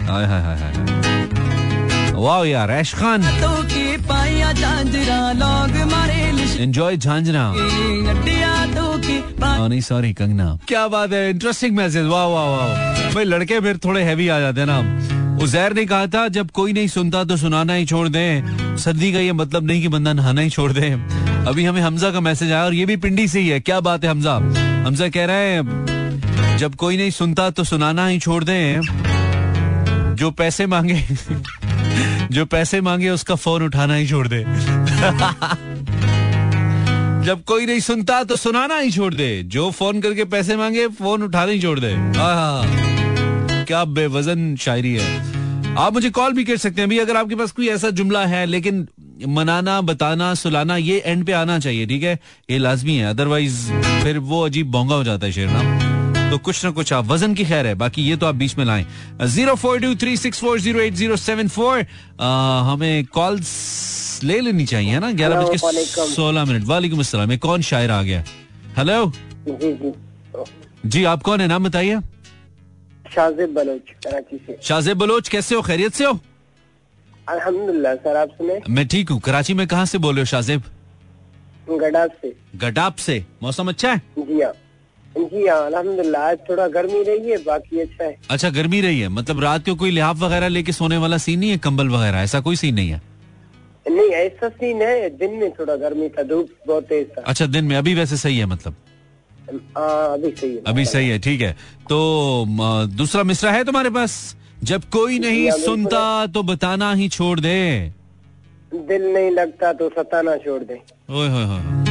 हाय 0.06 0.26
हाय 0.26 0.42
हाय 0.42 0.58
हाय 0.58 0.74
वाह 2.14 2.44
यार 2.46 2.72
ऐश 2.72 2.94
खान। 2.94 3.24
एंजॉय 6.60 6.98
झांझरा 6.98 7.52
नहीं 9.68 9.82
सॉरी 9.82 10.14
कंगना। 10.14 10.58
क्या 10.68 10.88
बात 10.88 11.12
है 11.12 11.30
इंटरेस्टिंग 11.30 11.76
मैसेज 11.78 12.06
वाह 12.06 12.26
वाह 12.26 12.46
वाह। 12.46 13.14
भाई 13.14 13.24
लड़के 13.24 13.60
फिर 13.60 13.78
थोड़े 13.78 14.04
हैवी 14.04 14.28
आ 14.28 14.40
जाते 14.40 14.60
हैं 14.60 14.68
ना। 14.68 14.80
उजैर 15.44 15.74
ने 15.74 15.86
कहा 15.86 16.08
था, 16.08 16.28
जब 16.28 16.52
कोई 16.52 16.74
नहीं 16.74 16.88
सुनता 16.88 17.24
तो 17.24 17.38
सुनाना 17.38 17.74
ही 17.74 17.86
छोड़ 17.86 18.08
दे। 18.10 18.44
सर्दी 18.80 19.12
का 19.14 19.20
ये 19.20 19.34
मतलब 19.34 19.64
नहीं 19.64 19.82
कि 19.82 19.88
बंदा 19.88 20.14
नहाना 20.14 20.42
ही 20.42 20.50
छोड़ 20.50 20.72
दे। 20.72 20.90
अभी 21.48 21.66
हमें 21.66 21.82
हमजा 21.82 22.12
का 22.12 22.20
मैसेज 22.20 22.52
आया 22.52 22.64
और 22.66 22.74
ये 22.74 22.86
भी 22.86 22.96
पिंडी 22.98 23.28
से 23.28 23.40
ही 23.40 23.48
है। 23.48 23.60
क्या 23.60 23.80
बात 23.80 24.04
है 24.04 24.10
हमजा? 24.10 24.36
हमजा 24.86 25.10
कह 25.10 25.26
रहे 25.26 25.54
हैं, 25.54 26.58
जब 26.58 26.76
कोई 26.76 26.98
नहीं 26.98 27.12
सुनता 27.12 27.50
तो 27.50 27.64
सुनाना 27.64 28.08
ही 28.08 28.20
छोड़ 28.20 28.44
दे। 28.44 28.80
जो 30.16 30.32
पैसे 30.32 30.66
मांगे, 30.66 31.02
जो 32.32 32.46
पैसे 32.46 32.82
मांगे 32.82 33.10
उसका 33.10 33.36
फ़ोन 33.36 33.64
उठाना 33.64 33.96
ही 33.96 34.08
छोड़ 34.08 34.28
दे। 34.28 34.44
जब 37.26 37.44
कोई 37.44 37.66
नहीं 37.66 37.80
सुनता 37.80 38.24
तो 38.24 38.36
सुनाना 38.36 38.78
ही 38.78 38.92
छोड़ 38.92 39.14
दे। 39.14 39.44
जो 39.44 39.70
फ़ोन 39.72 40.02
करके 40.02 40.24
पैसे 40.26 40.56
मांगे, 40.58 40.88
फ़ोन 40.90 41.24
उठाना 41.24 41.52
ही 41.52 41.62
छोड़ 41.62 41.80
दे। 41.80 41.94
क्या 43.66 43.84
बेवजन 43.86 44.56
शायरी 44.56 44.94
है। 44.96 45.35
आप 45.78 45.94
मुझे 45.94 46.10
कॉल 46.10 46.34
भी 46.34 46.44
कर 46.46 46.58
सकते 46.58 46.82
हैं। 46.82 46.88
अभी 46.88 46.98
अगर 47.00 47.18
आपके 47.18 47.36
पास 47.36 47.52
कोई 47.52 47.68
ऐसा 47.70 47.90
जुमला 47.92 48.26
है 48.26 48.46
लेकिन 48.46 48.88
मनाना 49.30 49.80
बताना 49.82 50.34
सुलाना 50.36 50.76
ये 50.78 50.98
एंड 51.06 51.26
पे 51.26 51.32
आना 51.34 51.58
चाहिए 51.60 51.86
ठीक 51.86 52.04
है? 52.04 52.20
ये 52.50 52.58
लाजमी 52.58 52.96
है। 52.96 53.10
अदरवाइज़ 53.10 53.58
फिर 54.04 54.20
वो 54.20 54.42
अजीब 54.46 54.72
बोंगा 54.72 54.96
हो 54.96 55.04
जाता 55.04 55.26
है 55.26 55.32
शेर 55.32 55.50
ना 55.50 56.30
तो 56.30 56.38
कुछ 56.38 56.64
ना 56.66 56.72
कुछ 56.72 56.94
आप 56.94 57.06
वज़न 57.08 57.34
की 57.34 57.46
खैर 57.46 57.68
है। 57.68 57.74
बाकी 57.76 58.04
ये 58.04 58.16
तो 58.16 58.26
आप 58.26 58.36
बीच 58.36 58.58
में 58.58 58.66
लाएँ। 58.66 58.86
Zero 59.26 59.56
four 59.56 59.80
two 59.80 59.94
three 59.96 60.16
six 60.18 60.40
four 60.40 60.60
zero 60.60 60.80
eight 60.82 60.94
zero 60.94 61.16
seven 61.18 61.48
four. 61.50 61.86
हमें 62.70 63.06
कॉल्स 63.14 64.20
ले 64.24 64.40
लेनी 64.42 64.66
चाहिए 64.66 65.00
ना? 65.00 65.12
ग्यारह 65.12 65.42
बज 65.42 65.50
के 65.52 65.58
सोलह 66.08 66.46
मिनट। 66.46 66.66
वालेकुम 66.66 67.00
अस्सलाम। 67.00 67.30
में 67.30 67.38
कौन 67.40 67.62
शायर 67.62 67.92
आ 67.92 68.02
गया? 68.04 68.24
हेलो 68.78 69.12
जी 70.86 71.04
आप 71.06 71.24
कौन 71.24 71.42
है? 71.42 71.48
नाम 71.48 71.64
बताइए। 71.64 72.00
शाजिब 73.14 73.54
बलोच 73.54 73.92
कराची 74.06 74.38
से। 74.38 74.58
शाजिब 74.62 74.98
बलोच 74.98 75.30
कैसे 75.30 75.56
हो? 75.56 75.62
खैरियत 75.62 75.94
से 75.94 76.06
हो? 76.06 76.20
अल्हम्दुलिल्लाह 77.30 77.96
सर 77.96 78.16
आप 78.18 78.30
सुने? 78.30 78.60
मैं 78.70 78.88
ठीक 78.88 79.10
हूँ। 79.10 79.20
कराची 79.20 79.54
में 79.54 79.66
कहाँ 79.68 79.86
से 79.86 79.98
बोल 79.98 80.16
रहे 80.16 80.22
हो 80.22 80.26
शाजिब 80.26 80.64
गडाप 81.70 82.12
से। 82.22 82.34
गडाप 82.58 82.96
से। 82.96 83.24
मौसम 83.44 83.70
अच्छा 83.70 83.92
है? 83.92 84.02
जी 84.20 84.42
हाँ। 84.42 84.54
जी 85.18 85.48
हाँ 85.48 85.66
अल्हम्दुलिल्लाह 85.66 86.30
आज 86.30 86.38
थोड़ा 86.50 86.68
गर्मी 86.68 87.04
रही 87.04 87.30
है 87.30 87.38
बाकी 87.44 87.80
अच्छा 87.82 88.04
है। 88.04 88.16
अच्छा 88.32 88.50
गर्मी 88.50 88.82
रही 88.82 89.00
है? 89.00 89.10
मतलब 89.10 89.40
रात 89.44 89.66
को 89.66 89.76
कोई 89.76 89.92
लिहाफ 89.92 90.18
वगैरह 90.20 90.48
लेके 90.48 90.72
सोने 90.72 90.98
वाला 90.98 91.18
सीन 91.18 91.40
नहीं 91.40 91.50
है? 91.50 91.58
कंबल 91.58 91.90
वगैरह 91.90 92.22
ऐसा 92.22 92.40
कोई 92.40 92.56
सीन 92.56 92.76
नहीं 92.76 92.90
है? 92.90 93.02
नहीं 93.90 94.10
ऐसा 94.10 94.50
सीन 94.50 94.82
है 94.82 95.10
दिन 95.18 95.34
में 95.34 95.52
थोड़ा 95.52 95.76
गर्मी 95.76 96.10
था 96.10 96.24
धूप 96.24 96.50
बहुत 96.68 96.84
तेज 96.84 97.08
था। 97.18 97.22
अच्छा 97.22 97.46
दिन 97.46 97.66
में। 97.66 97.76
अभी 97.78 97.94
वैसे 97.96 98.18
सही 98.18 98.38
है 98.38 98.46
मतलब? 98.46 98.76
अभी 99.48 100.30
सही 100.32 100.50
है। 100.50 100.62
अभी 100.68 100.86
सही 100.86 101.10
है 101.10 101.20
ठीक 101.20 101.42
है। 101.42 101.52
तो 101.90 102.46
दूसरा 102.94 103.24
मिसरा 103.24 103.52
है 103.52 103.64
तुम्हारे 103.64 103.90
पास? 103.90 104.36
जब 104.64 104.84
कोई 104.92 105.20
नहीं 105.20 105.50
सुनता 105.54 106.26
तो 106.28 106.44
बताना 106.44 106.94
ही 106.94 107.10
छोड़ 107.10 107.40
दे। 107.40 107.94
दिल 108.74 109.04
नहीं 109.14 109.32
लगता 109.32 109.72
तो 109.74 109.90
सताना 109.90 110.36
छोड़ 110.38 110.62
दे। 110.64 110.74
ओए 111.12 111.28
होए 111.30 111.44
होए 111.44 111.84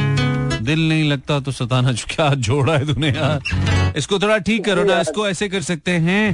दिल 0.65 0.87
नहीं 0.89 1.03
लगता 1.03 1.39
तो 1.39 1.51
सताना 1.51 1.91
क्या 2.05 2.29
जोड़ा 2.41 2.77
है 2.77 2.85
तूने 2.85 3.09
यार। 3.09 3.93
इसको 3.97 4.19
थोड़ा 4.19 4.37
ठीक 4.39 4.63
करो 4.65 4.83
ना 4.83 4.99
इसको 5.01 5.27
ऐसे 5.29 5.49
कर 5.49 5.61
सकते 5.61 5.91
हैं। 5.91 6.31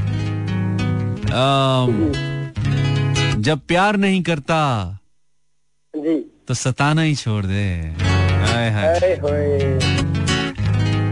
जब 3.41 3.59
प्यार 3.67 3.97
नहीं 3.97 4.21
करता 4.23 4.59
जी। 5.93 6.19
तो 6.47 6.53
सताना 6.53 7.01
ही 7.01 7.15
छोड़ 7.15 7.45
दे। 7.45 7.63
हाय। 8.01 8.69
हाय 8.71 8.99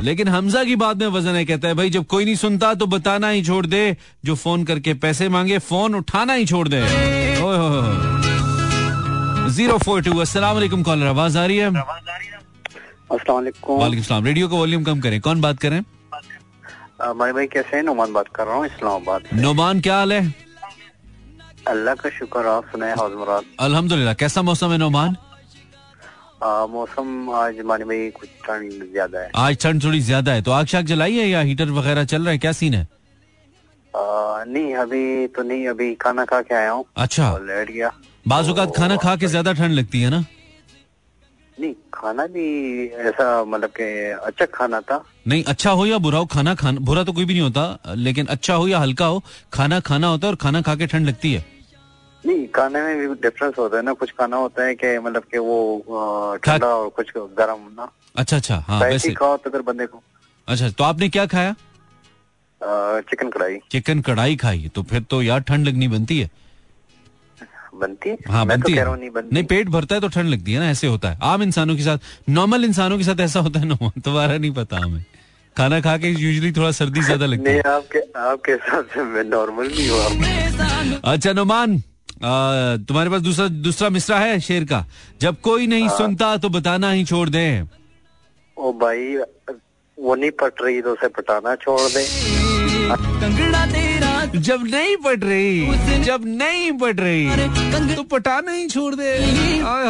लेकिन 0.04 0.28
हमजा 0.28 0.64
की 0.64 0.76
बात 0.76 0.98
में 0.98 1.08
वज़न 1.10 1.36
है 1.36 1.46
कहता 1.46 1.68
है 1.68 1.74
भाई 1.76 1.90
जब 1.90 2.06
कोई 2.08 2.26
नहीं 2.26 2.36
सुनता 2.36 2.74
तो 2.74 2.86
बताना 2.88 3.30
ही 3.30 3.44
छोड़ 3.46 3.66
दे 3.66 3.82
जो 4.26 4.36
फ़ोन 4.36 4.64
करके 4.66 4.94
पैसे 5.04 5.30
मांगे 5.30 5.58
फ़ोन 5.60 5.96
उठाना 5.96 6.34
ही 6.34 6.46
छोड़ 6.46 6.68
दे। 6.68 6.82
ज़ीरो 9.56 9.78
फोर 9.80 10.02
टू 10.04 10.18
अस्सलाम 10.20 10.84
कॉलर 10.84 11.08
आवाज़ 11.08 11.38
आ 11.38 11.46
रही 11.46 11.58
है? 11.58 11.68
अस्सलाम 11.68 13.36
वालेकुम 13.36 13.80
वालेकुम 13.80 14.04
सलाम। 14.04 14.26
रेडियो 14.26 14.48
का 14.48 14.56
वॉल्यूम 14.58 14.84
कम 14.84 15.00
करें। 15.02 15.20
कौन 15.22 15.42
बात 15.42 15.60
करें 15.60 15.80
मानी 17.16 17.32
भाई 17.34 17.48
कैसे 17.48 17.76
हैं? 17.76 17.84
नोमान 17.84 18.14
बात 18.14 18.28
कर 18.36 18.46
रहा 18.46 18.56
हूँ 18.56 18.66
इस्लामाबाद 18.66 19.22
से। 19.22 19.42
नोमान 19.42 19.80
क्या 19.82 19.96
हाल 19.98 20.14
है? 20.14 20.34
अल्लाह 21.68 21.96
का 21.96 22.10
शुक्र 22.10 22.46
आप 22.48 22.64
सुनाए 22.72 22.94
हौज 23.00 23.14
मुराद। 23.18 23.44
अल्हम्दुलिल्लाह 23.60 24.14
कैसा 24.14 24.42
मौसम 24.42 24.72
है 24.72 24.78
नोमान? 24.78 25.16
मौसम 26.44 27.30
आज 27.36 27.60
मानी 27.66 27.84
भाई 27.86 28.10
कुछ 28.10 28.30
ठंड 28.46 28.84
ज़्यादा 28.92 29.20
है। 29.20 29.30
आज 29.36 29.58
ठंड 29.64 29.84
थोड़ी 29.84 30.00
ज़्यादा 30.02 30.32
है 30.34 30.42
तो 30.42 30.52
आग 30.52 30.66
शाग 30.68 30.86
जलाई 30.86 31.18
है 31.18 31.28
या 31.30 31.40
हीटर 31.42 31.70
वगैरह 31.72 32.04
चल 32.06 32.22
रहा 32.22 32.32
है? 32.32 32.38
क्या 32.38 32.52
सीन 32.52 32.74
है? 32.74 32.84
अ, 33.94 34.44
नहीं 34.48 34.74
अभी 34.76 35.28
तो 35.36 35.44
नहीं 35.44 35.68
अभी 35.68 35.94
खाना 36.02 36.26
खा 36.26 36.42
के 36.42 36.56
आया 36.56 36.72
हूँ। 36.72 36.86
अच्छा। 36.98 37.32
लेट 37.42 37.72
गया। 37.72 37.92
बाजुकात 38.28 38.76
खाना 38.76 38.98
खा 38.98 39.16
के 39.16 39.28
ज़्यादा 39.28 39.54
ठंड 39.54 39.74
लगती 39.74 40.02
है 40.02 40.10
ना? 40.10 40.24
नहीं 41.58 41.74
खाना 41.94 42.26
भी 42.28 42.88
ऐसा 42.88 43.44
मतलब 43.44 43.70
के 43.70 43.90
अच्छा 44.12 44.46
खाना 44.54 44.80
था। 44.82 45.04
नहीं 45.28 45.44
अच्छा 45.44 45.72
हो 45.72 45.86
या 45.86 45.98
बुरा 45.98 46.20
हो 46.20 46.26
खाना 46.26 46.54
खाना 46.56 46.80
बुरा 46.80 47.04
तो 47.04 47.14
कोई 47.14 47.26
भी 47.26 47.34
नहीं 47.34 47.44
होता 47.44 47.94
लेकिन 47.96 48.26
अच्छा 48.36 48.54
हो 48.54 48.68
या 48.68 48.80
हल्का 48.80 49.06
हो 49.06 49.22
खाना 49.54 49.80
खाना 49.90 50.08
होता 50.08 50.28
है 50.28 50.32
और 50.32 50.36
खाना 50.42 50.62
खा 50.62 50.76
के 50.76 50.88
ठंड 50.88 51.08
लगती 51.08 51.34
है। 51.34 51.46
नहीं 52.24 52.48
खाने 52.48 52.82
में 52.82 52.98
भी 53.00 53.16
डिफरेंस 53.22 53.54
होता 53.58 53.78
है 53.78 53.84
ना। 53.84 53.94
कुछ 53.94 54.12
खाना 54.12 54.38
होता 54.38 54.64
है 54.64 54.76
कि 54.76 54.98
मतलब 55.00 55.24
कि 55.32 55.38
वो 55.40 56.38
ठंडा 56.46 56.68
और 56.68 56.90
कुछ 56.90 57.12
गर्म 57.18 57.68
ना। 57.78 57.92
अच्छा 58.16 58.38
अच्छा 58.38 58.56
हाँ 58.68 58.80
वैसे 58.82 59.14
खाओ 59.14 59.38
तो 59.38 59.50
फिर 59.50 59.62
बंदे 59.62 59.86
को। 59.86 60.02
अच्छा 60.48 60.70
तो 60.70 60.84
आपने 60.84 61.10
क्या 61.10 61.26
खाया? 61.28 61.56
चिकन 63.10 63.30
कढ़ाई। 63.30 63.58
चिकन 63.72 64.02
कढ़ाई 64.02 64.36
खाई। 64.36 64.72
तो 64.76 64.84
फिर 64.84 65.02
तो 65.02 65.22
यार 65.22 65.40
ठंड 65.42 65.68
लगनी 65.68 65.88
बनती 65.88 66.20
है। 66.20 66.30
बनती? 67.76 68.10
है 68.10 68.18
हाँ 68.28 68.44
मैं 68.46 68.60
बनती 68.60 68.74
तो 68.76 68.80
है 68.80 68.98
नहीं 68.98 69.10
बनती। 69.10 69.36
नहीं 69.36 69.44
पेट 69.48 69.70
भरता 69.70 69.96
है 69.96 70.02
तो 70.02 70.08
ठंड 70.08 70.30
लगती 70.30 70.54
है 70.54 70.60
ना 70.60 70.70
ऐसे 70.70 70.88
होता 70.88 71.10
है। 71.10 71.18
आम 71.24 71.44
इंसानों 71.44 71.76
के 71.76 71.84
साथ 71.84 72.30
नॉर्मल 72.30 72.66
इंसानों 72.66 72.98
के 72.98 73.04
साथ 73.04 73.20
ऐसा 73.20 73.40
होता 73.40 73.60
है 73.60 73.66
ना 73.66 73.76
तुम्हारा 74.06 74.38
नहीं 74.38 74.52
पता 74.54 74.78
हमें 74.78 75.04
खाना 75.58 75.80
खा 75.82 75.98
के 75.98 76.10
यूजली 76.10 76.52
थोड़ा 76.52 76.72
सर्दी 76.72 77.02
ज़्यादा 77.02 77.26
लगती 77.26 77.44
नहीं 77.44 77.56
है। 77.56 77.62
आपके 77.68 78.00
आपके 78.20 78.52
हिसाब 78.52 78.86
से 78.94 79.04
मैं 79.04 79.24
नॉर्मल 79.26 79.68
नहीं 79.68 79.90
हूँ। 79.90 81.00
अच्छा 81.14 81.34
नुमान। 81.34 81.82
तुम्हारे 82.24 83.10
पास 83.10 83.22
दूसरा 83.22 83.48
दूसरा 83.48 83.90
मिसरा 83.90 84.18
है 84.20 84.40
शेर 84.40 84.64
का? 84.66 84.86
जब 85.22 85.40
कोई 85.42 85.68
नहीं 85.68 85.88
हाँ। 85.88 85.98
सुनता 85.98 86.36
तो 86.38 86.50
बताना 86.50 86.92
ही 86.92 87.04
छोड़ 87.06 87.30
दे। 87.30 87.46
ओ 88.58 88.72
भाई 88.74 89.16
वो 89.98 90.16
नहीं 90.16 90.32
पट 90.42 90.62
रही 90.62 90.82
तो 90.82 90.94
उसे 90.94 91.08
पटाना 91.08 91.56
छोड़ 91.56 91.80
दे। 91.92 92.04
जब 94.40 94.64
नहीं 94.66 94.96
पट 94.98 95.24
रही 95.24 96.02
जब 96.04 96.24
नहीं 96.28 96.72
पट 96.80 97.00
रही 97.00 97.96
तो 97.96 98.04
पटाना 98.04 98.52
ही 98.52 98.68
छोड़ 98.68 98.94
दे। 98.96 99.12
Hi 99.62 99.86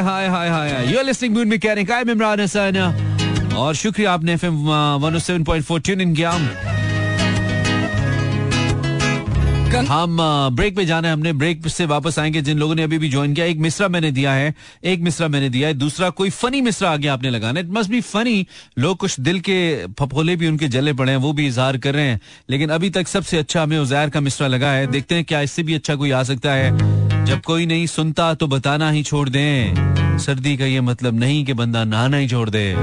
hi 0.00 0.28
hi 0.28 0.48
hi 0.48 0.70
hi. 0.70 0.92
You 0.92 0.98
are 0.98 1.04
listening 1.04 1.34
mood 1.36 1.46
में 1.46 1.58
कह 1.60 1.72
रहे? 1.72 1.84
हैं 1.84 2.10
इमरान 2.12 2.40
हसन 2.40 3.52
और 3.56 3.74
शुक्रिया 3.74 4.12
आपने 4.12 4.32
एफएम 4.34 4.56
107.4 5.02 5.80
ट्यून 5.80 6.00
इन 6.00 6.14
किया। 6.14 6.32
हम 9.76 10.18
ब्रेक 10.52 10.76
पे 10.76 10.84
जाना 10.84 11.08
है, 11.08 11.14
हमने 11.14 11.32
ब्रेक 11.32 11.68
से 11.68 11.86
वापस 11.86 12.18
आएँगे। 12.18 12.42
जिन 12.42 12.58
लोगों 12.58 12.74
ने 12.74 12.82
अभी 12.82 12.98
भी 12.98 13.08
ज्वाइन 13.08 13.34
किया, 13.34 13.46
एक 13.46 13.58
मिसरा 13.58 13.88
मैंने 13.88 14.10
दिया 14.10 14.32
है, 14.32 14.54
एक 14.84 15.00
मिसरा 15.00 15.28
मैंने 15.28 15.48
दिया 15.48 15.68
है। 15.68 15.74
दूसरा 15.74 16.10
कोई 16.10 16.30
फनी 16.30 16.60
मिसरा 16.60 16.90
आगे 16.90 17.08
आपने 17.08 17.30
लगाना 17.30 17.60
इट 17.60 17.68
मस्ट 17.70 17.90
बी 17.90 18.00
फनी 18.00 18.46
लोग 18.78 18.96
कुछ 18.96 19.20
दिल 19.20 19.40
के 19.40 19.86
फफोले 19.86 20.36
भी 20.36 20.48
उनके 20.48 20.68
जले 20.68 20.92
पड़े 20.92 21.12
हैं, 21.12 21.18
वो 21.18 21.32
भी 21.32 21.46
इजहार 21.46 21.76
कर 21.76 21.94
रहे 21.94 22.06
हैं। 22.06 22.20
लेकिन 22.50 22.70
अभी 22.70 22.90
तक 22.90 23.08
सबसे 23.08 23.38
अच्छा 23.38 23.62
हमें 23.62 23.78
उजैर 23.78 24.10
का 24.10 24.20
मिसरा 24.20 24.46
लगा 24.46 24.70
है। 24.70 24.86
देखते 24.86 25.14
हैं 25.14 25.24
क्या 25.24 25.40
इससे 25.40 25.62
भी 25.62 25.74
अच्छा 25.74 25.94
कोई 25.94 26.10
आ 26.10 26.22
सकता 26.22 26.52
है। 26.52 26.94
जब 27.24 27.40
कोई 27.40 27.66
नहीं 27.66 27.86
सुनता 27.86 28.34
तो 28.34 28.46
बताना 28.46 28.90
ही 28.90 29.02
छोड़ 29.02 29.28
दें। 29.28 30.18
सर्दी 30.18 30.56
का 30.56 30.64
ये 30.64 30.80
मतलब 30.80 31.20
नहीं 31.20 31.44
कि 31.44 31.52
बंदा 31.52 31.84
नहाना 31.84 32.16
ही 32.16 32.28
छोड़ 32.28 32.50
दे। 32.50 32.74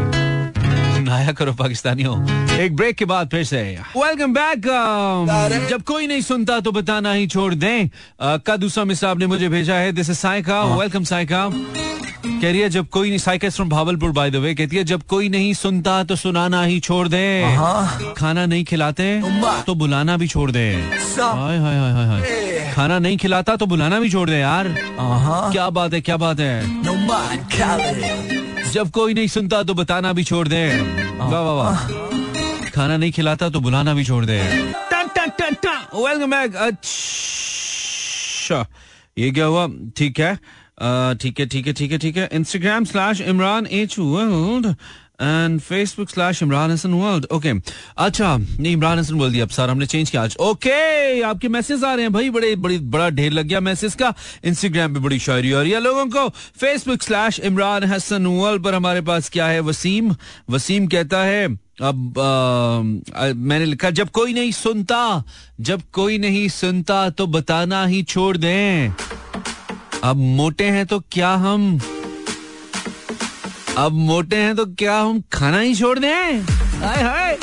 नहाया 1.11 1.31
करो 1.35 1.53
पाकिस्तानियों। 1.59 2.15
एक 2.57 2.75
ब्रेक 2.75 2.95
के 2.95 3.05
बाद 3.05 3.29
फिर 3.29 3.43
से। 3.43 3.61
वेलकम 3.95 4.33
बैक 4.33 4.67
जब 5.69 5.81
कोई 5.83 6.07
नहीं 6.07 6.21
सुनता 6.21 6.59
तो 6.59 6.71
बताना 6.71 7.13
ही 7.13 7.27
छोड़ 7.27 7.55
दें। 7.55 7.85
Uh, 7.85 7.91
का 8.45 8.57
दूसरा 8.57 8.83
मिसरा 8.85 9.11
आपने 9.11 9.27
मुझे 9.27 9.49
भेजा 9.49 9.75
है। 9.75 9.91
This 9.91 10.09
is 10.09 10.17
Saika 10.17 10.61
welcome 10.75 11.03
Saika 11.03 11.49
कह 11.51 12.43
रही 12.43 12.59
है 12.59 12.69
जब 12.69 12.87
कोई 12.89 13.09
नहीं 13.09 13.19
Saika 13.19 13.49
from 13.49 13.69
Bahawalpur 13.69 14.11
by 14.11 14.31
the 14.31 14.35
way 14.35 14.55
कहती 14.55 14.77
है 14.77 14.83
जब 14.83 15.03
कोई 15.03 15.29
नहीं 15.29 15.53
सुनता 15.53 16.03
तो 16.03 16.15
सुनाना 16.15 16.63
ही 16.63 16.79
छोड़ 16.79 17.07
दे। 17.07 17.43
खाना 18.17 18.45
नहीं 18.45 18.65
खिलाते 18.65 19.21
तो 19.67 19.75
बुलाना 19.75 20.17
भी 20.17 20.27
छोड़ 20.27 20.51
दे। 20.51 20.69
हाय 21.19 21.57
हाय 21.57 21.77
हाय 21.77 21.91
हाय 21.91 22.07
हाय। 22.07 22.71
खाना 22.75 22.99
नहीं 22.99 23.17
खिलाता 23.17 23.55
तो 23.55 23.65
बुलाना 23.65 23.99
भी 23.99 24.09
छोड़ 24.09 24.29
दे 24.29 24.37
यार। 24.37 24.75
क्या 25.51 25.69
बात 25.69 25.93
है 25.93 26.01
क्या 26.01 26.17
बात 26.17 26.39
है। 26.39 26.81
जब 28.71 28.89
कोई 28.91 29.13
नहीं 29.13 29.27
सुनता 29.27 29.61
तो 29.63 29.73
बताना 29.73 30.13
भी 30.13 30.23
छोड़ 30.23 30.47
दे। 30.47 30.67
वाह 31.19 31.29
वाह 31.29 31.55
वाह। 31.55 31.87
खाना 32.71 32.97
नहीं 32.97 33.11
खिलाता 33.11 33.49
तो 33.49 33.59
बुलाना 33.59 33.93
भी 33.93 34.03
छोड़ 34.05 34.25
दे। 34.25 34.39
वेलकम 35.95 36.31
बैक 36.31 36.55
अच्छा 36.55 38.65
ये 39.17 39.31
क्या 39.31 39.45
हुआ? 39.45 39.67
ठीक 39.97 40.19
है। 40.19 40.35
ठीक 41.15 41.39
है 41.39 41.45
ठीक 41.45 41.67
है 41.67 41.73
ठीक 41.73 41.91
है 41.91 41.97
ठीक 41.97 42.17
है। 42.17 42.29
Instagram 42.33 42.85
slash 42.85 43.21
Imran 43.21 43.67
H 43.71 43.99
world 43.99 44.75
and 45.21 45.59
Facebook 45.59 46.09
slash 46.09 46.43
Imran 46.43 46.71
Hasan 46.71 46.93
world 46.93 47.25
okay 47.31 47.53
अच्छा 47.97 48.35
नहीं 48.37 48.73
इमरान 48.73 48.99
हसन 48.99 49.29
दिया 49.31 49.45
अब 49.45 49.49
सर 49.49 49.69
हमने 49.69 49.85
चेंज 49.85 50.09
किया 50.09 50.21
आज. 50.23 50.35
ओके 50.39 51.21
आपके 51.21 51.47
मैसेज 51.47 51.83
आ 51.83 51.93
रहे 51.93 52.05
हैं 52.05 52.13
भाई 52.13 52.29
बड़े 52.29 52.55
बड़ी 52.55 52.77
बड़ा 52.79 53.09
ढेर 53.09 53.31
लग 53.31 53.45
गया 53.45 53.59
मैसेज 53.59 53.95
का. 53.95 54.13
इंस्टाग्राम 54.43 54.93
पे 54.93 54.99
बड़ी 54.99 55.19
शायरी 55.19 55.51
हो 55.51 55.61
रही 55.61 55.71
है 55.71 55.79
लोगों 55.79 56.05
को. 56.05 56.27
Facebook 56.59 57.03
slash 57.03 57.39
Imran 57.39 57.83
Hasan 57.83 58.25
world 58.25 58.63
पर 58.63 58.75
हमारे 58.75 59.01
पास 59.01 59.29
क्या 59.29 59.47
है? 59.47 59.59
वसीम. 59.59 60.15
वसीम 60.49 60.87
कहता 60.87 61.23
है 61.23 61.47
अब 61.81 62.19
आ, 62.19 63.23
आ, 63.23 63.33
मैंने 63.33 63.65
लिखा 63.65 63.89
जब 63.89 64.09
कोई 64.09 64.33
नहीं 64.33 64.51
सुनता 64.51 65.23
जब 65.59 65.81
कोई 65.93 66.17
नहीं 66.17 66.47
सुनता 66.49 67.09
तो 67.09 67.27
बताना 67.27 67.85
ही 67.85 68.03
छोड़ 68.03 68.37
दें. 68.37 68.93
अब 70.03 70.15
मोटे 70.15 70.69
हैं 70.69 70.85
तो 70.85 70.99
क्या 71.11 71.29
हम? 71.29 71.79
अब 73.77 73.91
मोटे 73.91 74.35
हैं 74.35 74.55
तो 74.55 74.65
क्या 74.79 74.97
हम 74.99 75.21
खाना 75.33 75.59
ही 75.59 75.75
छोड़ 75.75 75.97
दें? 75.99 76.41
हाय 76.81 77.01
हाय। 77.03 77.37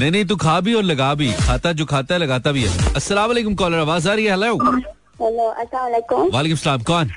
नहीं 0.00 0.10
नहीं 0.10 0.24
तू 0.24 0.36
खा 0.36 0.60
भी 0.60 0.74
और 0.74 0.82
लगा 0.82 1.14
भी। 1.14 1.32
खाता 1.32 1.72
जो 1.72 1.84
खाता 1.86 2.14
है 2.14 2.20
लगाता 2.20 2.52
भी 2.52 2.64
है। 2.64 2.94
अस्सलाम 2.94 3.28
वालेकुम 3.28 3.54
कॉलर 3.54 3.78
आवाज़ 3.78 4.08
आ 4.08 4.14
रही 4.14 4.24
है? 4.24 4.30
हेलो 4.30 4.54
हेलो 5.22 5.44
अस्सलाम 5.44 5.82
वालेकुम। 5.82 6.30
वालेकुम 6.34 6.56
सलाम 6.56 6.82
कौन? 6.82 7.08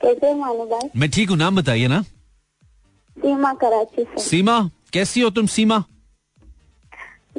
कैसे 0.00 0.34
भाई? 0.34 0.88
मैं 0.96 1.10
ठीक 1.10 1.30
हूँ 1.30 1.36
नाम 1.38 1.56
बताइए 1.56 1.88
ना। 1.88 2.02
सीमा 3.16 3.52
कराची 3.54 4.02
से। 4.04 4.22
सीमा 4.22 4.58
कैसी 4.92 5.20
हो 5.20 5.30
तुम 5.30 5.46
सीमा? 5.46 5.78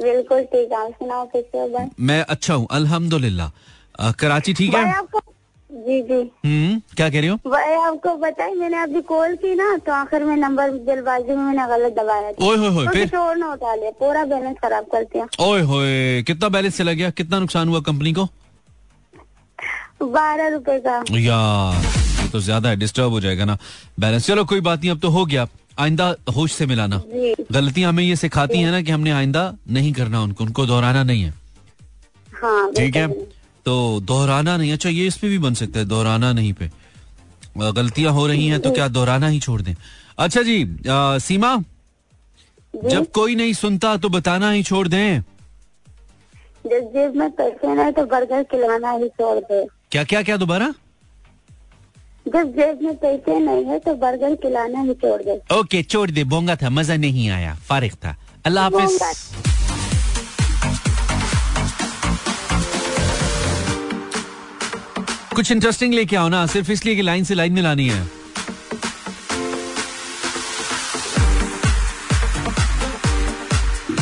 बिल्कुल 0.00 0.42
ठीक 0.44 0.72
आप 0.72 0.90
सुनाओ 0.92 1.26
कैसे 1.26 1.58
हो 1.58 1.68
भाई? 1.68 1.86
मैं 2.00 2.20
अच्छा 2.22 2.54
हूँ 2.54 2.66
अल्हम्दुलिल्लाह। 2.70 4.12
कराची 4.20 4.54
ठीक 4.54 4.74
है? 4.74 4.92
आपको 4.94 5.18
जी 5.86 6.00
जी। 6.02 6.20
हम्म 6.44 6.78
क्या 6.96 7.08
कह 7.10 7.20
रही 7.20 7.28
हो? 7.28 7.36
आपको 7.86 8.16
बताइए 8.18 8.54
मैंने 8.54 8.76
अभी 8.82 9.00
कॉल 9.08 9.34
की 9.42 9.54
ना 9.54 9.76
तो 9.86 9.92
आखिर 9.92 10.24
में 10.24 10.36
नंबर 10.36 10.70
जल्दबाजी 10.86 11.28
में 11.28 11.42
मैंने 11.42 11.66
गलत 11.68 11.92
दबाया 11.98 12.32
था। 12.32 12.46
ओए 12.46 12.56
होए 12.56 12.70
होए 12.70 12.86
फिर? 12.86 13.16
और 13.16 13.36
ना 13.36 13.52
उठा 13.52 13.74
लिया 13.74 13.90
पूरा 14.00 14.24
बैलेंस 14.24 14.56
खराब 14.62 14.84
कर 14.92 15.04
दिया। 15.04 15.26
ओए 15.40 15.60
होए 15.62 16.22
कितना 16.26 16.48
बैलेंस 16.48 16.76
चला 16.78 16.92
गया? 16.92 17.10
कितना 17.12 17.38
नुकसान 17.38 17.68
हुआ 17.68 17.80
कंपनी 17.88 18.12
को? 18.12 18.28
बारह 20.02 20.48
रुपए 20.48 20.78
का। 20.80 20.96
यार 21.18 21.84
ये 22.22 22.28
तो 22.32 22.40
ज़्यादा 22.40 22.68
है 22.68 22.76
डिस्टर्ब 22.76 23.10
हो 23.10 23.20
जाएगा 23.20 23.44
ना। 23.44 23.56
बैलेंस 24.00 24.26
चलो 24.26 24.44
कोई 24.44 24.60
बात 24.62 24.80
नहीं 24.80 24.90
अब 24.90 25.00
तो 25.00 25.08
हो 25.10 25.24
गया। 25.26 25.46
आइंदा 25.78 26.14
होश 26.36 26.52
से 26.52 26.66
मिलाना। 26.66 27.00
गलतियाँ 27.52 27.88
हमें 27.88 28.02
ये 28.04 28.16
सिखाती 28.16 28.58
है 28.58 28.70
ना 28.70 28.80
कि 28.82 28.90
हमने 28.90 29.10
आइंदा 29.12 29.52
नहीं 29.70 29.92
करना 29.92 30.22
उनको 30.22 30.44
उनको 30.44 30.66
दोहराना 30.66 31.02
नहीं 31.04 31.22
है। 31.22 31.32
हाँ 32.28 32.70
ठीक 32.72 32.96
है। 32.96 33.06
तो 33.66 33.74
दोहराना 34.02 34.56
नहीं। 34.56 34.72
अच्छा 34.72 34.88
ये 34.88 35.06
इस 35.06 35.16
पे 35.18 35.28
भी 35.28 35.38
बन 35.38 35.54
सकता 35.54 35.78
है 35.78 35.84
दोहराना 35.84 36.32
नहीं 36.32 36.52
पे। 36.52 36.70
गलतियाँ 37.58 38.12
हो 38.12 38.26
रही 38.26 38.46
हैं 38.48 38.60
तो 38.60 38.70
क्या 38.72 38.88
दोहराना 38.88 39.28
ही 39.28 39.40
छोड़ 39.40 39.60
दें? 39.62 39.74
अच्छा 40.18 40.42
जी 40.42 40.62
अ, 40.62 41.18
सीमा 41.18 41.56
जब 42.74 43.10
कोई 43.14 43.34
नहीं 43.34 43.52
सुनता 43.54 43.96
तो 43.96 44.08
बताना 44.08 44.50
ही 44.50 44.62
छोड़ 44.62 44.86
दें। 44.88 45.20
जब 46.64 46.90
जेब 46.94 47.16
में 47.16 47.30
पैसे 47.32 47.74
नहीं 47.74 47.92
तो 47.92 48.04
बर्गर 48.06 48.42
खिलाना 48.50 48.90
ही 48.92 49.08
छोड़ 49.10 49.38
दे। 49.40 49.64
क्या 49.92 50.04
क्या 50.04 50.22
क्या 50.22 50.36
दोबारा? 50.36 50.68
जब 52.26 52.52
जेब 52.54 52.82
में 52.82 52.96
पैसे 52.96 53.38
नहीं 53.40 53.64
है 53.64 53.78
तो 53.78 53.94
बर्गर 53.96 54.34
खिलाना 54.42 54.80
ही 54.82 54.94
छोड़ 55.02 55.20
दे। 55.22 55.40
ओके 55.58 55.82
छोड़ 55.84 56.10
दे 56.10 56.24
बोंगा 56.26 56.56
था 56.62 56.70
मज़ा 56.70 56.96
नहीं 56.96 57.28
आया 57.30 57.54
फारिग 57.68 57.94
था। 58.04 58.16
अल्लाह 58.46 58.64
हाफिज। 58.64 59.65
कुछ 65.36 65.50
इंटरेस्टिंग 65.52 65.94
लेके 65.94 66.16
आओ 66.16 66.28
ना, 66.28 66.46
सिर्फ़ 66.46 66.70
इसलिए 66.72 66.94
कि 66.96 67.02
लाइन 67.02 67.24
से 67.24 67.34
लाइन 67.34 67.52
मिलानी 67.52 67.88
है। 67.88 68.04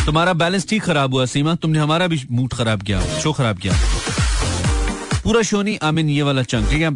तुम्हारा 0.07 0.33
बैलेंस 0.33 0.68
ठीक 0.68 0.83
खराब 0.83 1.14
हुआ, 1.14 1.25
सीमा। 1.27 1.55
तुमने 1.55 1.79
हमारा 1.79 2.07
भी 2.07 2.23
मूड 2.31 2.53
खराब 2.53 2.83
किया 2.83 3.01
शो 3.20 3.33
खराब 3.33 3.59
किया। 3.59 3.75
पूरा 5.25 5.42
शो 5.42 5.62
नहीं 5.62 5.79
आई 5.83 5.92
मीन 5.92 6.09
ये 6.09 6.23
वाला 6.23 6.42
चंक 6.42 6.70
ठीक 6.70 6.83
है? 6.83 6.90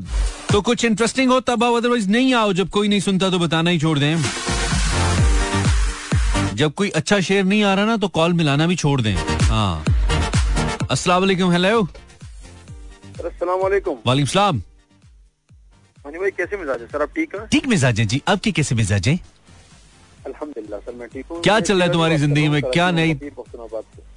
तो 0.52 0.60
कुछ 0.62 0.84
इंटरेस्टिंग 0.84 1.30
हो, 1.30 1.40
तब 1.40 1.64
आओ 1.64 1.74
अदरवाइज़ 1.74 2.08
नहीं 2.08 2.34
आओ। 2.34 2.52
जब 2.52 2.70
कोई 2.70 2.88
नहीं 2.88 3.00
सुनता 3.00 3.30
तो 3.30 3.38
बताना 3.38 3.70
ही 3.70 3.78
छोड़ 3.78 3.98
दें। 3.98 4.22
जब 6.54 6.74
कोई 6.74 6.88
अच्छा 6.90 7.20
शेर 7.20 7.44
नहीं 7.44 7.62
आ 7.64 7.74
रहा 7.74 7.84
ना 7.84 7.96
तो 7.96 8.08
कॉल 8.08 8.32
मिलाना 8.32 8.66
भी 8.66 8.76
छोड़ 8.76 9.00
दें। 9.00 9.14
हाँ। 9.48 9.84
वालेकुम 11.08 11.52
हेलो 11.52 11.88
वालेकुम। 13.22 13.96
वालेकुम 14.06 14.26
सलाम। 14.26 14.56
मनी 16.06 16.18
भाई 16.18 16.30
कैसे 16.30 16.56
मिजाज 16.56 16.80
है? 16.80 16.86
सर 16.88 17.02
आप 17.02 17.10
ठीक 17.14 17.34
हैं? 17.34 17.46
ठीक 17.52 17.66
मिजाज 17.68 18.00
है 18.00 18.06
जी। 18.06 18.20
आपके 18.28 18.52
कैसे 18.52 18.74
मिजाज 18.74 19.08
है? 19.08 19.14
अल्हम्दुलिल्लाह 20.26 20.80
सर 20.80 20.94
मैं 20.94 21.08
ठीक 21.08 21.26
हूँ। 21.30 21.40
क्या 21.42 21.58
चल 21.60 21.76
रहा 21.76 21.86
है 21.86 21.92
तुम्हारी 21.92 22.16
ज़िंदगी 22.16 22.48
में? 22.48 22.62
क्या 22.62 22.90
नई-। 22.90 23.16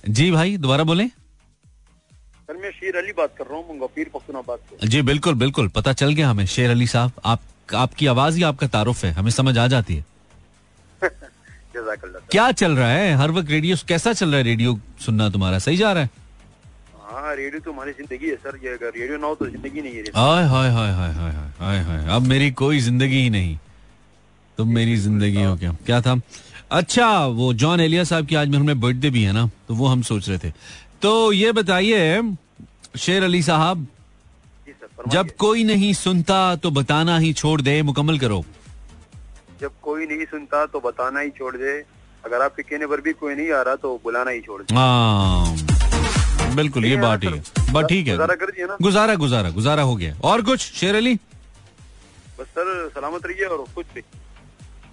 जी 0.10 0.32
भाई 0.32 0.58
दोबारा 0.58 0.84
बोले। 0.84 1.08
सर 1.08 2.58
मैं 2.62 2.72
शीर 2.72 2.96
अली 2.98 3.12
बात 3.18 3.36
कर 3.38 3.46
रहा 3.46 3.58
हूँ 3.58 3.68
मुंगफीर 3.68 4.10
पख्तूनाबाद 4.14 4.60
से। 4.70 4.88
जी 4.88 5.02
बिल्कुल 5.02 5.36
बिल्कुल 5.36 5.68
पता 5.76 5.94
चल 5.94 6.14
गया 6.14 6.30
हमें। 6.30 6.46
शेर 6.46 6.70
अली 6.70 6.88
साहब 6.88 7.12
आप 7.26 7.40
आपकी 7.84 8.08
आवाज़ 8.08 8.38
ही 8.38 8.44
आपका 8.44 8.68
तारुफ 8.68 9.04
है। 9.06 9.12
हमें 9.14 9.32
समझ 9.32 9.58
आ 9.58 9.68
जाती 9.68 9.96
है। 9.96 10.06
क्या 12.32 12.52
चल 12.52 12.76
रहा 12.76 12.90
है? 12.90 13.14
हर 13.18 13.32
वक्त 13.32 13.50
रेडियो 13.50 13.76
कैसा 13.88 14.14
चल 14.14 14.30
रहा 14.30 14.38
है 14.38 14.44
रेडियो 14.44 14.80
सुनना 15.06 15.30
तुम्हारा? 15.30 15.60
सही 15.60 15.78
जा 15.78 15.92
रहा 15.92 16.04
है? 16.04 16.10
अब 22.10 22.22
मेरी 22.28 22.52
कोई 22.52 22.80
ज़िंदगी 22.80 23.22
ही 23.22 23.30
नहीं। 23.30 23.56
तुम 24.58 24.68
तो 24.68 24.74
मेरी 24.74 24.96
ज़िंदगी 24.98 25.44
हो 25.44 25.56
क्या? 25.58 25.72
क्या 25.86 26.02
था? 26.02 26.20
अच्छा 26.72 27.08
वो 27.28 27.54
जॉन 27.54 27.80
एलिया 27.80 28.04
साहब 28.04 28.26
की 28.26 28.36
आज 28.36 28.48
में 28.48 28.58
हमने 28.58 28.74
बर्थडे 28.84 29.10
भी 29.10 29.24
है 29.24 29.34
ना 29.34 29.46
तो 29.68 29.76
वो 29.76 29.88
हम 29.88 30.02
सोच 30.02 30.30
रहे 30.30 30.38
थे। 30.38 30.52
तो 31.02 31.32
ये 31.32 31.52
बताइए 31.52 32.22
शेर 32.98 33.24
अली 33.24 33.42
साहब 33.44 33.88
जब 35.08 35.32
कोई 35.40 35.64
नहीं 35.64 35.94
सुनता 35.94 36.56
तो 36.56 36.72
बताना 36.72 37.18
ही 37.18 37.34
छोड़ 37.34 37.62
दे 37.62 37.82
मुकम्मल 37.82 38.20
करो। 38.20 38.44
जब 39.62 39.72
कोई 39.82 40.06
नहीं 40.06 40.26
सुनता 40.26 40.66
तो 40.66 40.80
बताना 40.80 41.20
ही 41.20 41.30
छोड़ 41.30 41.56
दे। 41.58 41.74
अगर 42.26 42.42
आपके 42.42 42.64
कहने 42.64 42.88
पर 42.88 43.02
भी 43.02 43.14
कोई 43.14 43.36
नहीं 43.36 43.52
आ 43.52 43.62
रहा 43.62 43.76
तो 43.76 44.00
बुलाना 44.04 44.32
ही 44.32 44.42
छोड़ 44.42 44.62
दे। 44.62 44.76
हाँ। 44.76 45.56
बिल्कुल 46.56 46.86
ये 46.86 46.96
बात 47.02 47.22
ठीक 47.22 47.34
है। 47.34 47.72
बात 47.74 47.86
ठीक 47.90 48.08
है। 48.08 48.14
गुजारा 48.18 48.36
कर 48.36 48.52
दिया 48.52 48.68
ना। 48.68 48.78
गुजारा 48.82 49.16
गुजारा 49.24 49.50
गुजारा 49.60 49.84
हो 49.84 49.96
गया। 49.96 50.16
और 50.32 50.42
कुछ 50.50 50.60
शेर 50.80 50.96
अली? 50.96 51.14
बस 52.40 52.46
सर 52.58 52.90
सलामत 52.96 53.26
रहिए 53.26 53.46
और 53.46 53.66
खुश 53.76 53.86
भी 53.96 54.02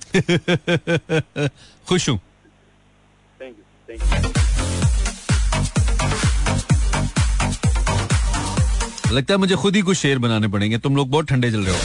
खुश 1.88 2.08
हूँ। 2.08 2.18
थैंक 3.40 3.56
यू 3.58 3.64
थैंक 3.88 4.24
यू 4.24 4.32
लगता 9.16 9.34
है 9.34 9.38
मुझे 9.38 9.54
खुद 9.56 9.76
ही 9.76 9.80
कुछ 9.82 9.96
शेर 9.96 10.18
बनाने 10.18 10.48
पड़ेंगे। 10.48 10.78
तुम 10.78 10.96
लोग 10.96 11.10
बहुत 11.10 11.28
ठंडे 11.28 11.50
चल 11.50 11.64
रहे 11.64 11.74
हो। 11.74 11.80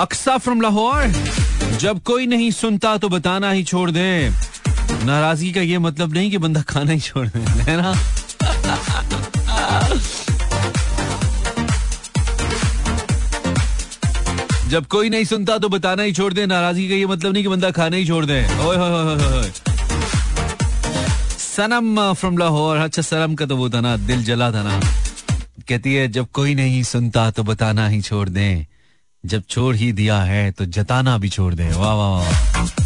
अक्सा 0.00 0.36
फ्रॉम 0.38 0.60
लाहौर। 0.60 1.06
जब 1.80 2.00
कोई 2.06 2.26
नहीं 2.26 2.50
सुनता 2.50 2.96
तो 2.98 3.08
बताना 3.08 3.50
ही 3.50 3.64
छोड़ 3.64 3.90
दे। 3.90 4.06
नाराज़गी 5.04 5.52
का 5.52 5.60
ये 5.60 5.78
मतलब 5.78 6.12
नहीं 6.14 6.30
कि 6.30 6.38
बंदा 6.38 6.62
खाना 6.68 6.92
ही 6.92 7.00
छोड़ 7.00 7.26
दे 7.28 7.38
है 7.70 7.76
ना? 7.82 7.92
जब 14.72 14.86
कोई 14.86 15.08
नहीं 15.10 15.24
सुनता 15.24 15.56
तो 15.58 15.68
बताना 15.68 16.02
ही 16.02 16.12
छोड़ 16.12 16.32
दे। 16.32 16.44
नाराज़गी 16.46 16.88
का 16.88 16.94
ये 16.94 17.06
मतलब 17.06 17.32
नहीं 17.32 17.42
कि 17.42 17.48
बंदा 17.48 17.70
खाना 17.70 17.96
ही 17.96 18.06
छोड़ 18.06 18.24
दे। 18.26 18.40
सनम 21.38 22.12
फ्रॉम 22.12 22.38
लाहौर। 22.38 22.76
अच्छा 22.76 23.02
सनम 23.02 23.34
का 23.34 23.46
तो 23.46 23.56
वो 23.56 23.68
था 23.70 23.80
ना, 23.80 23.96
दिल 23.96 24.24
जला 24.24 24.50
था 24.52 24.62
ना। 24.62 24.80
कहती 25.68 25.94
है, 25.94 26.08
जब 26.08 26.26
कोई 26.32 26.54
नहीं 26.54 26.82
सुनता 26.82 27.30
तो 27.30 27.42
बताना 27.42 27.88
ही 27.88 28.00
छोड़ 28.00 28.28
दे। 28.28 28.66
जब 29.24 29.42
छोड़ 29.50 29.74
ही 29.76 29.92
दिया 29.92 30.22
है 30.22 30.50
तो 30.50 30.64
जताना 30.66 31.18
भी 31.18 31.28
छोड़ 31.28 31.54
दे। 31.54 31.68
वाह 31.68 31.94
वाह 31.94 32.10
वाह। 32.10 32.81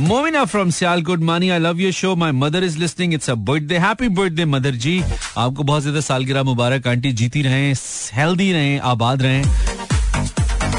Momina 0.00 0.44
from 0.44 0.70
Sialkot 0.70 1.20
Mani 1.28 1.48
I 1.50 1.58
love 1.58 1.80
your 1.80 1.92
show 1.92 2.14
my 2.16 2.32
mother 2.32 2.64
is 2.64 2.78
listening 2.78 3.14
it's 3.14 3.30
a 3.30 3.34
birthday 3.48 3.78
happy 3.78 4.08
birthday 4.18 4.44
mother 4.44 4.74
ji 4.84 5.00
आपको 5.38 5.62
बहुत 5.62 5.82
ज़्यादा 5.82 6.00
सालगिरह 6.00 6.42
मुबारक, 6.42 6.86
आंटी। 6.86 7.12
जीती 7.12 7.42
रहें 7.42 7.74
हेल्दी 8.14 8.52
रहें, 8.52 8.78
आबाद 8.80 9.22
रहें। 9.22 9.42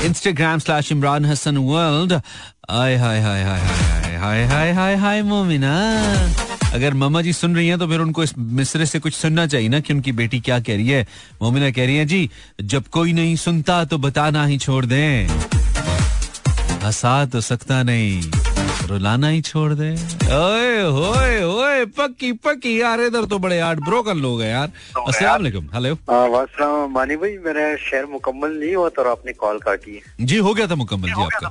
Instagram 0.05 0.59
slash 0.59 0.91
Imran 0.91 1.25
Hasan 1.25 1.57
world 1.57 2.13
hi 2.13 2.95
hi 2.97 3.21
hi 3.21 3.43
hi 3.43 3.61
hi 4.17 4.45
hi 4.45 4.71
hi 4.73 4.95
hi 4.95 5.21
Momina 5.23 5.73
अगर 6.73 6.93
मम्मा 6.93 7.21
जी 7.21 7.33
सुन 7.33 7.55
रही 7.55 7.67
हैं 7.67 7.77
तो 7.79 7.87
फिर 7.87 7.99
उनको 7.99 8.23
इस 8.23 8.33
मिसरे 8.37 8.85
से 8.85 8.99
कुछ 8.99 9.13
सुनना 9.13 9.45
चाहिए 9.47 9.69
ना 9.69 9.79
कि 9.79 9.93
उनकी 9.93 10.11
बेटी 10.11 10.39
क्या 10.39 10.59
कह 10.59 10.75
रही 10.75 10.89
है। 10.89 11.05
मोमिना 11.41 11.71
कह 11.71 11.85
रही 11.85 11.95
है, 11.95 12.05
जी, 12.05 12.29
जब 12.61 12.87
कोई 12.87 13.13
नहीं 13.13 13.35
सुनता 13.35 13.83
तो 13.85 13.97
बताना 13.97 14.45
ही 14.45 14.57
छोड़ 14.57 14.85
दें। 14.85 15.27
हंसा 16.83 17.25
तो 17.25 17.41
सकता 17.41 17.81
नहीं। 17.83 18.21
रुलाना 18.89 19.27
ही 19.27 19.41
छोड़ 19.41 19.73
दे। 19.73 19.89
ओए 20.35 20.81
होए 20.97 21.41
होए 21.41 21.85
पक्की 21.97 22.31
पक्की 22.45 22.79
यार 22.81 23.01
इधर 23.01 23.25
तो 23.31 23.39
बड़े 23.39 23.59
आठ 23.61 23.79
ब्रोकन 23.87 24.17
लोग 24.21 24.41
हैं 24.41 24.49
यार। 24.49 24.71
अस्सलाम 25.07 25.31
वालेकुम 25.31 25.69
हेलो 25.73 25.93
वासलाम 26.33 26.91
मानी 26.93 27.15
भाई 27.15 27.37
मेरा 27.45 27.75
शेयर 27.85 28.05
मुकम्मल 28.13 28.59
नहीं 28.59 28.75
हुआ 28.75 28.89
तो 28.89 29.09
आपने 29.11 29.33
कॉल 29.43 29.59
काटी 29.59 30.01
जी 30.21 30.37
हो 30.37 30.53
गया 30.53 30.67
था 30.67 30.75
मुकम्मल 30.75 31.09
जी 31.09 31.21
आपका। 31.23 31.49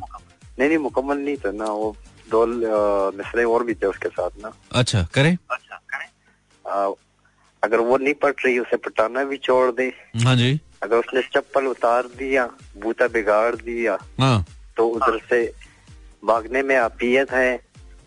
नहीं 0.59 0.68
नहीं 0.68 0.79
मुकम्मल 0.79 1.18
नहीं 1.18 1.37
था 1.37 1.51
ना 1.55 1.70
वो 1.72 1.94
दो 2.31 2.44
मिसरे 3.16 3.44
और 3.44 3.64
भी 3.64 3.74
थे 3.74 3.87
उसके 3.87 4.09
साथ 4.09 4.42
ना। 4.42 4.53
अच्छा 4.81 5.07
करें। 5.14 5.37
अ, 6.64 6.92
अगर 7.62 7.81
वो 7.81 7.96
नहीं 7.98 8.14
पट 8.22 8.44
रही 8.44 8.59
उसे 8.59 8.77
पटाना 8.77 9.24
भी 9.24 9.37
छोड़ 9.44 9.70
दे। 9.72 9.87
हाँ 10.24 10.35
जी। 10.37 10.59
अगर 10.83 10.96
उसने 10.96 11.22
चप्पल 11.35 11.66
उतार 11.66 12.07
दिया 12.18 12.44
बूता 12.83 13.07
बिगाड़ 13.14 13.55
दिया 13.55 13.96
हाँ। 14.20 14.44
तो 14.77 14.87
उधर 14.88 15.18
से 15.31 15.40
भागने 16.25 16.63
में 16.63 16.77
अपियत 16.77 17.33
है 17.33 17.61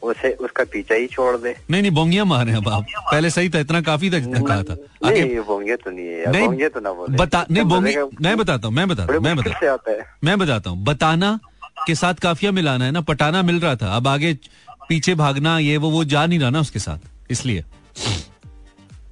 उसे 0.03 0.31
उसका 0.33 0.63
पीछा 0.63 0.95
ही 0.95 1.07
छोड़ 1.07 1.35
दे। 1.37 1.55
नहीं 1.69 1.81
नहीं 1.81 1.91
बोंगिया 1.91 2.23
मारे 2.25 2.53
अब 2.53 2.69
आप। 2.69 2.85
पहले 3.11 3.29
सही 3.29 3.49
था 3.49 3.59
इतना 3.59 3.81
काफ़ी 3.81 4.09
था 4.11 4.19
जितना 4.19 4.39
कहा 4.39 4.63
था। 4.63 4.77
आगे। 5.07 5.21
नहीं 5.23 5.39
बोंगे 5.39 5.75
तो 5.75 5.91
नहीं 5.91 6.05
है 6.05 6.19
यार, 6.19 6.31
नहीं 6.33 6.47
बोंगे 6.47 6.69
तो 6.69 6.79
ना 6.79 6.93
बोले। 6.93 7.17
बता 7.17 7.45
नहीं 7.51 7.63
बोंगी 7.63 7.95
बोलेगा- 7.95 8.21
मैं 8.21 8.37
बताता 8.37 8.67
हूँ 8.67 8.75
मैं 8.75 8.87
बताता 8.87 9.13
हूँ 9.13 9.21
मैं 9.21 9.35
बताता 9.35 9.91
है। 9.91 10.05
मैं 10.23 10.37
बताता 10.39 10.69
हूँ 10.69 10.83
बताना 10.83 11.39
के 11.87 11.95
साथ 11.95 12.13
काफिया 12.13 12.51
मिलाना 12.51 12.85
है 12.85 12.91
ना 12.91 13.01
पटाना 13.01 13.41
मिल 13.41 13.59
रहा 13.59 13.75
था 13.75 13.95
अब 13.95 14.07
आगे 14.07 14.33
पीछे 14.89 15.15
भागना 15.15 15.57
ये 15.59 15.77
वो 15.77 15.89
वो 15.89 16.03
जा 16.03 16.25
नहीं 16.25 16.39
रहा 16.39 16.49
ना 16.49 16.59
उसके 16.59 16.79
साथ 16.79 17.31
इसलिए। 17.31 17.63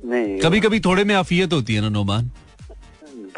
नहीं 0.05 0.39
कभी 0.39 0.59
कभी 0.61 0.79
थोड़े 0.79 1.03
में 1.03 1.15
आफियत 1.15 1.53
होती 1.53 1.75
है 1.75 1.81
ना 1.81 1.89
नोमान। 1.89 2.31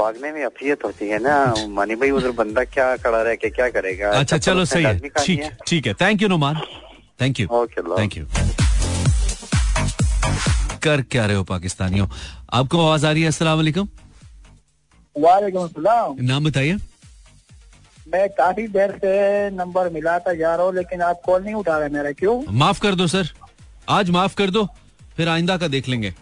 भागने 0.01 0.31
में 0.31 0.43
अफियत 0.45 0.83
होती 0.85 1.07
है 1.07 1.19
ना। 1.23 1.37
मानी 1.69 1.95
भाई 1.95 2.11
उधर 2.11 2.31
बंदा 2.37 2.63
क्या 2.65 2.95
खड़ा 2.97 3.21
रह 3.21 3.35
के 3.35 3.49
क्या 3.49 3.69
करेगा? 3.69 4.11
अच्छा 4.19 4.37
चलो 4.39 4.65
सही 4.65 4.83
है। 4.83 4.99
ठीक 4.99 5.49
ठीक 5.67 5.87
है। 5.87 5.93
Thank 6.01 6.21
you 6.21 6.27
Noman 6.27 6.61
thank 7.21 7.39
you 7.39 7.47
okay 7.53 7.81
thank 7.91 8.17
you 8.17 8.25
कर 10.83 11.01
क्या 11.11 11.25
रहे 11.25 11.35
हो 11.35 11.43
पाकिस्तानियों? 11.45 12.07
आपको 12.53 12.79
आवाज़ 12.81 13.05
आ 13.05 13.11
रही 13.11 13.21
है? 13.21 13.27
अस्सलाम 13.27 13.57
वालेकुम। 13.57 13.87
वालेकुम 15.15 15.67
सलाम। 15.69 16.15
नाम 16.21 16.43
बताइए। 16.45 16.77
मैं 18.07 18.27
काफ़ी 18.37 18.67
देर 18.69 18.91
से 18.97 19.49
नंबर 19.55 19.89
मिलाता 19.93 20.33
जा 20.33 20.55
रहा 20.55 20.65
हूँ 20.65 20.75
लेकिन 20.75 21.01
आप 21.01 21.21
कॉल 21.25 21.43
नहीं 21.43 21.53
उठा 21.55 21.77
रहे 21.77 21.89
मेरा 21.89 22.11
क्यों? 22.13 22.41
माफ़ 22.51 22.79
कर 22.81 22.95
दो 22.95 23.07
सर। 23.07 23.29
आज 23.89 24.09
माफ़ 24.09 24.35
कर 24.35 24.49
दो 24.49 24.67
फिर 25.17 25.29
आइंदा 25.29 25.57
का 25.57 25.67
देख 25.67 25.87
लेंगे। 25.89 26.13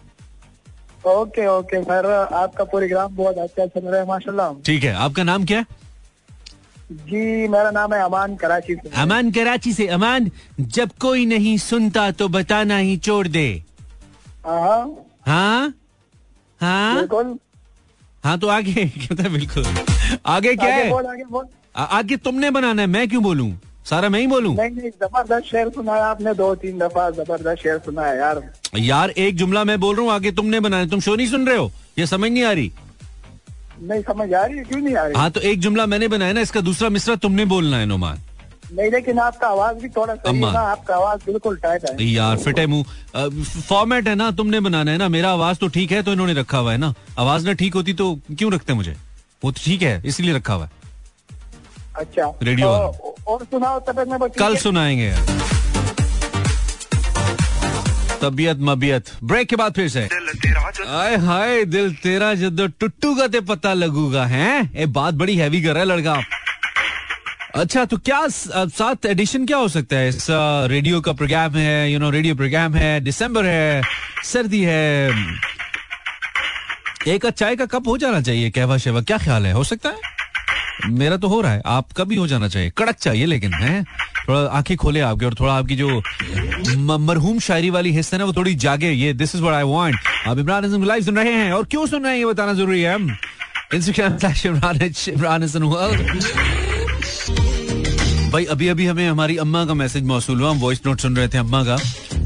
ओके 1.06 1.46
ओके 1.46 1.82
सर 1.82 2.06
आपका 2.12 2.64
प्रोग्राम 2.64 3.14
बहुत 3.16 3.38
अच्छा 3.38 3.66
चल 3.66 3.80
रहा 3.86 4.00
है 4.00 4.06
माशाल्लाह। 4.06 4.52
ठीक 4.66 4.84
है 4.84 4.92
आपका 5.04 5.22
नाम 5.22 5.44
क्या? 5.44 5.58
है 5.58 5.78
जी 6.90 7.48
मेरा 7.48 7.70
नाम 7.70 7.94
है 7.94 8.00
अमान 8.04 8.34
कराची 8.36 8.74
से। 8.74 8.90
अमान 9.02 9.30
कराची 9.32 9.72
से। 9.72 9.86
अमान 9.96 10.30
जब 10.60 10.90
कोई 11.00 11.24
नहीं 11.26 11.56
सुनता 11.58 12.10
तो 12.20 12.28
बताना 12.28 12.76
ही 12.76 12.96
छोड़ 12.96 13.26
दे। 13.28 13.46
हाँ 14.46 14.60
हाँ। 15.26 15.72
हाँ? 16.60 16.94
बिल्कुल। 16.94 17.38
हाँ 18.24 18.38
तो 18.38 18.48
आगे 18.48 18.84
कहता 18.86 19.22
है 19.22 19.28
बिल्कुल। 19.28 19.64
आगे 20.26 20.54
क्या 20.54 20.72
आगे 20.74 20.82
है? 20.82 20.90
बोल 20.90 21.06
आगे 21.06 21.24
बोल। 21.24 21.46
आ- 21.76 21.84
आगे 21.98 22.16
तुमने 22.16 22.50
बनाना 22.50 22.82
है 22.82 22.88
मैं 22.88 23.08
क्यों 23.08 23.22
बोलूँ? 23.22 23.50
सारा 23.86 24.08
मैं 24.08 24.20
ही 24.20 24.26
बोलूँ? 24.26 24.54
नहीं 24.56 24.70
नहीं 24.70 24.90
ज़बरदस्त 24.92 25.46
शेर 25.46 25.68
सुनाया 25.70 26.04
आपने 26.06 26.34
दो 26.34 26.54
तीन 26.54 26.78
दफ़ा 26.78 27.08
ज़बरदस्त 27.10 27.62
शेर 27.62 27.78
सुनाया 27.84 28.14
यार। 28.14 28.42
यार 28.78 29.10
एक 29.10 29.36
जुमला 29.36 29.64
मैं 29.64 29.78
बोल 29.80 29.96
रहा 29.96 30.04
हूँ 30.04 30.12
आगे 30.12 30.32
तुमने 30.32 30.60
बनाया 30.60 30.86
तुम 30.86 31.00
शो 31.00 31.14
नहीं 31.14 31.26
सुन 31.26 31.46
रहे 31.46 31.56
हो? 31.56 31.70
ये 31.98 32.06
समझ 32.06 32.30
नहीं 32.30 32.44
आ 32.44 32.52
रही। 32.52 32.72
नहीं 33.82 34.02
समझ 34.02 34.32
आ 34.34 34.44
रही 34.44 34.58
है 34.58 34.64
क्यों 34.64 34.80
नहीं 34.80 34.96
आ 34.96 35.04
रही? 35.04 35.14
हाँ 35.16 35.30
तो 35.30 35.40
एक 35.40 35.60
जुमला 35.60 35.86
मैंने 35.86 36.08
बनाया 36.08 36.32
ना 36.32 36.40
इसका 36.40 36.60
दूसरा 36.60 36.88
मिसरा 36.88 37.14
तुमने 37.18 37.44
बोलना 37.52 37.78
है 37.78 37.86
नुमान। 37.86 38.18
नहीं 38.72 38.90
लेकिन 38.90 39.18
आपका 39.18 39.48
आवाज़ 39.48 39.76
भी 39.76 39.88
थोड़ा 39.88 40.14
सही 40.14 40.36
है 40.36 40.52
ना 40.52 40.60
आपका 40.60 40.94
आवाज़ 40.96 41.24
बिल्कुल 41.26 41.56
टाइट 41.62 41.84
है। 41.90 42.04
यार 42.04 42.36
फिटे 42.38 42.66
मुँह। 42.66 42.84
फॉर्मेट 43.60 44.08
है 44.08 44.14
ना 44.14 44.30
तुमने 44.32 44.60
बनाना 44.60 44.90
है 44.90 44.98
ना 44.98 45.08
मेरा 45.08 45.30
आवाज़ 45.32 45.58
तो 45.58 45.68
ठीक 45.68 45.92
है 45.92 46.02
तो 46.02 46.12
इन्होंने 46.12 46.34
रखा 46.34 46.58
हुआ 46.58 46.72
है 46.72 46.78
ना। 46.78 46.92
आवाज़ 47.18 47.46
ना 47.46 47.52
ठीक 47.52 47.74
होती 47.74 47.94
तो 47.94 48.14
क्यों 48.30 48.52
रखते 48.52 48.74
मुझे? 48.74 48.96
वो 49.42 49.50
तो 49.50 49.60
ठीक 49.64 49.82
है 49.82 50.02
इसीलिए 50.06 50.34
रखा 50.34 50.54
हुआ 50.54 50.64
है। 50.64 50.70
अच्छा 51.96 52.32
रेडियो 52.42 52.68
तो। 52.68 53.09
और 53.26 53.44
सुनाओ 53.44 53.80
तबियत 53.80 54.08
में 54.08 54.18
बच्ची 54.18 54.38
कल 54.38 54.56
सुनाएँगे। 54.56 55.12
तबीयत 58.22 58.56
मबियत। 58.60 59.04
ब्रेक 59.24 59.48
के 59.48 59.56
बाद 59.56 59.72
फिर 59.72 59.88
से। 59.88 60.08
आय 60.88 61.16
हाय 61.16 61.64
दिल 61.64 61.94
तेरा 61.94 62.34
जदो 62.34 62.66
टुट्टू 62.66 63.14
का 63.14 63.26
ते 63.26 63.40
पता 63.40 63.72
लगूगा 63.72 64.26
हैं? 64.26 64.78
ये 64.78 64.86
बात 64.86 65.14
बड़ी 65.14 65.36
हैवी 65.36 65.62
कर 65.62 65.70
रहा 65.70 65.78
है 65.78 65.84
लड़का। 65.84 66.22
अच्छा 67.56 67.84
तो 67.84 67.96
क्या 67.96 68.28
स- 68.28 68.48
सात 68.56 69.06
एडिशन 69.06 69.46
क्या 69.46 69.56
हो 69.56 69.68
सकता 69.68 69.96
है? 69.96 70.08
इस 70.08 70.26
रेडियो 70.66 71.00
का 71.00 71.12
प्रोग्राम 71.12 71.56
है 71.56 71.92
यू 71.92 71.98
नो 71.98 72.10
रेडियो 72.10 72.34
प्रोग्राम 72.34 72.74
है 72.74 73.00
दिसंबर 73.00 73.44
है 73.44 73.82
सर्दी 74.24 74.62
है। 74.62 75.10
एक 77.08 77.26
चाय 77.26 77.56
का 77.56 77.66
कप 77.66 77.88
हो 77.88 77.98
जाना 77.98 78.20
चाहिए 78.20 78.50
कहवा 78.50 78.78
शेवा 78.78 79.00
क्या 79.00 79.18
ख्याल 79.18 79.46
है? 79.46 79.52
हो 79.52 79.64
सकता 79.64 79.88
है? 79.88 80.19
मेरा 80.86 81.16
तो 81.16 81.28
हो 81.28 81.40
रहा 81.40 81.52
है। 81.52 81.62
आपका 81.66 82.04
भी 82.04 82.16
हो 82.16 82.26
जाना 82.26 82.48
चाहिए। 82.48 82.70
कड़क 82.70 82.96
चाहिए 82.96 83.26
लेकिन, 83.26 83.52
है? 83.54 83.82
थोड़ा 84.28 84.40
आँखें 84.40 84.76
खोले 84.76 85.00
आपके 85.00 85.26
और 85.26 85.34
थोड़ा 85.34 85.52
आपकी 85.54 85.76
जो 85.76 86.02
मरहूम 86.98 87.38
शायरी 87.38 87.70
वाली 87.70 87.92
हिस्सा 87.92 88.16
ना, 88.16 88.24
वो 88.24 88.32
थोड़ी 88.32 88.54
जागे। 88.54 88.90
ये 88.90 89.12
this 89.12 89.34
is 89.34 89.42
what 89.42 89.54
I 89.54 89.62
want 89.62 89.96
आप 90.28 90.38
इमरान 90.38 90.64
हसन 90.64 90.84
लाइव 90.84 91.02
सुन 91.02 91.16
रहे 91.16 91.32
हैं 91.32 91.52
और 91.52 91.64
क्यों 91.64 91.86
सुन 91.86 92.02
रहे 92.02 92.12
हैं, 92.12 92.18
ये 92.18 92.26
बताना 92.26 92.52
ज़रूरी 92.52 92.82
है। 92.82 92.94
इमरान 95.08 95.42
हसन 95.42 95.64
भाई 98.32 98.44
अभी 98.44 98.68
अभी 98.68 98.86
हमें 98.86 99.08
हमारी 99.08 99.36
अम्मा 99.36 99.64
का 99.64 99.74
मैसेज 99.74 100.04
मौसू 100.04 100.34
हुआ। 100.34 100.50
हम 100.50 100.58
वॉइस 100.58 100.80
नोट 100.86 101.00
सुन 101.00 101.16
रहे 101.16 101.28
थे 101.28 101.38
अम्मा 101.38 101.64
का। 101.64 101.76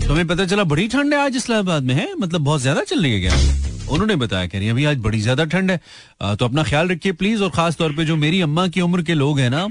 तो 0.07 0.13
हमें 0.13 0.27
पता 0.27 0.45
चला 0.47 0.65
बड़ी 0.65 0.87
ठंड 0.89 1.15
है 1.15 1.21
आज 1.21 1.37
इस्लामाबाद 1.37 1.83
में 1.83 1.95
है? 1.95 2.07
मतलब 2.15 2.41
बहुत 2.45 2.61
ज़्यादा 2.61 2.81
चल 2.85 3.03
रही 3.03 3.13
है 3.13 3.21
क्या? 3.21 3.93
उन्होंने 3.93 4.17
बताया 4.17 4.47
कह 4.47 4.59
रही 4.59 4.69
अभी 4.69 4.85
आज 4.85 4.99
बड़ी 5.03 5.21
ज़्यादा 5.21 5.45
ठंड 5.45 5.71
है। 5.71 5.81
आ, 6.23 6.35
तो 6.35 6.45
अपना 6.45 6.63
ख्याल 6.63 6.89
रखिए 6.89 7.13
प्लीज़ 7.15 7.43
और 7.43 7.51
खास 7.51 7.77
तौर 7.77 7.93
पे 7.97 8.05
जो 8.05 8.17
मेरी 8.17 8.41
अम्मा 8.41 8.67
की 8.69 8.81
उम्र 8.81 9.03
के 9.03 9.15
लोग 9.15 9.41
हैं 9.41 9.51
ना 9.51 9.67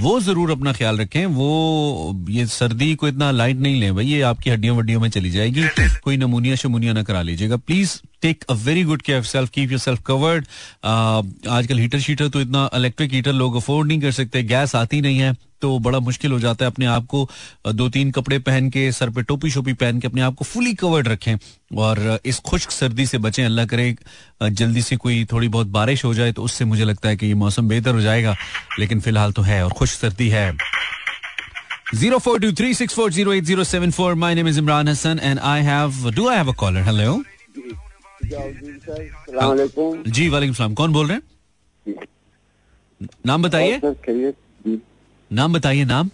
वो 0.00 0.18
ज़रूर 0.20 0.50
अपना 0.50 0.72
ख्याल 0.72 0.98
रखें। 0.98 1.24
वो 1.26 2.16
ये 2.30 2.46
सर्दी 2.48 2.94
को 2.94 3.08
इतना 3.08 3.30
लाइट 3.30 3.56
नहीं 3.58 3.80
लें 3.80 3.94
भाई 3.94 4.06
ये 4.06 4.20
आपकी 4.22 4.50
हड्डियों 4.50 4.76
वड्डियों 4.78 5.00
में 5.00 5.08
चली 5.10 5.30
जाएगी। 5.30 5.64
कोई 6.04 6.16
नमूनिया 6.16 6.56
शमूनिया 6.56 6.92
ना 6.92 7.02
करा 7.02 7.22
लीजिएगा। 7.22 7.56
Please 7.58 7.98
take 8.22 8.44
a 8.50 8.54
very 8.56 8.84
good 8.84 9.02
care 9.02 9.22
self 9.24 9.50
keep 9.50 9.70
your 9.70 9.80
self 9.80 10.02
covered 10.06 10.46
आजकल 10.84 11.78
हीटर 11.78 12.00
शीटर 12.00 12.28
तो 12.28 12.40
इतना 12.40 12.68
इलेक्ट्रिक 12.76 13.12
हीटर 13.12 13.32
लोग 13.34 13.56
अफोर्ड 13.56 13.88
नहीं 13.88 14.00
कर 14.00 14.10
सकते 14.12 14.42
गैस 14.44 14.74
आती 14.76 15.00
नहीं 15.00 15.18
है। 15.18 15.36
तो 15.62 15.78
बड़ा 15.86 15.98
मुश्किल 16.00 16.32
हो 16.32 16.38
जाता 16.40 16.64
है 16.64 16.70
अपने 16.70 16.86
आप 16.86 17.06
को 17.06 17.28
दो 17.72 17.88
तीन 17.96 18.10
कपड़े 18.18 18.38
पहन 18.48 18.70
के 18.70 18.90
सर 18.92 19.10
पे 19.10 19.22
टोपी 19.30 19.50
शोपी 19.50 19.72
पहन 19.82 20.00
के 20.00 20.08
अपने 20.08 20.22
आप 20.22 20.34
को 20.34 20.44
फुली 20.44 20.74
कवर्ड 20.82 21.08
रखें 21.08 21.34
और 21.84 22.18
इस 22.26 22.38
खुश्क 22.50 22.70
सर्दी 22.70 23.06
से 23.06 23.18
बचें 23.26 23.44
अल्लाह 23.44 23.66
करे 23.66 23.94
जल्दी 24.42 24.82
से 24.82 24.96
कोई 24.96 25.24
थोड़ी 25.32 25.48
बहुत 25.48 25.66
बारिश 25.78 26.04
हो 26.04 26.12
जाए 26.14 26.32
तो 26.32 26.42
उससे 26.42 26.64
मुझे 26.64 26.84
लगता 26.84 27.08
है 27.08 27.16
कि 27.16 27.26
ये 27.26 27.34
मौसम 27.44 27.68
बेहतर 27.68 27.94
हो 27.94 28.00
जाएगा 28.00 28.36
लेकिन 28.78 29.00
फ़िलहाल 29.00 29.32
तो 29.32 29.42
है 29.42 29.62
और 29.64 29.72
खुश 29.78 29.96
सर्दी 29.96 30.28
है 30.28 30.52
zero 31.94 32.18
four 32.18 32.40
two 32.40 32.52
three 32.52 32.72
six 32.74 32.94
four 32.94 33.12
zero 33.12 33.34
eight 33.34 33.46
zero 33.46 33.64
seven 33.64 33.92
four. 33.92 34.14
My 34.16 34.32
name 34.34 34.48
is 34.48 34.58
Imran 34.58 34.88
Hassan, 34.88 35.20
and 35.20 35.40
I 35.50 35.60
have. 35.68 36.00
Do 36.14 36.26
I 36.28 36.34
have 36.36 36.48
a 36.48 36.54
caller? 36.54 36.82
Hello. 36.84 37.22
जी 40.08 40.28
वालेकुम 40.28 40.54
सलाम 40.54 40.74
कौन 40.74 40.92
बोल 40.92 41.08
रहे 41.08 41.16
हैं 41.16 41.96
नाम 43.26 43.42
बताइए 43.42 43.80
नाम 45.30 45.52
बताइए 45.52 45.84
नाम। 45.84 46.10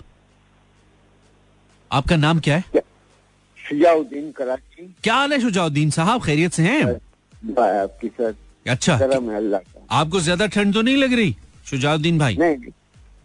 आपका 1.91 2.17
नाम 2.17 2.39
क्या 2.39 2.57
है? 2.57 2.83
शुजाउद्दीन 3.59 4.31
कराची। 4.33 4.95
क्या 5.05 5.15
हाल 5.15 5.33
है 5.33 5.41
शुजाउद्दीन 5.41 5.91
साहब? 5.91 6.23
खैरियत 6.23 6.53
से 6.53 6.63
हैं? 6.63 6.85
आपकी 6.85 8.09
सर। 8.11 8.35
अच्छा। 8.67 8.95
आपको 9.93 10.21
ज़्यादा 10.21 10.47
ठंड 10.47 10.75
तो 10.75 10.83
नहीं 10.83 10.97
लग 10.97 11.13
रही 11.13 11.35
शुजाउद्दीन 11.67 12.19
भाई? 12.19 12.37
नहीं 12.37 12.57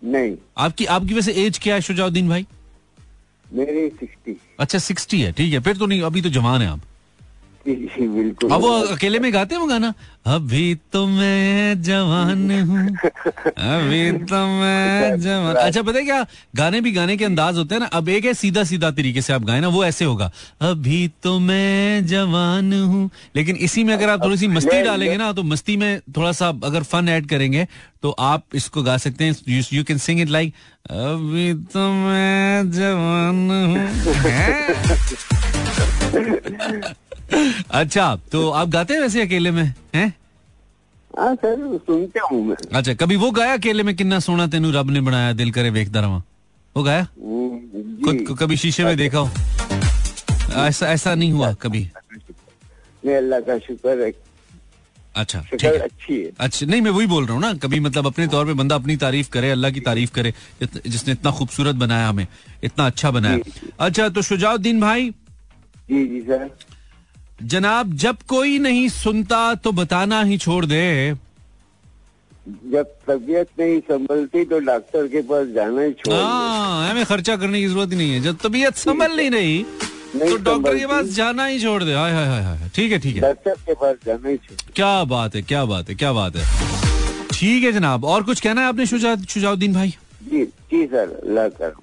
नहीं। 0.05 0.35
आपकी 0.57 0.85
आपकी 0.87 1.13
वैसे 1.13 1.31
एज 1.45 1.57
क्या 1.59 1.75
है 1.75 1.81
शुजाउद्दीन 1.81 2.29
भाई? 2.29 2.45
मेरी 3.45 3.89
सिक्सटी 3.89 4.35
अच्छा 4.59 4.79
सिक्सटी 4.79 5.21
है 5.21 5.31
ठीक 5.31 5.53
है। 5.53 5.59
फिर 5.59 5.77
तो 5.77 5.85
नहीं 5.85 6.01
अभी 6.01 6.21
तो 6.21 6.29
जवान 6.29 6.61
है 6.61 6.67
आप। 6.67 6.81
बिल्कुल। 7.67 8.51
अब 8.51 8.61
वो 8.61 8.69
अकेले 8.93 9.19
में 9.19 9.33
गाते 9.33 9.55
हैं 9.55 9.61
वो 9.61 9.67
गाना? 9.67 9.93
अभी 10.27 10.75
तो 10.93 11.05
मैं 11.07 11.81
जवान 11.81 12.51
हूँ। 12.69 12.87
अभी 12.87 14.11
तो 14.11 14.35
मैं 14.59 15.19
जवान। 15.21 15.55
अच्छा 15.55 15.81
पता 15.81 15.97
है 15.97 16.03
क्या? 16.05 16.25
गाने 16.55 16.81
भी 16.81 16.91
गाने 16.91 17.17
के 17.17 17.25
अंदाज 17.25 17.57
होते 17.57 17.75
हैं 17.75 17.79
ना। 17.79 17.85
अब 17.93 18.09
एक 18.09 18.25
है 18.25 18.33
सीधा 18.33 18.63
सीधा 18.63 18.91
तरीके 18.91 19.21
से 19.21 19.33
आप 19.33 19.43
गाए 19.43 19.59
ना 19.59 19.67
वो 19.67 19.83
ऐसे 19.85 20.05
होगा। 20.05 20.31
अभी 20.61 21.07
तो 21.23 21.39
मैं 21.39 22.05
जवान 22.07 22.73
हूँ। 22.73 23.09
लेकिन 23.35 23.55
इसी 23.55 23.83
में 23.83 23.93
अगर 23.93 24.09
आप 24.09 24.23
थोड़ी 24.23 24.37
सी 24.37 24.47
मस्ती 24.47 24.81
डालेंगे 24.81 25.17
ना 25.17 25.31
तो 25.33 25.43
मस्ती 25.43 25.77
में 25.77 25.99
थोड़ा 26.17 26.31
सा 26.31 26.47
अगर 26.63 26.83
फन 26.83 27.09
ऐड 27.09 27.27
करेंगे 27.29 27.67
तो 28.01 28.11
आप 28.11 28.43
इसको 28.55 28.83
गा 28.83 28.97
सकते 28.97 29.25
हैं। 29.25 29.35
You 29.73 29.83
can 29.83 29.97
sing 29.97 30.19
it 30.21 30.29
like 30.29 30.53
अभी 30.91 31.53
तो 31.73 31.91
मैं 31.93 32.71
जवान 32.71 33.51
हूँ? 33.51 33.87
अच्छा 37.31 38.15
तो 38.31 38.49
आप 38.49 38.67
गाते 38.69 38.93
हैं 38.93 39.01
वैसे 39.01 39.21
अकेले 39.21 39.51
में 39.51 39.63
हैं? 39.95 40.07
हाँ 41.17 41.33
सर 41.35 41.55
सुनते 41.85 42.19
हूँ 42.31 42.43
मैं। 42.45 42.55
अच्छा 42.77 42.93
कभी 42.93 43.15
वो 43.15 43.29
गाया 43.31 43.53
अकेले 43.53 43.83
में 43.83 43.95
किन्ना 43.95 44.19
सोना 44.19 44.47
तेनू 44.47 44.71
रब 44.71 44.89
ने 44.91 45.01
बनाया 45.01 45.33
दिल 45.33 45.51
करे 45.51 45.69
वेखदा 45.69 45.99
रवा? 45.99 46.21
वो 46.75 46.83
गाया? 46.83 47.07
हम्म, 47.19 48.03
खुद 48.05 48.37
कभी 48.39 48.57
शीशे 48.57 48.83
में 48.83 48.95
देखा 48.97 49.19
हो? 49.19 49.29
ऐसा 50.67 50.87
ऐसा 50.87 51.15
नहीं 51.15 51.31
हुआ 51.31 51.51
कभी? 51.61 51.83
अल्लाह 53.03 53.39
का 53.39 53.57
शुक्र 53.57 53.99
है। 54.01 54.11
अच्छा 55.15 55.39
ठीक 55.51 55.63
है। 55.63 55.77
अच्छी 55.77 56.15
है। 56.15 56.31
अच्छा 56.39 56.65
नहीं 56.65 56.81
मैं 56.81 56.91
वही 56.91 57.07
बोल 57.07 57.25
रहा 57.25 57.33
हूँ 57.33 57.41
ना 57.41 57.53
कभी 57.63 57.79
मतलब 57.79 58.07
अपने 58.07 58.27
तौर 58.27 58.45
पे 58.45 58.53
बंदा 58.53 58.75
अपनी 58.75 58.95
तारीफ़ 58.97 59.29
करे 59.29 59.49
अल्लाह 59.51 59.71
की 59.71 59.79
तारीफ़ 59.87 60.11
करे 60.13 60.33
जिसने 60.63 61.13
इतना 61.13 61.31
खूबसूरत 61.37 61.75
बनाया 61.75 62.07
हमें 62.07 62.27
इतना 62.63 62.85
अच्छा 62.87 63.11
बनाया। 63.11 63.39
अच्छा 63.79 64.09
तो 64.09 64.21
शुजाउद्दीन 64.21 64.79
भाई? 64.81 65.09
जी 65.89 66.05
जी 66.07 66.21
सर। 66.21 66.49
जनाब 67.41 67.93
जब 67.95 68.17
कोई 68.27 68.57
नहीं 68.59 68.87
सुनता 68.89 69.53
तो 69.55 69.71
बताना 69.71 70.21
ही 70.23 70.37
छोड़ 70.37 70.65
दे। 70.65 71.13
जब 72.71 72.93
तबीयत 73.07 73.47
नहीं 73.59 73.79
संभलती 73.81 74.43
तो 74.45 74.59
डॉक्टर 74.59 75.07
के 75.07 75.21
पास 75.21 75.47
जाना 75.55 75.81
ही 75.81 75.91
छोड़ 75.93 76.13
हाँ, 76.13 76.89
हमें 76.89 77.05
खर्चा 77.05 77.35
करने 77.35 77.61
की 77.61 77.67
ज़रूरत 77.67 77.91
ही 77.91 77.97
नहीं 77.97 78.13
है। 78.13 78.19
जब 78.21 78.37
तबीयत 78.43 78.75
संभल 78.77 79.15
नहीं 79.17 79.31
रही 79.31 79.63
तो 80.15 80.37
डॉक्टर 80.37 80.77
के 80.77 80.85
पास 80.87 81.05
जाना 81.15 81.45
ही 81.45 81.59
छोड़ 81.61 81.83
दे। 81.83 81.93
हाय 81.93 82.11
हाय 82.13 82.43
हाय 82.43 82.69
ठीक 82.75 82.91
है 82.91 82.99
ठीक 82.99 83.15
है। 83.15 83.21
डॉक्टर 83.21 83.55
के 83.65 83.73
पास 83.73 83.95
जाना 84.05 84.29
ही 84.29 84.37
छोड़ 84.37 84.71
क्या 84.75 85.03
बात 85.05 85.35
है 85.35 85.41
क्या 85.41 85.63
बात 85.65 85.89
है 85.89 85.95
क्या 85.95 86.13
बात 86.13 86.35
है। 86.35 86.45
ठीक 87.33 87.63
है 87.63 87.71
जनाब 87.71 88.05
और 88.05 88.23
कुछ 88.23 88.39
कहना 88.39 88.61
है 88.61 88.67
आपने 88.67 88.85
शुजाउद्दीन 88.85 89.73
भाई? 89.73 89.93
जी 90.23 90.43
जी 90.45 90.85
सर 90.87 91.19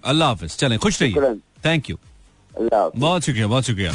अल्लाह 0.05 0.29
हाफिज। 0.29 0.57
चले 0.57 0.77
खुश 0.79 1.03
रहिए। 1.03 1.35
थैंक 1.65 1.91
यू 1.91 1.97
अल्लाह 2.53 2.89
बहुत 2.97 3.23
शुक्रिया 3.23 3.47
बहुत 3.47 3.65
शुक्रिया। 3.65 3.93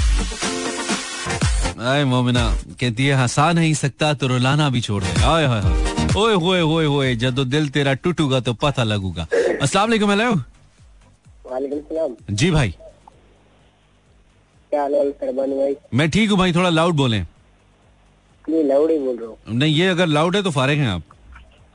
आए 1.81 2.03
मोमिना 2.03 2.43
कहती 2.79 3.05
है 3.05 3.15
हंसा 3.17 3.51
नहीं 3.53 3.73
सकता 3.73 4.13
तो 4.13 4.27
रुलाना 4.27 4.69
भी 4.69 4.81
छोड़ 4.81 5.03
दे। 5.03 5.09
आए 5.09 5.45
हाय 5.45 5.61
हाय 5.61 6.07
ओए 6.17 6.33
होए 6.35 6.59
होए 6.61 6.85
होए 6.85 7.15
जब 7.15 7.35
तो 7.35 7.43
दिल 7.45 7.69
तेरा 7.69 7.93
टूटूगा 8.03 8.39
तो 8.39 8.53
पता 8.55 8.83
लगूगा। 8.83 9.27
अस्सलाम 9.61 9.89
वालेकुम 9.89 10.09
हेलो। 10.11 10.31
वालेकुम 11.51 11.79
सलाम। 11.79 12.15
जी 12.31 12.51
भाई। 12.51 12.73
क्या 14.71 14.81
हाल 14.81 14.93
है 14.95 15.31
भाई? 15.33 15.75
मैं 15.93 16.09
ठीक 16.09 16.29
हूँ 16.29 16.37
भाई 16.39 16.53
थोड़ा 16.53 16.69
लाउड 16.69 16.95
बोले। 16.95 17.19
नहीं 17.19 18.63
लाउड 18.63 18.91
ही 18.91 18.97
बोल 18.99 19.17
रहा 19.17 19.27
हूँ। 19.27 19.37
नहीं 19.49 19.75
ये 19.75 19.87
अगर 19.87 20.07
लाउड 20.07 20.35
है 20.35 20.41
तो 20.43 20.51
फारिग 20.51 20.79
हैं 20.79 20.87
आप। 20.87 21.03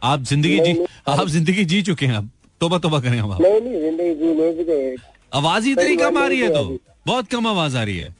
आप 0.02 0.22
ज़िंदगी 0.22 0.60
जी 0.60 0.76
आप 1.08 1.26
ज़िंदगी 1.28 1.64
जी 1.64 1.82
चुके 1.82 2.06
हैं 2.06 2.14
आप। 2.14 2.28
तोबा 2.60 2.78
तोबा 2.78 3.00
करें 3.00 3.18
हम 3.18 3.32
आप। 3.32 3.40
नहीं 3.40 3.60
नहीं 3.60 3.80
ज़िंदगी 3.80 4.14
जी 4.14 4.34
नहीं 4.34 4.64
जी। 4.64 5.02
आवाज़ 5.34 5.64
ही 5.64 5.72
इतनी 5.72 5.96
कम 5.96 6.18
आ 6.18 6.26
रही 6.26 6.40
है 6.40 6.48
तो। 6.54 6.78
बहुत 7.06 7.28
कम 7.28 7.46
आवाज़ 7.46 7.76
आ 7.76 7.82
रही 7.82 7.96
है। 7.98 8.14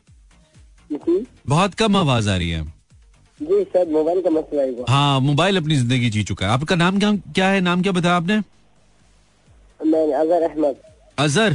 बहुत 0.90 1.75
कम 1.75 1.96
आवाज़ 1.96 2.29
आ 2.31 2.37
रही 2.37 2.51
है। 2.51 2.62
जी 3.40 3.62
सर 3.64 3.88
मोबाइल 3.92 4.20
का 4.22 4.31
मसला 4.31 4.62
है 4.62 4.85
हाँ 4.88 5.20
मोबाइल 5.20 5.57
अपनी 5.57 5.77
ज़िंदगी 5.77 6.11
जी 6.11 6.22
चुका 6.25 6.46
है। 6.46 6.53
आपका 6.53 6.77
नाम 6.77 6.99
क्या 6.99 7.12
क्या 7.35 7.49
है? 7.49 7.61
नाम 7.61 7.83
क्या 7.83 7.92
बताया 7.92 8.16
आपने? 8.16 8.37
मैं 9.81 10.12
अजहर 10.14 10.42
अहमद। 10.42 10.77
अजहर? 11.18 11.53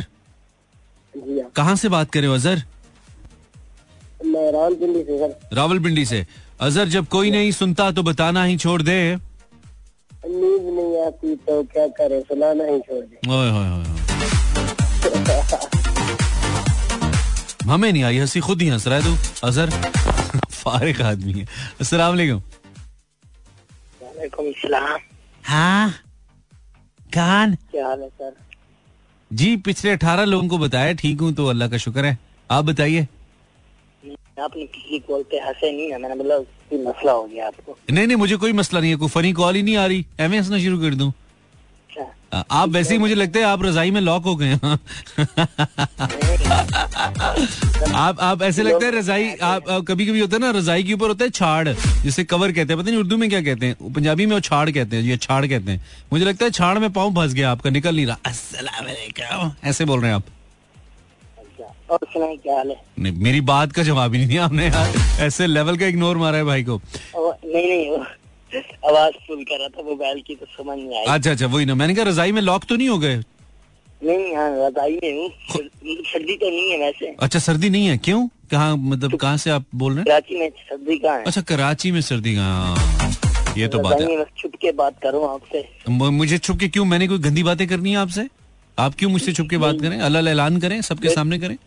जी 1.14 1.40
हाँ। 1.40 1.50
कहाँ 1.56 1.76
से 1.76 1.90
बात 1.90 2.12
करे 2.12 2.28
अजहर? 2.34 2.64
मैं 4.26 4.52
रावलपिंडी 4.52 5.04
से 5.04 5.18
सर। 5.20 5.56
रावलपिंडी 5.56 6.06
से। 6.06 6.26
अजहर 6.62 6.88
जब 6.90 7.08
कोई 7.08 7.32
नहीं 7.32 7.52
सुनता 7.52 7.92
तो 7.92 8.04
बताना 8.04 8.44
ही 8.44 8.58
छोड़ 8.58 8.82
दे। 8.82 9.00
नींद 9.16 10.66
नहीं 10.74 11.06
आती 11.06 11.36
तो 11.48 11.62
क्या 11.74 11.88
करे? 12.00 12.22
सुनाना 12.22 12.64
ही 12.64 12.80
छोड़ 12.80 13.04
दे। 13.06 13.16
ओए 13.32 13.50
होए 13.50 13.70
होए। 13.70 13.86
हमें 17.70 17.92
नहीं 17.94 18.04
आई 18.04 18.18
हँसी 18.18 18.40
खुद 18.40 18.62
ही 18.62 18.68
हंस 18.68 18.88
रहा 18.88 19.00
है 19.00 19.04
तू। 19.04 19.48
अजहर। 19.48 19.70
फारिग 20.52 21.02
आदमी 21.02 21.34
है। 21.34 21.48
अस्सलाम 21.82 22.10
वालेकुम। 22.10 22.42
हाँ? 25.44 25.90
कान 27.14 27.56
क्या 27.56 27.88
हाल 27.88 28.02
है 28.02 28.08
सर? 28.10 28.34
जी 29.32 29.56
पिछले 29.58 29.92
अठारह 29.92 30.24
लोगों 30.26 30.48
को 30.48 30.58
बताया 30.58 30.94
ठीक 30.94 31.22
हूँ 31.22 31.34
तो 31.34 31.46
अल्लाह 31.46 31.68
का 31.70 31.78
शुक्र 31.78 32.06
है। 32.06 32.18
आप 32.52 32.66
बताइए। 32.66 33.08
आपने 34.42 34.66
किसी 34.66 35.00
कॉल 35.00 35.24
पे 35.24 35.38
हंसे 35.38 35.72
नहीं 35.72 35.92
है 35.92 35.98
मैंने 36.02 36.16
कोई 36.16 36.86
मसला 36.86 37.12
हो 37.12 37.24
गया 37.24 37.48
आपको? 37.48 37.78
नहीं 37.92 38.08
नहीं 38.08 38.18
मुझे 38.18 38.36
कोई 38.36 38.54
मसला 38.54 38.80
नहीं 38.80 38.92
है 38.92 38.98
कोई 38.98 39.10
फनी 39.10 39.34
कॉल 39.34 39.56
ही 39.56 39.64
नहीं 39.64 39.76
आ 39.78 39.86
रही। 39.86 40.06
एम 40.20 40.34
हंसना 40.34 40.60
शुरू 40.60 40.80
कर 40.80 40.96
दूँ। 40.96 41.12
अच्छा 41.92 42.44
आप 42.52 42.70
वैसे 42.70 42.94
ही 42.94 43.00
मुझे 43.00 43.16
लगता 43.16 43.40
है 43.40 43.46
आप 43.46 43.64
रजाई 43.64 43.92
में 43.92 44.00
लॉक 44.02 44.24
हो 44.26 44.36
गए 44.36 44.54
आप 47.94 48.20
आप 48.22 48.42
ऐसे 48.42 48.64
लगता 48.64 48.86
है 48.86 48.92
रजाई 48.98 49.30
आप, 49.30 49.70
आप 49.70 49.86
कभी 49.88 50.06
कभी 50.06 50.20
होता 50.20 50.36
है 50.36 50.42
ना 50.42 50.52
रजाई 50.60 50.84
के 50.84 50.94
ऊपर 50.94 51.08
होता 51.08 51.26
है 51.26 51.30
छाड़ 51.32 51.70
जिसे 52.04 52.24
कवर 52.24 52.52
कहते 52.52 52.74
हैं। 52.74 52.82
पता 52.82 52.90
नहीं 52.90 53.00
उर्दू 53.00 53.18
में 53.18 53.30
क्या 53.30 53.42
कहते 53.42 53.66
हैं? 53.66 53.76
पंजाबी 53.94 54.26
में 54.26 54.34
वो 54.34 54.40
छाड़ 54.42 54.70
कहते 54.70 54.96
हैं 54.96 55.04
ये 55.04 55.18
छाड़ 55.18 55.46
कहते 55.46 55.72
हैं। 55.72 55.86
मुझे 56.14 56.26
लगता 56.26 56.46
है 56.46 56.52
छाड़ 56.52 56.78
में 56.80 56.92
पाँव 56.94 57.12
फंस 57.16 57.34
गया 57.34 57.52
आपका 57.52 57.70
निकल 57.70 57.96
नहीं 57.96 58.06
रहा। 58.06 58.18
ऐसे 59.64 59.86
बोल 59.86 60.00
रहे 60.00 60.10
हैं 60.10 60.16
आप। 60.16 60.24
क्या 61.92 62.64
नहीं 62.64 63.12
मेरी 63.14 63.42
बात 63.42 63.72
का 63.72 63.84
जवाब 63.84 64.14
ही 64.14 64.20
नहीं 64.20 64.30
दिया 64.30 64.46
आपने 64.46 64.68
यार। 64.68 64.94
ऐसे 65.26 65.48
लेवल 65.48 65.78
का 65.78 65.86
इग्नोर 65.86 66.18
मारा 66.18 66.38
है 66.38 66.44
भाई 66.44 66.64
को। 66.64 66.82
नहीं 67.16 67.68
नहीं 67.68 68.04
आवाज़ 68.58 69.14
फुल 69.28 69.44
कर 69.44 69.60
रहा 69.60 69.68
था 69.68 69.84
मोबाइल 69.90 70.22
की 70.28 70.36
तो 70.36 70.46
समझ 70.58 70.78
नहीं 70.78 70.98
आई। 71.00 71.06
अच्छा 71.06 71.32
अच्छा 71.32 71.48
वही 71.48 71.66
ना 71.66 71.76
मैंने 71.76 71.96
कहा 71.96 72.06
रजाई 72.06 72.32
में 72.32 72.42
लॉक 72.42 72.66
तो 72.70 72.76
नहीं 72.76 72.90
हो 72.90 72.98
गए? 73.00 73.16
नहीं 74.02 74.36
हाँ 74.36 74.50
रजाई 74.68 75.00
में 75.04 75.18
हूँ। 75.18 75.26
मतलब 75.26 76.04
सर्दी 76.06 76.36
तो 76.36 76.50
नहीं 76.50 76.72
है 76.72 76.78
वैसे। 76.80 77.16
अच्छा 77.22 77.40
सर्दी 77.40 77.70
नहीं 77.70 77.88
है? 77.88 77.98
क्यों? 77.98 78.28
कहाँ 78.52 78.76
मतलब 78.78 79.16
कहाँ 79.18 79.38
से 79.38 79.50
आप 79.50 79.66
बोल 79.76 79.94
रहे 79.94 80.00
हैं? 80.00 80.06
कराची 80.06 80.40
में 80.40 80.50
सर्दी 80.50 80.98
कहाँ 80.98 81.18
है? 81.18 81.24
अच्छा 81.24 81.42
कराची 81.42 81.92
में 81.92 82.02
सर्दी 82.02 82.36
हाँ? 82.36 82.76
ये 83.58 83.68
तो 83.68 83.80
बात 83.80 84.02
है। 84.02 84.24
छुप 84.38 84.56
के 84.62 84.72
बात 84.72 85.00
करूँ 85.04 85.24
आपसे। 85.30 85.68
मुझे 85.90 86.38
छुप 86.38 86.58
के 86.60 86.68
क्यों? 86.68 86.86
मैंने 86.86 87.08
कोई 87.08 87.20
गंदी 87.20 87.44
बातें 87.44 87.68
करनी 87.68 87.92
है 87.92 87.98
आपसे? 87.98 88.28
आप 88.78 88.96
क्यों 89.00 89.10
मुझसे 89.10 89.34
छुप 89.34 89.48
के 89.50 89.58
बात 89.58 89.82
करें? 89.82 90.00
अल्लाह 90.00 90.32
ऐलान 90.32 90.60
करें 90.60 90.82
सबके 90.82 91.10
सामने 91.10 91.40
करें। 91.40 91.58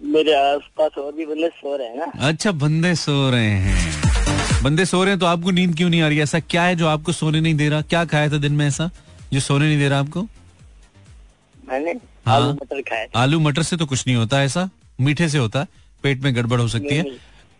मेरे 0.00 0.34
आसपास 0.34 0.98
और 0.98 1.12
भी 1.12 1.26
बंदे 1.26 1.48
सो 1.48 1.76
रहे 1.76 1.86
हैं 1.88 1.96
ना। 1.96 2.28
अच्छा 2.28 2.52
बंदे 2.52 2.94
सो 2.94 3.30
रहे 3.30 3.50
हैं। 3.64 4.17
बंदे 4.62 4.84
सो 4.86 5.02
रहे 5.04 5.10
हैं 5.12 5.18
तो 5.20 5.26
आपको 5.26 5.50
नींद 5.50 5.74
क्यों 5.76 5.88
नहीं 5.90 6.00
आ 6.02 6.08
रही? 6.08 6.20
ऐसा 6.20 6.38
क्या 6.40 6.62
है 6.62 6.74
जो 6.76 6.86
आपको 6.88 7.12
सोने 7.12 7.40
नहीं 7.40 7.54
दे 7.54 7.68
रहा? 7.68 7.80
क्या 7.82 8.04
खाया 8.04 8.28
था 8.28 8.38
दिन 8.38 8.52
में 8.52 8.66
ऐसा 8.66 8.90
जो 9.32 9.40
सोने 9.40 9.66
नहीं 9.66 9.78
दे 9.78 9.88
रहा 9.88 9.98
आपको? 10.00 10.22
मैंने 11.68 11.90
हाँ। 12.26 12.36
आलू 12.36 12.52
मटर 12.52 12.80
खाए। 12.80 13.04
थे। 13.06 13.18
आलू 13.18 13.40
मटर 13.40 13.62
से 13.62 13.76
तो 13.76 13.86
कुछ 13.86 14.06
नहीं 14.06 14.16
होता 14.16 14.42
ऐसा 14.42 14.68
मीठे 15.00 15.28
से 15.28 15.38
होता 15.38 15.60
है 15.60 15.66
पेट 16.02 16.22
में 16.22 16.34
गड़बड़ 16.36 16.60
हो 16.60 16.68
सकती 16.68 16.94
है। 16.94 17.04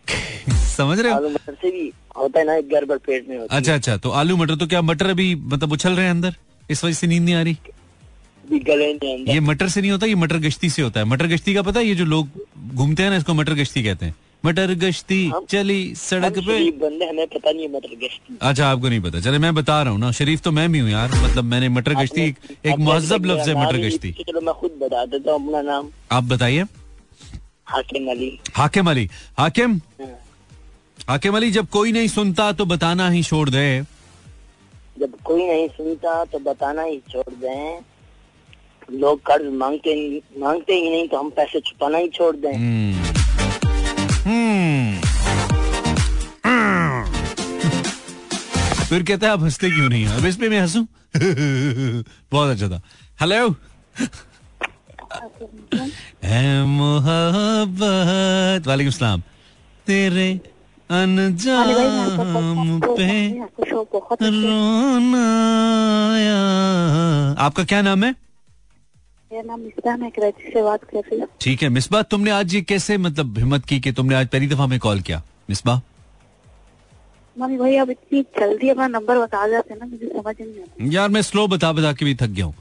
समझ 0.75 0.99
रहे 0.99 1.11
हो? 1.11 1.17
आलू 1.17 1.29
मटर 1.29 1.53
से 1.53 1.71
भी 1.71 1.91
होता 2.17 2.39
है 2.39 2.45
ना 2.45 2.59
गड़बड़ 2.77 2.97
पेट 2.97 3.29
में 3.29 3.37
होती 3.37 3.55
अच्छा 3.55 3.73
अच्छा 3.73 3.97
तो 3.97 4.09
आलू 4.11 4.37
मटर 4.37 4.55
तो 4.55 4.67
क्या 4.67 4.81
मटर 4.81 5.09
अभी 5.09 5.33
मतलब 5.35 5.71
उछल 5.71 5.93
रहे 5.93 6.05
हैं 6.05 6.11
अंदर? 6.11 6.35
इस 6.69 6.83
वजह 6.83 6.93
से 6.93 7.07
नींद 7.07 7.23
नहीं 7.23 7.35
आ 7.35 7.41
रही? 7.41 7.57
ये 9.33 9.39
मटर 9.39 9.67
से 9.69 9.81
नहीं 9.81 9.91
होता 9.91 10.05
ये 10.05 10.15
मटर 10.15 10.37
गश्ती 10.37 10.69
से 10.69 10.81
होता 10.81 10.99
है। 10.99 11.05
मटर 11.05 11.27
गश्ती 11.27 11.53
का 11.53 11.61
पता 11.61 11.79
है 11.79 11.85
ये 11.85 11.95
जो 11.95 12.05
लोग 12.05 12.29
घूमते 12.73 13.03
हैं 13.03 13.09
ना 13.09 13.15
इसको 13.15 13.33
मटर 13.33 13.53
गश्ती 13.53 13.83
कहते 13.83 14.05
हैं। 14.05 14.15
मटर 14.43 14.73
गश्ती 14.81 15.19
चली 15.49 15.95
सड़क 15.95 16.37
पे। 16.39 16.59
बंदे 16.79 17.05
हमें 17.05 17.27
पता 17.27 17.51
नहीं 17.51 17.63
है 17.63 17.71
मटर 17.73 17.95
गश्ती। 18.03 18.37
अच्छा 18.41 18.67
आपको 18.67 18.89
नहीं 18.89 18.99
पता। 19.01 19.19
चले 19.21 19.37
मैं 19.37 19.53
बता 19.55 19.81
रहा 19.81 19.91
हूँ 19.93 19.99
ना 19.99 20.11
शरीफ 20.11 20.41
तो 20.41 20.51
मैं 20.51 20.71
भी 20.71 20.79
हूँ 20.79 20.89
यार। 20.89 21.11
मतलब 21.23 21.43
मैंने 21.43 21.69
मटर 21.69 21.93
गश्ती 21.93 22.21
एक, 22.21 22.75
महजब 22.79 23.25
लफ्ज 23.25 23.49
है 23.49 23.55
मटर 23.55 23.77
गश्ती। 23.87 24.11
चलो 24.21 24.41
मैं 24.41 24.53
खुद 24.53 24.79
बता 24.81 25.05
देता 25.05 25.31
हूँ 25.31 25.45
अपना 25.45 25.61
नाम। 25.61 25.89
आप 26.11 26.23
बताइए। 26.23 26.63
हाकिम 27.67 28.09
अली। 28.11 28.31
हाकिम 28.55 28.89
अली। 28.89 29.09
हाकिम? 29.39 29.75
हाँ। 29.99 30.15
हाकिम 31.09 31.35
अली 31.35 31.51
जब 31.51 31.67
कोई 31.69 31.91
नहीं 31.91 32.07
सुनता 32.07 32.51
तो 32.51 32.65
बताना 32.65 33.09
ही 33.09 33.23
छोड़ 33.23 33.49
दे। 33.49 33.67
जब 34.99 35.11
कोई 35.25 35.47
नहीं 35.47 35.67
सुनता 35.67 36.23
तो 36.25 36.39
बताना 36.39 36.83
ही 36.83 36.97
छोड़ 37.11 37.33
दें। 37.35 37.79
लोग 38.91 39.19
कर्ज 39.21 39.53
मांगते 39.53 39.93
मांगते 40.39 40.73
ही 40.73 40.89
नहीं 40.89 41.07
तो 41.07 41.17
हम 41.17 41.29
पैसे 41.29 41.59
छुपाना 41.59 41.97
ही 41.97 42.07
छोड़ 42.09 42.35
दें। 42.35 42.53
हम्म। 42.53 43.17
फिर 48.89 49.03
कहते 49.03 49.25
है, 49.25 49.31
आप 49.31 49.43
हँसते 49.43 49.69
क्यों 49.71 49.89
नहीं 49.89 50.07
अब 50.07 50.25
इस 50.25 50.35
पे 50.35 50.49
मैं 50.49 50.59
हंसू? 50.59 50.87
बहुत 52.31 52.49
अच्छा 52.49 52.69
था। 52.69 52.81
हेलो 53.21 53.55
मोहब्बत। 56.65 58.67
वालेकुम 58.67 58.91
सलाम। 58.91 59.21
तेरे 59.87 60.41
अनजाम 60.89 62.79
पे 62.79 63.39
रोना 63.63 65.23
आपका 67.45 67.63
क्या 67.63 67.81
नाम 67.81 68.03
है? 68.03 68.28
मेरा 69.31 69.43
नाम 69.47 69.59
मिश्रा 69.59 69.95
मैं 69.97 70.09
कराची 70.11 70.51
से 70.51 70.61
बात 70.63 70.83
कर 70.83 70.97
रही 70.99 71.19
हूँ। 71.19 71.27
ठीक 71.41 71.61
है 71.63 71.67
मिसबा 71.69 72.01
तुमने 72.03 72.31
आज 72.31 72.53
ये 72.53 72.61
कैसे 72.61 72.97
मतलब 72.97 73.37
हिम्मत 73.37 73.65
की 73.65 73.79
कि 73.79 73.91
तुमने 73.91 74.15
आज 74.15 74.27
पहली 74.27 74.47
दफ़ा 74.47 74.65
में 74.67 74.77
कॉल 74.79 75.01
किया? 75.01 75.21
मिसबा? 75.49 75.73
मम्मी 77.35 77.57
भाई 77.57 77.75
अब 77.77 77.89
इतनी 77.89 78.21
जल्दी 78.39 78.69
अपना 78.69 78.87
नंबर 78.87 79.17
बता 79.19 79.47
जाते 79.47 79.73
हैं 79.73 79.79
ना 79.79 79.85
मुझे 79.85 80.07
समझ 80.07 80.35
नहीं 80.39 80.61
आता। 80.61 80.85
यार 80.93 81.09
मैं 81.09 81.21
स्लो 81.21 81.45
बता 81.47 81.71
बता 81.73 81.91
के 81.93 82.05
भी 82.05 82.15
थक 82.15 82.29
गया 82.29 82.45
हूँ। 82.45 82.55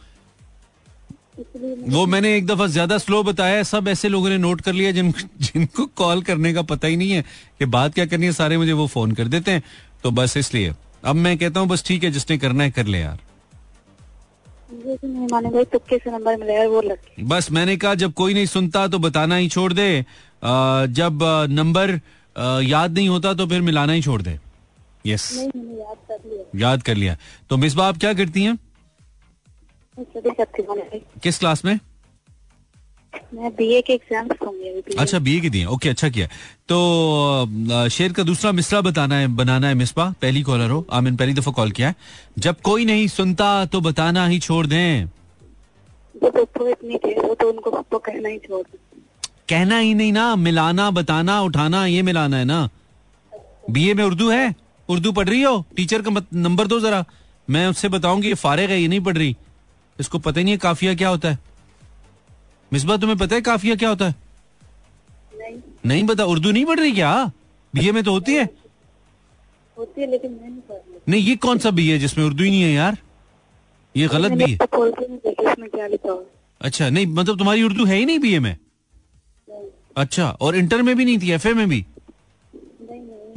वो 1.89 2.05
मैंने 2.07 2.37
एक 2.37 2.47
दफ़ा 2.47 2.67
ज़्यादा 2.67 2.99
स्लो 2.99 3.23
बताया 3.23 3.57
है, 3.57 3.65
सब 3.65 3.89
ऐसे 3.89 4.09
लोगों 4.09 4.29
ने 4.29 4.39
नोट 4.39 4.61
कर 4.61 4.73
लिया 4.73 4.91
जिन 4.93 5.13
जिनको 5.41 5.87
कॉल 5.97 6.23
करने 6.23 6.53
का 6.55 6.63
पता 6.65 6.89
ही 6.89 6.97
नहीं 6.97 7.11
है 7.11 7.23
कि 7.59 7.65
बात 7.67 7.95
क्या 7.95 8.07
करनी 8.07 8.27
है 8.27 8.33
सारे 8.33 8.57
मुझे 8.59 8.73
वो 8.73 8.87
फ़ोन 8.89 9.13
कर 9.13 9.29
देते 9.29 9.51
हैं। 9.51 9.63
तो 10.03 10.11
बस 10.11 10.37
इसलिए 10.37 10.75
अब 11.05 11.17
मैं 11.17 11.37
कहता 11.39 11.61
हूँ 11.61 11.69
बस 11.69 11.85
ठीक 11.87 12.05
है 12.05 12.11
जिसने 12.11 12.39
करना 12.39 12.65
है 12.65 12.71
कर 12.71 12.87
ले 12.87 12.99
यार। 12.99 13.19
तुक्के 14.69 15.99
से 15.99 16.11
नंबर 16.11 16.37
मिला 16.37 16.67
वो 16.69 16.81
लग 16.83 16.99
बस 17.29 17.51
मैंने 17.53 17.77
कहा 17.77 17.95
जब 17.95 18.13
कोई 18.13 18.35
नहीं 18.35 18.47
सुनता 18.47 18.87
तो 18.89 18.99
बताना 18.99 19.37
ही 19.37 19.49
छोड़ 19.49 19.73
दे। 19.73 20.01
आ, 20.45 20.87
जब 20.87 21.19
नंबर 21.51 21.91
याद 22.65 22.93
नहीं 22.93 23.09
होता 23.09 23.35
तो 23.35 23.47
फिर 23.47 23.61
मिलाना 23.61 23.93
ही 23.93 24.03
छोड़ 24.03 24.21
दे। 24.23 24.39
यस 25.07 25.33
याद 25.33 25.97
कर 26.09 26.19
लिया। 26.27 26.61
याद 26.61 26.83
कर 26.83 26.95
लिया। 26.95 27.17
तो 27.51 27.57
मिसबा 27.57 27.87
आप 27.89 27.99
क्या 27.99 28.13
करती 28.15 28.43
हैं? 28.43 28.59
किस 31.23 31.39
क्लास 31.39 31.65
में? 31.65 31.79
मैं 33.35 33.51
बीए 33.57 33.81
के 33.83 33.93
एग्ज़ाम्स 33.93 34.33
दूँगी 34.43 34.97
अच्छा 34.99 35.19
बीए 35.19 35.41
की 35.41 35.51
दिए 35.51 35.65
ओके 35.67 35.89
अच्छा 35.89 36.09
किया। 36.09 36.27
तो 36.69 37.89
शेर 37.91 38.13
का 38.13 38.23
दूसरा 38.23 38.53
मिसरा 38.53 38.81
बताना 38.81 39.17
है 39.17 39.27
बनाना 39.37 39.69
है 39.69 39.75
मिसबा। 39.75 40.09
पहली 40.23 40.43
कॉलर 40.43 40.71
हो। 40.71 40.85
आमिन 40.91 41.17
पहली 41.17 41.35
दफ़ा 41.35 41.53
कॉल 41.53 41.71
किया 41.71 41.89
है। 41.89 41.95
जब 42.39 42.61
कोई 42.61 42.85
नहीं 42.85 43.07
सुनता 43.09 43.65
तो 43.65 43.81
बताना 43.81 44.27
ही 44.27 44.39
छोड़ 44.39 44.67
दें। 44.67 45.05
वो 46.23 46.31
तो 46.31 46.45
तो 46.45 46.69
इतनी 46.69 46.95
देर 46.97 47.21
वो 47.23 47.35
तो 47.35 47.49
उनको 47.49 47.71
तो 47.83 47.99
कहना 47.99 48.29
ही 48.29 48.39
छोड़ 48.39 48.63
कहना 49.49 49.79
ही 49.79 49.95
नहीं 49.95 50.13
ना। 50.13 50.35
मिलाना 50.37 50.91
बताना 50.91 51.41
उठाना 51.43 51.85
ये 51.87 52.03
मिलाना 52.03 52.37
है 52.37 52.45
ना। 52.45 52.69
बीए 53.71 53.95
में 53.95 54.05
उर्दू 54.05 54.31
है? 54.31 54.55
उर्दू 54.89 55.13
पढ़ 55.13 55.29
रही 55.29 55.43
हो? 55.43 55.65
टीचर 55.77 56.03
का 56.03 56.23
नंबर 56.35 56.67
दो 56.67 56.81
जरा। 56.81 57.05
मैं 57.49 57.67
उससे 57.67 57.89
बताऊँगी 57.89 58.29
ये 58.29 58.35
फारिग 58.37 58.71
है 58.71 58.81
ये 58.81 58.89
नहीं 58.89 59.01
पढ़ 59.01 59.17
रही। 59.17 59.37
इसको 59.99 60.19
पता 60.19 60.41
ही 60.41 60.45
नहीं 60.45 60.55
है 60.55 60.59
काफिया 60.59 60.95
क्या 60.95 61.09
होता 61.09 61.29
है। 61.29 61.39
मिसबा 62.73 62.97
तुम्हें 62.97 63.19
पता 63.19 63.35
है 63.35 63.41
काफिया 63.43 63.75
क्या 63.75 63.89
होता 63.89 64.09
है? 64.09 64.15
नहीं। 65.35 65.59
नहीं 65.87 66.07
पता? 66.07 66.25
उर्दू 66.25 66.51
नहीं 66.51 66.65
पढ़ 66.65 66.81
रही 66.81 66.93
क्या? 66.93 67.31
बीए 67.75 67.93
में 67.93 68.03
तो 68.05 68.11
होती 68.11 68.35
है। 68.35 68.45
होती 69.79 70.01
है 70.01 70.11
लेकिन 70.11 70.33
मैं 70.33 70.49
नहीं 70.51 70.61
कर 70.61 70.75
रही। 70.75 71.01
नहीं 71.09 71.23
ये 71.23 71.37
कौन 71.37 71.59
सा 71.59 71.71
बी 71.71 71.89
है 71.89 71.99
जिसमें 71.99 72.25
उर्दू 72.25 72.45
ही 72.45 72.51
नहीं 72.51 72.63
है 72.63 72.73
यार? 72.73 72.99
ये 73.97 74.09
गलत 74.09 74.31
है 74.31 74.57
तो 75.97 76.19
है। 76.21 76.27
अच्छा 76.61 76.89
नहीं 76.91 77.07
मतलब 77.07 77.39
तुम्हारी 77.39 77.63
उर्दू 77.63 77.85
है 77.85 77.97
ही 77.97 78.05
नहीं 78.05 78.19
बीए 78.19 78.39
में? 78.39 78.57
अच्छा 79.97 80.31
और 80.31 80.57
इंटर 80.57 80.83
में 80.83 80.97
भी 80.97 81.05
नहीं 81.05 81.19
थी 81.19 81.31
एफए 81.33 81.53
में 81.53 81.69
भी? 81.69 81.85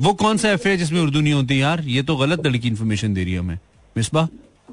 वो 0.02 0.14
कौन 0.14 0.38
सा 0.38 0.52
एफए 0.52 0.70
है 0.70 0.78
जिसमें 0.78 1.02
उर्दू 1.02 1.22
नहीं 1.22 1.34
होती 1.34 1.62
यार? 1.62 1.82
ये 1.82 2.04
तो 2.04 2.16
गलत 2.16 2.46
लड़की 2.48 2.68
इन्फॉर्मेशन 2.68 3.14
दे 3.14 3.24
रही 3.24 3.34
है 3.34 3.40
हमें। 3.40 3.60
मिसबा 3.98 4.28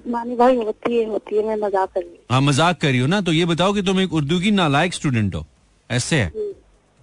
मानी 0.07 0.37
भाई 0.37 0.57
होती 0.57 0.97
है 0.97 1.05
होती 1.07 1.37
है 1.37 1.45
मैं 1.47 1.57
मज़ाक 1.59 1.93
कर 1.95 2.01
रही 2.01 2.11
हूँ। 2.11 2.19
हाँ 2.31 2.41
मज़ाक 2.41 2.81
कर 2.81 2.89
रही 2.89 2.99
हो 2.99 3.07
ना 3.07 3.21
तो 3.21 3.33
ये 3.33 3.45
बताओ 3.47 3.73
कि 3.73 3.83
तुम 3.83 4.01
एक 4.01 4.13
उर्दू 4.13 4.39
की 4.41 4.51
नालायक 4.53 4.95
स्टूडेंट 4.95 5.35
हो। 5.35 5.45
ऐसे 5.91 6.17
है? 6.17 6.33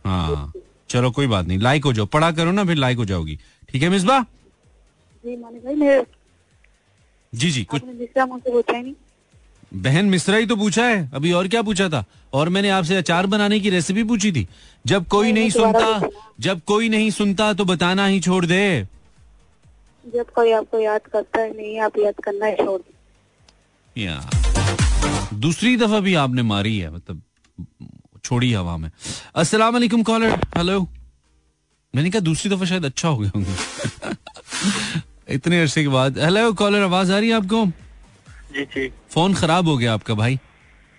हाँ 0.06 0.52
चलो 0.90 1.12
कोई 1.12 1.28
बात 1.28 1.46
नहीं 1.46 1.60
लाइक 1.60 1.86
हो 1.86 1.94
जाओ। 1.94 2.06
पढ़ा 2.08 2.32
करो 2.32 2.52
ना 2.52 2.66
फिर 2.66 2.78
लाइक 2.78 2.98
हो 2.98 3.06
जाओगी। 3.06 3.38
ठीक 3.70 3.84
है 3.84 3.90
मिसबा? 3.90 4.20
जी 5.24 5.36
मानी 5.38 5.60
भाई 5.60 5.76
मेरे 5.76 6.04
जी 7.34 7.52
जी 7.52 7.64
कुछ 7.64 7.82
आपने 7.82 8.26
मुझसे 8.26 8.52
पूछा 8.52 8.78
ही 8.78 8.84
नहीं। 8.84 8.94
बहन 9.74 10.06
मिश्रा 10.06 10.38
ही 10.38 10.46
तो 10.46 10.56
पूछा 10.56 10.86
है। 10.86 11.10
अभी 11.14 11.32
और 11.32 11.48
क्या 11.48 11.62
पूछा 11.62 11.88
था? 11.90 12.04
और 12.34 12.50
मैंने 12.50 12.70
आपसे 12.70 12.96
अचार 12.96 13.26
बनाने 13.26 13.60
की 13.60 13.70
रेसिपी 13.70 14.04
पूछी 14.04 14.32
थी। 14.32 14.48
जब 14.86 15.08
कोई 15.08 15.32
नहीं 15.32 15.50
सुनता 15.50 16.10
जब 16.40 16.62
कोई 16.64 16.90
नहीं 16.90 17.10
सुनता 17.12 17.52
तो 17.54 17.66
बताना 17.66 18.06
ही 18.06 18.20
छोड़ 18.20 18.46
दे। 18.46 18.88
जब 20.14 20.26
कोई 20.36 20.52
आपको 20.52 20.80
याद 20.80 21.02
करता 21.02 21.40
है 21.42 21.58
नहीं 21.58 21.80
आप 21.80 21.98
याद 22.00 22.14
करना 22.24 22.46
ही 22.46 22.56
छोड़ 22.56 22.82
या। 23.98 24.30
दूसरी 25.34 25.78
दफ़ा 25.78 26.00
भी 26.00 26.14
आपने 26.14 26.42
मारी 26.42 26.78
है 26.80 26.94
मतलब 26.96 27.22
छोड़ी 28.24 28.54
हवा 28.54 28.78
में। 28.78 28.92
अस्सलाम 29.36 29.74
वालेकुम 29.74 30.04
कॉलर। 30.04 30.32
हेलो 30.58 30.88
मैंने 31.96 32.10
कहा 32.10 32.20
दूसरी 32.20 32.56
दफ़ा 32.56 32.66
शायद 32.66 32.86
अच्छा 32.86 33.08
हो 33.08 33.18
गया 33.18 33.32
होंगे। 33.36 33.56
इतने 35.36 35.62
अरसे 35.62 35.82
के 35.82 35.88
बाद। 35.88 36.20
हेलो 36.20 36.54
कॉलर 36.54 36.82
आवाज़ 36.82 37.12
आ 37.12 37.20
रही 37.20 37.30
है 37.30 37.36
आपको? 37.36 37.66
जी 38.54 38.66
जी। 38.66 38.88
फ़ोन 39.10 39.34
खराब 39.34 39.68
हो 39.68 39.78
गया 39.78 39.94
आपका 39.94 40.14
भाई। 40.14 40.40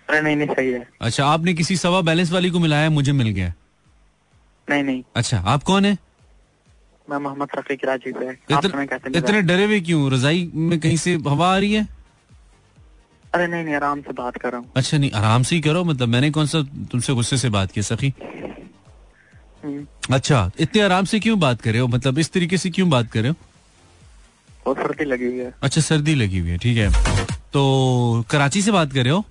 अरे 0.09 0.21
नहीं 0.21 0.35
नहीं 0.35 0.47
सही 0.47 0.71
है। 0.71 0.87
अच्छा 1.01 1.25
आपने 1.25 1.53
किसी 1.53 1.77
सवा 1.77 2.01
बैलेंस 2.01 2.31
वाली 2.31 2.49
को 2.49 2.59
मिलाया 2.59 2.89
मुझे 2.89 3.11
मिल 3.11 3.29
गया। 3.29 3.53
नहीं 4.69 4.83
नहीं। 4.83 5.03
अच्छा 5.15 5.39
आप 5.39 5.63
कौन 5.63 5.85
है? 5.85 5.97
मैं 7.09 7.17
मोहम्मद 7.17 7.49
रफी 7.57 7.75
कराची 7.75 8.11
से 8.11 8.29
इतने? 8.53 8.83
इतने 9.17 9.41
डरे 9.41 9.65
हुए 9.65 9.79
क्यों? 9.81 10.11
रजाई 10.11 10.49
में 10.53 10.79
कहीं 10.79 10.97
से 10.97 11.13
हवा 11.27 11.53
आ 11.53 11.57
रही 11.57 11.73
है? 11.73 11.87
अरे 13.33 13.47
नहीं 13.47 13.63
नहीं 13.63 13.75
आराम 13.75 14.01
से 14.01 14.13
बात 14.13 14.37
कर 14.41 14.51
रहा 14.51 14.59
हूँ। 14.59 14.71
अच्छा 14.75 14.97
नहीं 14.97 15.11
आराम 15.11 15.43
से 15.43 15.55
ही 15.55 15.61
करो 15.61 15.83
मतलब 15.83 16.07
मैंने 16.09 16.29
कौन 16.31 16.45
सा 16.47 16.61
तुमसे 16.91 17.13
गुस्से 17.13 17.37
से 17.37 17.49
बात 17.49 17.71
की 17.71 17.81
सखी? 17.81 18.13
हम्म, 19.63 19.85
अच्छा 20.15 20.49
इतने 20.59 20.81
आराम 20.81 21.05
से 21.05 21.19
क्यों 21.19 21.39
बात 21.39 21.61
कर 21.61 21.71
रहे 21.71 21.81
हो? 21.81 21.87
मतलब 21.87 22.19
इस 22.19 22.31
तरीके 22.31 22.57
से 22.57 22.69
क्यों 22.69 22.89
बात 22.89 23.11
कर 23.11 23.21
रहे 23.21 23.29
हो? 23.29 23.35
बहुत 24.65 24.77
सर्दी 24.77 25.05
लगी 25.05 25.25
हुई 25.25 25.37
है। 25.39 25.53
अच्छा 25.63 25.81
सर्दी 25.81 26.15
लगी 26.15 26.39
हुई 26.39 26.49
है 26.49 26.57
ठीक 26.57 26.77
है। 26.77 26.89
तो 27.53 28.23
कराची 28.29 28.61
से 28.61 28.71
बात 28.71 28.93
कर 28.93 29.03
रहे 29.03 29.13
हो? 29.13 29.23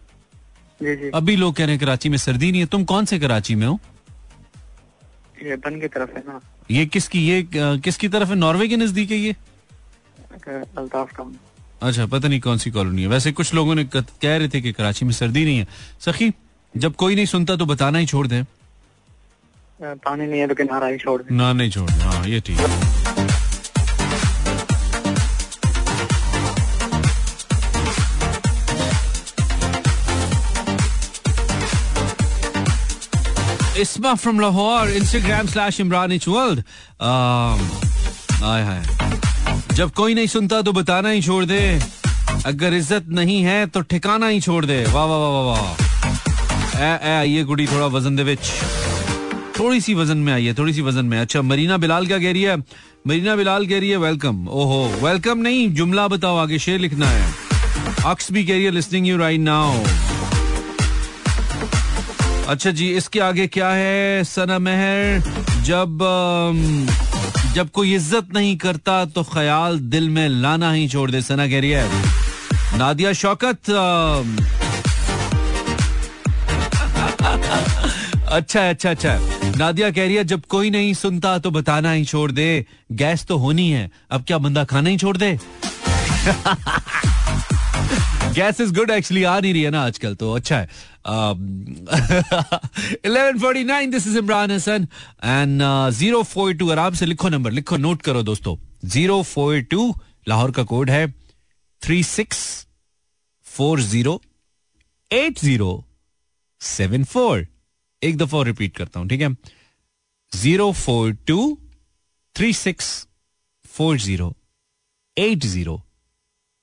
जी 0.80 0.94
जी। 0.96 1.10
अभी 1.14 1.36
लोग 1.36 1.54
कह 1.56 1.64
रहे 1.64 1.74
हैं 1.74 1.80
कराची 1.80 2.08
में 2.08 2.16
सर्दी 2.18 2.50
नहीं 2.52 2.60
है। 2.60 2.66
तुम 2.66 2.84
कौन 2.84 3.04
से 3.04 3.18
कराची 3.18 3.54
में 3.54 3.66
हो? 3.66 3.78
ये 5.42 5.56
की 5.56 5.88
तरफ़ 5.88 6.10
है 6.10 6.22
ना। 6.28 6.40
ये 6.70 6.86
किसकी 6.86 7.26
ये 7.28 7.46
किसकी 7.54 8.08
तरफ़ 8.08 8.28
है? 8.28 8.34
नॉर्वे 8.34 8.68
के 8.68 8.76
नज़दीक 8.76 9.10
है 9.10 9.16
ये? 9.16 9.36
अल्ताफ 10.48 11.12
का। 11.12 11.30
अच्छा 11.82 12.06
पता 12.06 12.28
नहीं 12.28 12.40
कौन 12.40 12.58
सी 12.58 12.70
कॉलोनी 12.70 13.02
है। 13.02 13.08
वैसे 13.08 13.32
कुछ 13.32 13.54
लोगों 13.54 13.74
ने 13.74 13.84
कह 13.84 14.36
रहे 14.36 14.48
थे 14.48 14.60
कि 14.60 14.72
कराची 14.72 15.04
में 15.04 15.12
सर्दी 15.12 15.44
नहीं 15.44 15.58
है। 15.58 15.66
सखी 16.00 16.32
जब 16.74 16.94
कोई 16.94 17.14
नहीं 17.14 17.26
सुनता 17.26 17.56
तो 17.56 17.66
बताना 17.66 17.98
ही 17.98 18.06
छोड़ 18.06 18.26
दें। 18.26 18.42
पानी 19.80 20.26
नहीं 20.26 20.40
है 20.40 20.46
तो 20.48 20.54
किनारा 20.54 20.86
ही 20.86 20.98
छोड़ 20.98 21.20
दें। 21.22 21.36
ना 21.36 21.52
नहीं 21.52 21.70
छोड़ 21.70 21.90
दे। 21.90 22.02
हाँ 22.02 22.26
ये 22.26 22.40
ठीक 22.40 22.58
है। 22.58 23.05
Isma 33.80 34.14
from 34.14 34.40
Lahore 34.40 34.90
Instagram 34.90 35.46
slash 35.46 35.80
Imran 35.80 36.12
H 36.12 36.28
world 36.28 36.62
जब 39.74 39.90
कोई 39.96 40.14
नहीं 40.14 40.26
सुनता 40.26 40.60
तो 40.62 40.72
बताना 40.72 41.08
ही 41.08 41.22
छोड़ 41.22 41.44
दे। 41.44 41.60
अगर 42.46 42.74
इज़्ज़त 42.74 43.04
नहीं 43.10 43.42
है 43.42 43.66
तो 43.66 43.80
ठिकाना 43.82 44.26
ही 44.26 44.40
छोड़ 44.40 44.64
दे। 44.66 44.84
वाह 44.84 45.04
वाह 45.04 45.18
वाह 45.18 45.30
वाह 45.30 45.44
वाह। 45.46 46.84
ए 46.84 47.38
ए 47.38 47.44
गुड़ी 47.44 47.66
थोड़ा 47.66 47.86
वज़न 47.88 48.16
दे 48.16 48.22
विच। 48.22 48.52
थोड़ी 49.58 49.80
सी 49.80 49.94
वज़न 49.94 50.18
में 50.18 50.32
आई 50.32 50.44
है 50.46 50.54
थोड़ी 50.54 50.72
सी 50.72 50.82
वज़न 50.82 51.04
में। 51.04 51.18
अच्छा 51.20 51.42
मरीना 51.42 51.76
बिलाल 51.76 52.06
क्या 52.06 52.18
कह 52.18 52.32
रही 52.32 52.42
है? 52.42 52.56
मरीना 53.06 53.36
बिलाल 53.36 53.66
कह 53.66 53.78
रही 53.78 53.90
है 53.90 53.96
वेलकम 53.98 54.48
ओहो 54.48 54.84
वेलकम 55.02 55.38
नहीं, 55.38 55.68
जुमला 55.74 56.08
बताओ 56.08 56.36
आगे, 56.36 56.58
शेर 56.58 56.80
लिखना 56.80 57.08
है। 57.08 57.24
अक्स 58.06 58.32
भी 58.32 58.44
कह 58.44 58.52
रही 58.52 58.64
है 58.64 58.70
लिस्निंग 58.70 59.06
यू 59.06 59.16
राइट 59.18 59.40
नाउ 59.40 59.72
अच्छा 62.48 62.70
जी, 62.70 62.88
इसके 62.96 63.20
आगे 63.20 63.46
क्या 63.46 63.68
है? 63.70 64.24
सना 64.24 64.58
मेहर 64.58 65.20
जब 65.64 65.98
जब 67.54 67.70
कोई 67.74 67.94
इज़्ज़त 67.94 68.28
नहीं 68.34 68.56
करता 68.56 69.04
तो 69.14 69.22
ख्याल 69.32 69.78
दिल 69.90 70.08
में 70.10 70.28
लाना 70.28 70.70
ही 70.72 70.88
छोड़ 70.88 71.10
दे, 71.10 71.20
सना 71.22 71.46
कह 71.48 71.60
रही 71.60 71.70
है। 71.70 72.78
नादिया, 72.78 73.12
शौकत 73.12 73.70
अच्छा 78.28 78.60
है 78.60 78.70
अच्छा 78.70 78.90
अच्छा 78.90 79.18
नादिया 79.56 79.90
कह 79.90 80.04
रही 80.06 80.14
है, 80.14 80.24
जब 80.24 80.42
कोई 80.48 80.70
नहीं 80.70 80.94
सुनता 80.94 81.38
तो 81.38 81.50
बताना 81.50 81.92
ही 81.92 82.04
छोड़ 82.04 82.30
दे। 82.32 82.66
गैस 82.92 83.24
तो 83.26 83.36
होनी 83.38 83.70
है, 83.70 83.90
अब 84.10 84.24
क्या 84.26 84.38
बंदा 84.38 84.64
खाना 84.64 84.90
ही 84.90 84.96
छोड़ 84.96 85.16
दे? 85.16 85.38
गैस 88.36 88.60
इज़ 88.60 88.72
गुड, 88.74 88.90
एक्चुअली 88.90 89.22
आ 89.24 89.38
नहीं 89.40 89.52
रही 89.52 89.62
है 89.62 89.70
ना 89.70 89.82
आजकल 89.84 90.14
तो 90.14 90.32
अच्छा 90.32 90.56
है। 90.56 90.68
Eleven 93.06 93.38
forty 93.40 93.64
nine 93.64 93.90
this 93.90 94.06
is 94.06 94.18
Imran 94.18 94.50
Hasan 94.50 94.86
and 95.24 95.62
zero 95.94 96.22
four 96.22 96.52
two 96.54 96.70
आराम 96.70 96.94
से 96.94 97.06
लिखो 97.06 97.28
नंबर, 97.28 97.50
लिखो 97.50 97.76
नोट 97.76 98.02
करो 98.02 98.22
दोस्तों. 98.22 98.56
ज़ीरो 98.84 99.22
फोर 99.22 99.60
टू 99.70 99.94
लाहौर 100.28 100.50
का 100.52 100.62
कोड 100.64 100.90
है 100.90 101.06
three 101.82 102.02
six 102.04 102.66
four 103.46 103.80
zero 103.82 104.20
eight 105.10 105.38
zero 105.38 105.84
seven 106.60 107.04
four 107.04 107.46
एक 108.02 108.16
दफ़ा 108.18 108.38
और 108.38 108.46
रिपीट 108.46 108.76
करता 108.76 109.00
हूँ, 109.00 109.08
ठीक 109.08 109.20
है? 109.20 109.28
Zero 110.32 110.72
four 110.72 111.12
two 111.26 111.58
three 112.36 112.52
six 112.52 113.06
four 113.64 113.98
zero 113.98 114.34
eight 115.16 115.44
zero 115.44 115.80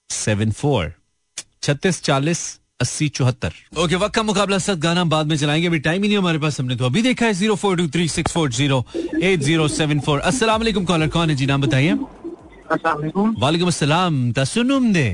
seven 0.10 0.52
four 0.52 0.94
छत्तीस 1.64 2.02
चालीस 2.04 2.42
अस्सी 2.84 3.08
चौहत्तर। 3.10 3.54
ओके 3.80 3.96
वक्त 3.96 4.16
का 4.16 4.24
मुकाबला 4.24 4.58
सत 4.60 4.78
गाना 4.80 5.04
बाद 5.08 5.28
में 5.28 5.36
चलाएँगे। 5.38 5.68
अभी 5.68 5.80
टाइम 5.82 6.04
ही 6.04 6.08
नहीं 6.08 6.18
हमारे 6.18 6.40
पास 6.40 6.60
हमने 6.60 6.76
तो 6.76 6.86
अभी 6.86 7.02
देखा 7.02 7.26
है। 7.26 7.34
Zero 7.34 7.56
four 7.56 7.78
two 7.78 7.88
three 7.90 8.08
six 8.10 8.34
four 8.34 8.52
zero 8.54 8.84
eight 9.22 9.40
zero 9.42 9.68
seven 9.70 10.00
four 10.00 10.20
अस्सलाम 10.22 10.86
कॉलर 10.86 11.08
कौन 11.10 11.30
है? 11.30 11.36
जी 11.36 11.46
नाम 11.46 11.62
बताइए। 11.62 11.94
वालेकुम 12.72 13.68
अस्सलाम 13.68 14.32
तसुनुम 14.34 14.92
दे। 14.94 15.10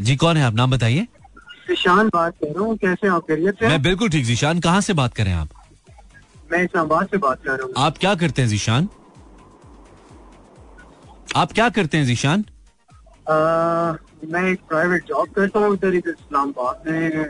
जी 0.00 0.16
कौन 0.16 0.36
है 0.36 0.42
आप? 0.44 0.54
नाम 0.54 0.70
बताइए। 0.70 1.06
जीशान 1.68 2.08
बात 2.08 2.34
कर 2.34 2.46
रहा 2.48 2.64
हूँ। 2.64 2.76
कैसे 2.78 3.08
आप? 3.08 3.22
खैरियत 3.22 3.62
मैं 3.62 3.82
बिल्कुल 3.82 4.08
ठीक 4.10 4.24
जीशान 4.24 4.60
कहाँ 4.60 4.80
से 4.80 4.92
बात 4.94 5.14
करें 5.14 5.32
आप? 5.32 5.48
मैं 6.52 6.62
इस्लामाबाद 6.64 7.08
से 7.08 7.16
बात 7.18 7.42
कर 7.44 7.50
रहा 7.50 7.64
हूँ। 7.64 7.72
आप 7.78 7.98
क्या 7.98 8.14
करते 8.14 8.42
हैं 8.42 8.48
जीशान 8.48 8.88
आप 11.36 11.52
क्या 11.52 11.68
करते 11.70 11.98
हैं 11.98 12.06
जीशान 12.06 12.44
मैं 13.30 14.42
एक 14.50 14.60
प्राइवेट 14.68 15.04
जॉब 15.08 15.28
करता 15.36 15.60
हूँ 15.60 15.74
इधर 15.74 15.94
इस्लामाबाद 15.96 16.90
में 16.90 17.24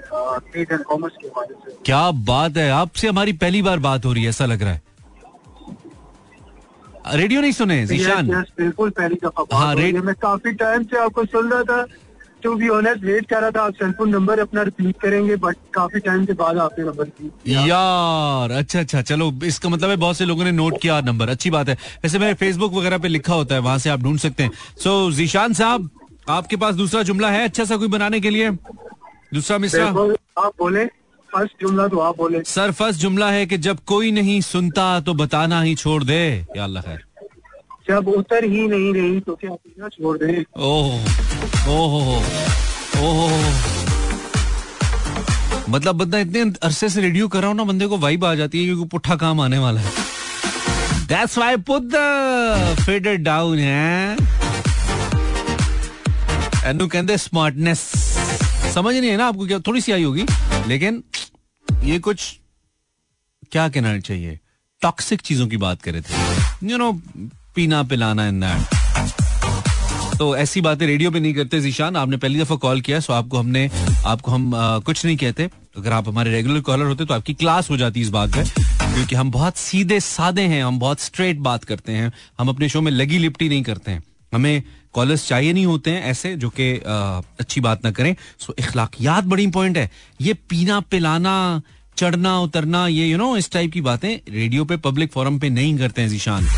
ट्रेड 0.51 0.73
एंड 0.73 0.83
कॉमर्स 0.85 1.15
के 1.23 1.29
हवाले 1.29 1.55
से 1.65 1.77
क्या 1.87 2.11
बात 2.31 2.57
है 2.57 2.71
आपसे 2.71 3.09
हमारी 3.09 3.33
पहली 3.45 3.63
बार 3.63 3.79
बात 3.89 4.05
हो 4.05 4.13
रही 4.13 4.23
है 4.23 4.29
ऐसा 4.29 4.47
लग 4.47 4.63
रहा 4.63 4.73
है। 4.73 4.83
रेडियो 7.15 7.41
नहीं 7.41 7.53
सुने 7.53 7.85
जीशान 7.87 8.31
बिल्कुल 8.59 8.91
पहली 8.91 9.15
दफ़ा 9.25 9.45
हाँ 9.57 9.75
रेडियो 9.75 10.03
मैं 10.03 10.15
काफ़ी 10.23 10.53
टाइम 10.63 10.83
से 10.93 10.99
आपको 10.99 11.25
सुन 11.25 11.51
रहा 11.51 11.63
था 11.63 11.87
टू 12.47 12.55
बी 12.57 12.69
ऑनेस्ट 12.69 13.05
वेट 13.05 13.27
कर 13.27 13.41
रहा 13.41 13.51
था 13.51 13.63
आप 13.63 13.75
सेलफोन 13.75 14.11
नंबर 14.11 14.41
अपना 14.41 14.63
रिपीट 14.63 15.01
करेंगे 15.03 15.37
बट 15.45 15.57
काफ़ी 15.75 16.01
टाइम 16.01 16.25
के 16.27 16.33
बाद 16.41 16.59
आपने 16.59 16.85
नंबर 16.85 17.11
यार 17.49 18.51
अच्छा 18.53 18.81
अच्छा 18.81 19.03
चलो 19.03 19.33
इसका 19.45 19.69
मतलब 19.69 19.91
है 19.91 19.97
बहुत 19.97 20.17
से 20.17 20.25
लोगों 20.25 20.45
ने 20.45 20.53
नोट 20.53 20.81
किया 20.83 21.01
नंबर 21.03 21.29
अच्छी 21.29 21.51
बात 21.51 21.69
है। 21.69 21.75
वैसे 22.03 22.19
मेरे 22.19 22.35
फेसबुक 22.35 22.73
वगैरह 22.73 22.99
पे 22.99 23.09
लिखा 23.09 23.35
होता 23.35 23.55
है 23.55 23.61
वहाँ 23.61 23.79
से 23.79 23.91
आप 23.91 24.01
ढूंढ 24.01 24.19
सकते 24.19 24.43
हैं। 24.43 24.51
सो 24.77 25.09
so, 25.09 25.17
जीशान 25.17 25.53
साहब 25.53 25.91
आपके 26.29 26.57
पास 26.57 26.75
दूसरा 26.75 27.03
जुमला 27.03 27.31
है 27.31 27.45
अच्छा 27.45 27.65
सा 27.65 27.77
कोई 27.77 27.89
बनाने 27.89 28.21
के 28.21 28.31
लिए? 28.31 28.51
दूसरा 29.35 29.59
मिसरा 29.59 29.87
आप 30.39 30.53
बोले 30.59 30.85
फ़र्स्ट 31.31 31.61
जुमला 31.61 31.89
तो 31.89 31.99
आप 31.99 32.17
बोले। 32.17 32.43
सर 32.47 32.71
फ़र्स्ट 32.73 33.01
जुमला 33.01 33.31
है 33.31 33.47
कि 33.47 33.59
जब 33.59 33.79
कोई 33.87 34.11
नहीं 34.13 34.41
सुनता 34.41 34.89
तो 35.01 35.15
बताना 35.15 35.61
ही 35.63 35.75
छोड़ 35.75 36.03
दे। 36.05 36.23
या 36.57 36.65
अल्लाह 36.65 36.83
खैर। 36.83 37.05
जब 37.89 38.09
उतर 38.09 38.45
ही 38.45 38.66
नहीं 38.68 38.93
रही 38.95 39.20
तो 39.26 39.34
क्या 39.41 39.51
पीना 39.51 39.89
छोड़ 39.89 40.16
दे? 40.18 40.45
ओह 40.57 41.70
ओह 41.70 41.95
ओह 43.01 43.32
मतलब 45.70 45.95
बंदा 45.97 46.18
इतने 46.18 46.43
अरसे 46.62 46.89
से 46.89 47.01
रेडियो 47.01 47.28
कर 47.28 47.41
रहा 47.41 47.49
हूँ 47.49 47.57
ना 47.57 47.64
बंदे 47.64 47.87
को 47.87 47.99
वाइब 47.99 48.24
आ 48.24 48.34
जाती 48.34 48.59
है 48.59 48.64
क्योंकि 48.64 48.89
पुट्ठा 48.89 49.16
काम 49.22 49.41
आने 49.41 49.59
वाला 49.59 49.80
है। 49.80 50.05
That's 51.11 51.37
why 51.39 51.49
I 51.55 51.57
put 51.70 51.89
the 51.91 52.07
fader 52.82 53.16
down 53.24 53.59
है 53.59 54.16
एनु 56.70 56.87
कहते 56.89 57.18
स्मार्टनेस 57.18 57.80
समझ 58.74 58.95
नहीं 58.95 59.11
है 59.11 59.16
ना 59.16 59.26
आपको 59.26 59.47
क्या 59.47 59.59
थोड़ी 59.66 59.80
सी 59.80 59.93
आई 59.93 60.03
होगी 60.03 60.26
लेकिन 60.68 61.03
ये 61.84 61.99
कुछ 61.99 62.39
क्या 63.53 63.68
कहना 63.68 63.99
चाहिए? 63.99 64.39
टॉक्सिक 64.82 65.20
चीज़ों 65.20 65.47
की 65.49 65.57
बात 65.57 65.82
करे 65.82 66.01
थे। 66.01 66.14
यू 66.14 66.70
you 66.70 66.78
नो 66.78 66.91
know, 66.93 67.30
पीना 67.57 67.83
पिलाना 67.85 68.27
इन 68.29 68.41
दैट 68.41 68.75
तो 70.19 70.37
ऐसी 70.37 70.61
बातें 70.61 70.87
रेडियो 70.87 71.11
पे 71.11 71.21
नहीं 71.21 71.35
करते 71.35 71.61
जीशान 71.61 71.97
आपने 71.97 72.17
पहली 72.17 72.41
दफ़ा 72.41 72.57
कॉल 72.57 72.81
किया 72.81 73.01
सो 73.01 73.13
आपको 73.13 73.39
हमने 73.39 73.69
आपको 74.07 74.31
हम 74.31 74.55
आ, 74.55 74.79
कुछ 74.79 75.05
नहीं 75.05 75.17
कहते। 75.17 75.49
अगर 75.79 75.93
आप 75.93 76.09
हमारे 76.09 76.31
रेगुलर 76.33 76.61
कॉलर 76.61 76.85
होते 76.85 77.05
तो 77.05 77.15
आपकी 77.15 77.35
क्लास 77.35 77.71
हो 77.71 77.77
जाती 77.77 78.01
इस 78.01 78.09
बात 78.11 78.31
पे 78.37 78.45
क्योंकि 78.95 79.15
हम 79.15 79.31
बहुत 79.31 79.57
सीधे 79.57 79.99
सादे 80.01 80.43
हैं 80.43 80.63
हम 80.65 80.79
बहुत 80.79 81.01
स्ट्रेट 81.01 81.39
बात 81.41 81.65
करते 81.65 81.93
हैं 81.93 82.13
हम 82.39 82.49
अपने 82.49 82.69
शो 82.69 82.81
में 82.81 82.91
लगी 82.93 83.19
लिपटी 83.19 83.49
नहीं 83.49 83.63
करते 83.63 83.91
हैं। 83.91 84.03
हमें 84.33 84.63
कॉलर्स 84.93 85.27
चाहिए 85.29 85.53
नहीं 85.53 85.67
होते 85.67 85.91
हैं 85.91 86.03
ऐसे 86.05 86.35
जो 86.37 86.49
कि 86.51 86.73
अच्छी 87.41 87.61
बात 87.61 87.85
ना 87.85 87.91
करें। 87.91 88.15
सो 88.39 88.55
इखलाकियात 88.59 89.25
बड़ी 89.25 89.43
इंपॉर्टेंट 89.43 89.77
है। 89.79 89.91
ये 90.21 90.35
पीना 90.51 90.81
पिलाना 90.91 91.63
चढ़ना 91.97 92.39
उतरना 92.41 92.87
ये 92.89 93.07
यू 93.07 93.19
नो 93.19 93.37
इस 93.37 93.51
टाइप 93.53 93.73
की 93.73 93.81
बातें 93.83 94.11
रेडियो 94.33 94.65
पे 94.65 94.77
पब्लिक 94.89 95.13
फोरम 95.13 95.39
पे 95.39 95.51
नहीं 95.51 95.77
करते 95.79 96.03
हैं 96.03 96.09
जीशान। 96.09 96.49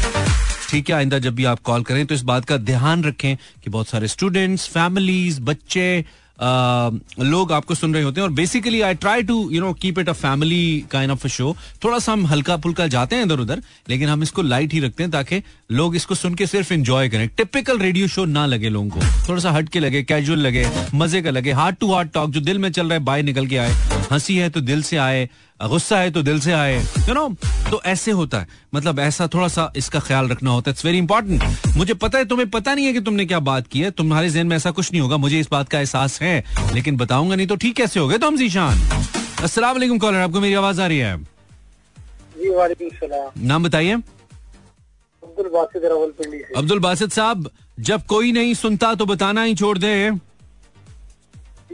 ठीक 0.69 0.89
है, 0.91 0.97
आइंदा 0.97 1.19
जब 1.19 1.35
भी 1.35 1.45
आप 1.47 1.61
कॉल 1.65 1.83
करें 1.83 2.05
तो 2.07 2.15
इस 2.15 2.23
बात 2.25 2.45
का 2.45 2.57
ध्यान 2.71 3.05
रखें 3.05 3.37
कि 3.37 3.71
बहुत 3.71 3.89
सारे 3.89 4.09
स्टूडेंट्स 4.09 4.69
फैमिलीज़ 4.69 5.41
बच्चे 5.43 6.05
लोग 6.41 7.53
आपको 7.53 7.75
सुन 7.75 7.95
रहे 7.95 8.03
होते 8.03 8.21
हैं 8.21 8.27
और 8.27 8.35
basically 8.35 8.81
I 8.81 8.95
try 8.95 9.23
to 9.23 9.39
you 9.51 9.61
know 9.61 9.73
keep 9.75 9.99
it 9.99 10.09
a 10.09 10.13
family 10.15 10.85
kind 10.91 11.13
of 11.13 11.25
a 11.25 11.29
show 11.29 11.55
थोड़ा 11.85 11.99
सा 11.99 12.13
हम 12.13 12.27
हल्का 12.27 12.57
फुल्का 12.57 12.87
जाते 12.87 13.17
हैं 13.17 13.25
इधर 13.25 13.39
उधर, 13.41 13.63
लेकिन 13.89 14.09
हम 14.09 14.23
इसको 14.23 14.43
लाइट 14.43 14.73
ही 14.73 14.81
रखते 14.81 15.03
हैं 15.03 15.13
ताकि 15.13 15.43
लोग 15.73 15.97
इसको 15.97 16.15
सुन 16.15 16.35
के 16.35 16.47
सिर्फ़ 16.47 16.73
एंजॉय 16.75 17.09
करें। 17.09 17.29
टिपिकल 17.29 17.79
रेडियो 17.79 18.09
शो 18.09 18.25
ना 18.27 18.47
लगे 18.47 18.69
लोगों 18.69 18.89
को। 18.91 19.29
थोड़ा 19.29 19.41
सा 19.41 19.51
हट 19.53 19.69
के 19.69 19.81
लगे 19.81 20.03
कैजुअल 20.03 20.39
लगे, 20.39 20.67
मज़े 20.95 21.23
का 21.23 21.31
लगे 21.31 21.53
हार्ट 21.53 21.79
टू 21.81 21.93
हार्ट 21.93 22.13
टॉक 22.15 22.31
जो 22.31 22.41
दिल 22.41 22.59
में 22.59 22.71
चल 22.71 22.87
रहा 22.87 22.99
है 22.99 23.05
बाय 23.05 23.23
निकल 23.23 23.47
के 23.47 23.57
आए। 23.57 23.98
हँसी 24.11 24.37
है 24.37 24.49
तो 24.51 24.61
दिल 24.63 24.83
से 24.83 24.97
आए 24.97 25.29
गुस्सा 25.61 25.99
है 25.99 26.11
तो 26.11 26.23
दिल 26.23 26.41
से 26.41 26.53
आए 26.53 26.77
यू 26.79 27.15
नो 27.15 27.29
तो 27.71 27.81
ऐसे 27.87 28.11
होता 28.11 28.39
है। 28.39 28.47
मतलब 28.75 28.99
ऐसा 29.01 29.27
थोड़ा 29.27 29.49
सा 29.49 29.73
इसका 29.77 30.01
ख्याल 30.01 30.29
रखना 30.29 30.51
होता 30.51 30.71
है। 30.71 30.73
इट्स 30.73 30.85
वेरी 30.85 30.99
इंपॉर्टेंट 30.99 31.77
मुझे 31.77 31.95
पता 31.95 32.19
है 32.19 32.25
तुम्हें 32.25 32.49
पता 32.51 32.75
नहीं 32.75 32.87
है 32.87 32.93
कि 32.93 33.01
तुमने 33.01 33.27
क्या 33.27 33.41
बात 33.41 33.67
की 33.67 33.81
है। 33.81 33.91
तुम्हारे 33.93 34.31
जहन 34.31 34.47
में 34.47 34.57
ऐसा 34.57 34.71
कुछ 34.71 34.93
नहीं 34.93 35.01
होगा। 35.03 35.17
मुझे 35.17 35.41
इस 35.41 35.49
बात 35.51 35.69
का 35.69 35.79
एहसास 35.79 36.21
है 36.23 36.45
लेकिन 36.75 36.97
बताऊँगा 36.97 37.37
नहीं 37.37 37.47
तो 37.47 37.57
ठीक 37.57 37.77
कैसे 37.77 38.01
हो 38.01 38.09
गए 38.09 38.19
तुम 38.19 38.37
जीशान? 38.37 38.79
अस्सलाम 39.43 39.73
वालेकुम 39.73 39.99
कॉलर 39.99 40.19
आपको 40.19 40.41
मेरी 40.41 40.55
आवाज़ 40.55 40.81
आ 40.81 40.87
रही 40.87 40.99
है? 40.99 41.17
जी 42.39 42.51
वालेकुम 42.51 43.47
नाम 43.47 43.65
बताइए। 43.65 43.95
अब्दुल 45.23 45.51
बासित 45.53 46.55
अब्दुल 46.57 46.79
बासित 46.79 47.13
साहब 47.13 47.51
जब 47.81 48.07
कोई 48.07 48.33
नहीं 48.33 48.55
सुनता 48.55 48.95
तो 48.95 49.07
बताना 49.07 49.43
ही 49.43 49.55
छोड़ 49.55 49.77
दे। 49.79 50.11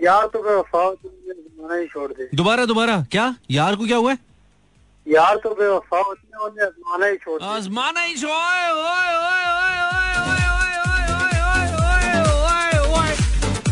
यार 0.04 0.26
तो 0.26 0.38
आजमाना 0.42 1.74
ही 1.74 1.86
छोड़ 1.86 2.10
दे 2.12 2.28
दोबारा 2.34 2.64
दोबारा 2.66 2.96
क्या 3.10 3.34
यार 3.50 3.76
को 3.76 3.86
क्या 3.86 3.96
हुआ 3.96 4.16
यार 5.06 5.36
तो 5.36 5.50
बेवफा 5.54 6.00
होती 6.00 6.60
है 6.60 6.66
आजमाना 6.66 7.06
ही 7.06 7.16
छोड़ 7.16 7.42
आजमाना 7.42 8.02
ही 8.02 8.14
छोड़ 8.16 8.42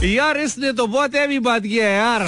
यार 0.04 0.38
इसने 0.38 0.72
तो 0.72 0.86
बहुत 0.86 1.14
हैवी 1.14 1.38
बात 1.40 1.62
किया 1.62 1.86
है 1.86 1.96
यार 1.96 2.26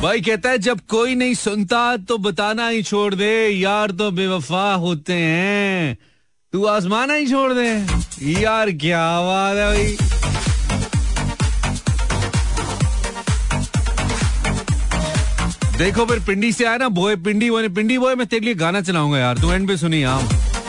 भाई 0.00 0.20
कहता 0.20 0.50
है 0.50 0.58
जब 0.58 0.80
कोई 0.88 1.14
नहीं 1.14 1.34
सुनता 1.34 1.80
तो 2.08 2.18
बताना 2.18 2.68
ही 2.68 2.82
छोड़ 2.82 3.14
दे 3.14 3.32
यार 3.48 3.90
तो 3.92 4.10
बेवफा 4.10 4.72
होते 4.76 5.12
हैं 5.14 6.07
तू 6.52 6.64
आजमाना 6.64 7.14
ही 7.14 7.26
छोड़ 7.28 7.52
दे। 7.52 7.64
यार 8.32 8.70
क्या 8.82 9.00
बात 9.22 9.56
है 9.56 9.66
भाई। 9.66 9.96
देखो 15.78 16.04
फिर 16.06 16.20
पिंडी 16.26 16.52
से 16.52 16.64
आया 16.64 16.76
ना 16.76 16.88
बोए 16.88 17.16
पिंडी 17.16 17.50
बोए 17.50 17.68
पिंडी 17.68 17.98
बोए 17.98 18.14
मैं 18.14 18.26
तेरे 18.26 18.44
लिए 18.44 18.54
गाना 18.54 18.80
चलाऊँगा 18.80 19.18
यार। 19.18 19.38
तू 19.38 19.52
एंड 19.52 19.68
पे 19.68 19.76
सुनी 19.76 20.02
आम 20.04 20.28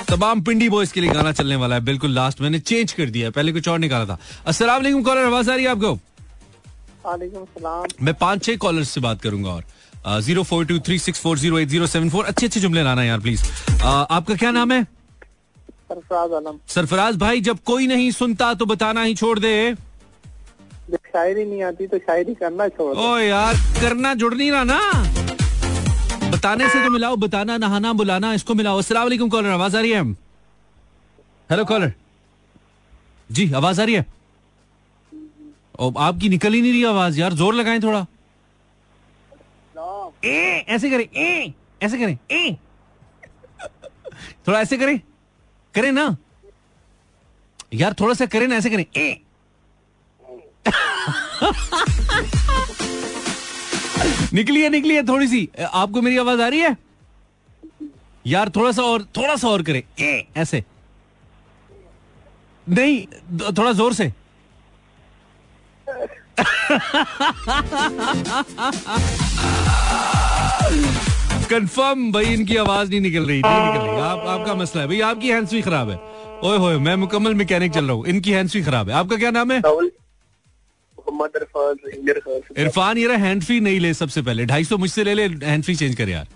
तमाम 0.10 0.42
पिंडी 0.42 0.70
बॉयज़ 0.70 0.94
के 0.94 1.02
लिए 1.02 1.12
गाना 1.12 1.32
चलने 1.32 1.56
वाला 1.56 1.76
है। 1.76 1.82
बिल्कुल 1.86 2.12
लास्ट 2.16 2.42
मैंने 2.42 2.60
चेंज 2.60 2.94
कर 2.94 3.10
दिया 3.10 3.30
पहले 3.32 3.52
कुछ 3.54 3.68
और 3.68 3.80
निकाला 3.80 4.06
था। 4.06 4.20
अस्सलाम 4.48 4.78
वालेकुम 4.78 5.04
कॉलर 5.04 5.26
आवाज़ 5.26 5.52
आ 5.52 5.56
रही 5.56 5.66
है 5.66 5.72
आपको? 5.72 5.98
मैं 8.04 8.14
पाँच 8.14 8.44
छह 8.44 8.56
कॉलर 8.58 8.84
से 8.84 9.02
बात 9.02 9.22
करूँगा 9.22 9.50
और। 9.50 10.22
Zero 10.22 10.44
four 10.44 10.66
two 10.66 10.80
three 10.80 11.00
six 11.00 11.22
four 11.22 11.40
zero 11.40 11.60
eight 11.60 11.68
zero 11.70 11.88
seven 11.88 12.10
four 12.10 12.26
अच्छे 12.26 12.46
अच्छे 12.46 12.60
जुमले 12.60 12.84
लाना 12.84 13.04
यार 13.04 13.20
प्लीज़ 13.20 13.44
आपका 13.84 14.36
क्या 14.36 14.52
नाम 14.52 14.72
है? 14.72 14.86
सरफराज 15.90 16.34
आलम। 16.34 16.60
सरफराज 16.68 17.16
भाई 17.18 17.42
जब 17.42 17.60
कोई 17.66 17.88
नहीं 17.88 18.10
सुनता 18.14 18.54
तो 18.54 18.66
बताना 18.66 19.04
ही 19.04 19.16
छोड़ 19.16 19.38
दे। 19.40 19.54
जब 20.90 20.98
शायरी 21.08 21.46
नहीं 21.46 21.64
आती 21.64 21.88
तो 21.88 21.98
शायरी 22.00 22.34
करना 22.36 22.68
छोड़ 22.70 22.96
ओ 22.98 23.18
यार 23.18 23.56
करना 23.82 24.14
जुड़ 24.16 24.34
नहीं 24.34 24.52
रहा 24.52 24.64
ना। 24.64 24.80
बताने 26.30 26.68
से 26.70 26.84
तो 26.84 26.90
मिलाओ 26.90 27.16
बताना 27.18 27.58
नहाना 27.58 27.94
बुलाना 27.94 28.34
इसको 28.34 28.54
मिलाओ। 28.54 28.82
वालेकुम 28.92 29.30
कॉलर 29.30 29.50
आवाज़ 29.50 29.78
आ 29.78 29.80
रही 29.80 29.92
है? 29.92 30.04
हेलो 31.50 31.66
कॉलर 31.66 31.94
जी 33.30 33.52
आवाज़ 33.54 33.82
आ 33.82 33.84
रही 33.84 33.96
है? 33.96 34.06
ओ, 35.80 35.92
आपकी 36.00 36.30
निकल 36.30 36.54
ही 36.54 36.62
नहीं 36.62 36.72
रही 36.72 36.84
आवाज़। 36.86 37.20
यार 37.20 37.34
ज़ोर 37.34 37.54
लगाएँ 37.56 37.80
थोड़ा। 37.84 38.06
ए, 40.26 40.66
ऐसे 40.70 40.90
करें 40.90 41.04
ए, 41.16 41.54
ऐसे 41.84 41.98
करें 41.98 42.18
ए। 42.32 42.58
थोड़ा 44.48 44.60
ऐसे 44.62 44.78
करें। 44.78 45.00
करें 45.76 45.92
ना। 45.92 46.16
यार 47.74 47.94
थोड़ा 48.00 48.14
सा 48.14 48.26
करें 48.26 48.48
ना 48.48 48.56
ऐसे 48.56 48.70
करें। 48.70 48.86
ए। 48.98 49.22
निकली 54.34 54.62
है 54.62 54.70
निकली 54.70 54.96
है 54.96 55.04
थोड़ी 55.08 55.28
सी। 55.28 55.48
आपको 55.64 56.02
मेरी 56.02 56.18
आवाज़ 56.18 56.42
आ 56.42 56.48
रही 56.48 56.60
है? 56.60 56.76
यार 58.26 58.50
थोड़ा 58.50 58.72
सा 58.72 58.84
और 58.84 59.04
थोड़ा 59.18 59.36
सा 59.36 59.48
और 59.48 59.64
करें। 59.64 59.82
ए, 60.00 60.28
ऐसे। 60.38 60.64
नहीं 62.68 63.06
थोड़ा 63.52 63.72
ज़ोर 63.74 63.94
से। 63.94 64.12
कंफर्म 71.50 72.12
भाई 72.12 72.34
इनकी 72.34 72.56
आवाज़ 72.58 72.90
नहीं 72.90 73.02
निकल 73.02 73.26
रही 73.26 73.42
नहीं 73.42 73.62
निकल 73.64 73.86
रही। 73.86 74.00
आप 74.02 74.26
आपका 74.30 74.56
मसला 74.56 74.82
है 74.82 74.88
भाई 74.88 75.00
आपकी 75.04 75.30
हैंड्स 75.30 75.54
भी 75.54 75.62
खराब 75.62 75.90
है। 75.90 75.98
ओए 76.44 76.58
होए 76.58 76.78
मैं 76.80 76.96
मुकम्मल 76.98 77.34
मैकेनिक 77.36 77.72
चल 77.74 77.86
रहा 77.86 77.94
हूँ 77.94 78.06
इनकी 78.08 78.32
हैंड्स 78.32 78.54
भी 78.56 78.62
खराब 78.64 78.90
है। 78.90 78.96
आपका 78.96 79.18
क्या 79.18 79.32
नाम 79.32 79.52
है? 79.52 79.62
इरफान 82.58 82.98
ये 82.98 83.16
हैंड 83.18 83.44
फ्री 83.44 83.60
नहीं 83.60 83.80
ले 83.80 83.94
सबसे 83.94 84.22
पहले। 84.22 84.46
ढाई 84.46 84.64
सौ 84.64 84.78
मुझसे 84.78 85.04
ले 85.04 85.14
ले 85.14 85.24
हैंड 85.46 85.64
फ्री 85.64 85.76
चेंज 85.76 85.96
कर 85.96 86.10
यार। 86.10 86.28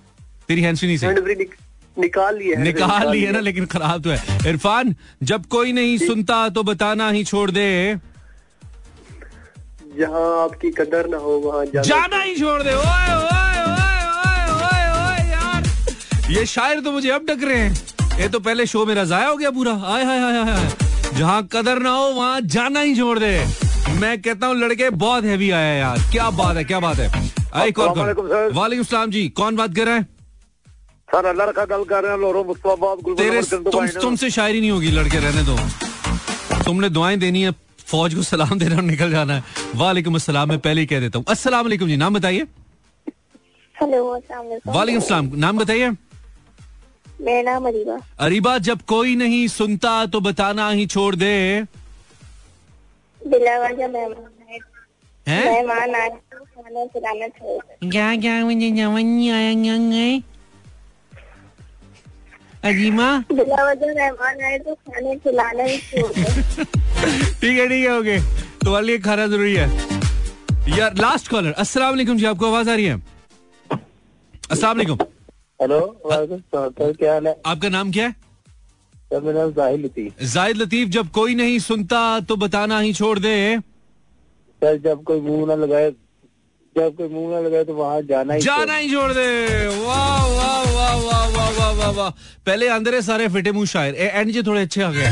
तेरी 0.48 0.62
हैंड 0.62 0.78
फ्री 0.78 0.88
नहीं 0.88 0.98
सही। 0.98 1.46
निकाल 1.98 2.38
लिया 2.38 2.60
निकाल 2.60 3.10
लिया 3.12 3.32
ना 3.32 3.40
लेकिन 3.40 3.66
खराब 3.66 4.02
तो 4.04 4.10
है। 4.10 4.50
इरफान 4.50 4.96
जब 5.24 5.46
कोई 5.48 5.74
नहीं 5.74 5.98
सुनता 6.00 6.48
तो 6.50 6.64
बताना 6.64 7.10
ही 7.10 7.24
छोड़ 7.24 7.50
दे। 7.52 7.68
जहाँ 9.98 10.26
आपकी 10.44 10.72
कदर 10.72 11.08
ना 11.10 11.18
हो 11.18 11.38
वहाँ 11.40 11.66
जाना, 11.66 12.22
ही 12.22 12.36
छोड़ 12.36 12.62
दे। 12.64 12.74
ओए 12.74 13.14
ओए 13.16 13.43
ये 16.34 16.46
शायर 16.46 16.80
तो 16.82 16.92
मुझे 16.92 17.10
अब 17.12 17.26
डक 17.26 17.44
रहे 17.44 17.58
हैं। 17.58 18.20
ये 18.20 18.28
तो 18.30 18.40
पहले 18.40 18.66
शो 18.66 18.86
मेरा 18.86 19.04
जाया 19.06 19.28
हो 19.28 19.36
गया 19.38 19.50
पूरा। 19.52 19.72
आय 19.72 20.04
हाय 20.06 20.20
हाय 20.20 20.38
हाय 20.44 21.16
जहाँ 21.18 21.48
कदर 21.54 21.80
ना 21.80 21.90
हो 21.90 22.08
वहाँ 22.14 22.40
जाना 22.54 22.80
ही 22.80 22.96
छोड़ 22.98 23.18
दे। 23.20 23.32
मैं 24.00 24.22
कहता 24.22 24.48
हूँ 24.48 24.56
लड़के 24.58 24.90
बहुत 24.90 25.24
हैवी 25.24 25.50
आया 25.52 25.74
यार। 25.74 25.98
क्या 26.12 26.30
बात 26.32 26.56
है 26.58 26.64
क्या 26.64 26.80
बात 26.80 26.98
है। 26.98 27.10
आई 27.54 27.72
कॉल 27.72 27.90
वालेकुम 28.54 28.84
सलाम 28.84 29.12
जी। 29.12 29.28
कौन 29.32 29.56
बात 29.56 29.76
कर 29.76 29.86
रहे 29.86 29.96
हैं? 29.96 30.08
सर 31.10 31.26
अल्लाह 31.26 31.52
का 31.52 31.66
गल 31.66 31.84
कर 31.86 32.02
रहे 32.04 32.12
हैं 32.12 32.20
लोरो 32.20 32.44
मुस्तफाबाद 32.44 33.16
तेरे 33.18 33.42
तुम 33.70 33.88
तुमसे 34.02 34.30
शायरी 34.32 34.62
नहीं 34.62 34.72
होगी 34.72 34.92
लड़के 34.92 35.20
रहने 35.20 35.44
दो। 35.44 35.58
तुमने 36.66 36.90
दुआएँ 36.90 37.18
देनी 37.20 37.42
है 37.42 37.52
फौज 37.88 38.16
को 38.16 38.24
सलाम 38.24 38.58
देना 38.60 38.76
और 38.76 38.82
निकल 38.84 39.12
जाना 39.12 39.34
है। 39.34 39.44
वालेकुम 39.76 40.16
अस्सलाम 40.16 40.50
मैं 40.50 40.60
पहले 40.60 40.82
ही 40.82 40.88
कह 40.88 41.00
देता 41.00 41.20
हूँ। 41.20 41.26
अस्सलाम 41.30 41.66
वालेकुम 41.66 41.88
जी 41.88 41.98
नाम 41.98 42.14
बताइए। 42.14 42.48
हेलो 43.76 44.02
वालेकुम 44.68 45.02
सलाम 45.02 45.32
नाम 45.36 45.58
बताइए। 45.58 45.92
मेरा 47.22 47.42
नाम 47.52 47.68
अरीबा 47.68 47.98
अरीबा 48.20 48.58
जब 48.68 48.82
कोई 48.88 49.16
नहीं 49.16 49.48
सुनता 49.48 50.06
तो 50.06 50.20
बताना 50.22 50.70
ही 50.70 50.86
छोड़ 50.88 51.16
दे। 51.16 51.34
मेहमान 55.28 55.96
आए। 55.96 56.10
खाना 56.10 56.86
खिलाना 56.86 57.28
छोड़ 57.28 57.64
दे। 57.64 57.90
क्या 57.90 58.16
क्या 58.16 58.36
मुझे 58.46 58.70
जवानी 58.72 59.30
आया 59.30 59.52
अजीमा? 62.70 63.08
मेहमान 63.32 64.42
आए 64.42 64.58
तो 64.60 64.74
खाने 64.76 65.16
खिलाना 65.24 65.64
ही 65.64 65.78
ठीक 67.40 67.58
है 67.60 67.68
ठीक 67.70 67.86
है 67.86 67.98
ओके। 68.00 68.20
तुम्हारे 68.66 68.86
लिए 68.86 68.98
खाना 69.08 69.28
ज़रूरी 69.28 69.56
है। 69.56 69.68
यार 70.78 70.96
लास्ट 70.98 71.28
कॉलर 71.28 71.52
अस्सलाम 71.64 71.90
वालेकुम 71.90 72.18
जी 72.18 72.26
आपको 72.26 72.46
आवाज़ 72.48 72.70
आ 72.70 72.76
रही 72.76 72.86
है? 72.86 73.02
अस्सलाम 74.52 74.78
वालेकुम। 74.78 74.98
हेलो 75.64 75.80
क्या 76.06 77.12
हाल 77.14 77.28
है? 77.28 77.36
आपका 77.46 77.70
नाम 77.70 77.92
क्या 77.92 78.06
है? 78.06 78.12
सर 79.12 79.22
मेरा 79.22 79.40
नाम 79.40 79.52
जाहिद 79.52 79.86
लतीफ। 79.86 80.24
जाहिद 80.24 80.58
लतीफ 80.58 80.90
जब 80.96 81.10
कोई 81.18 81.36
नहीं 81.36 81.60
सुनता 81.60 82.20
तो 82.30 82.36
बताना 82.36 82.80
ही 82.80 82.94
छोड़ 82.94 83.20
दे। 83.20 83.60
सर 84.62 84.78
जब 84.86 85.04
कोई 85.04 85.22
मुँह 85.22 85.46
ना 85.48 85.56
लगाए 85.56 85.90
जब 86.76 86.96
कोई 86.98 87.08
मुँह 87.10 87.32
ना 87.32 87.40
लगाए 87.48 87.64
तो 87.64 87.74
वहाँ 87.76 88.02
जाना 88.12 88.34
ही 88.34 88.42
जाना 88.42 88.76
ही 88.76 88.92
छोड़ 88.92 89.12
दे। 89.14 89.28
वाह 89.78 90.26
वाह 90.28 90.62
वाह 90.74 90.96
वाह 90.98 91.26
वाह 91.30 91.50
वाह 91.60 91.72
वाह 91.80 91.92
वाह। 91.92 92.10
पहले 92.46 92.68
अंदर 92.76 92.96
है 92.96 93.02
सारे 93.02 93.28
फिटे 93.30 93.52
मुँह 93.52 93.66
शायर। 93.76 93.96
एंड 93.96 94.32
जी 94.32 94.44
थोड़े 94.44 94.62
अच्छे 94.62 94.84
आ 94.84 94.92
गए 94.92 95.10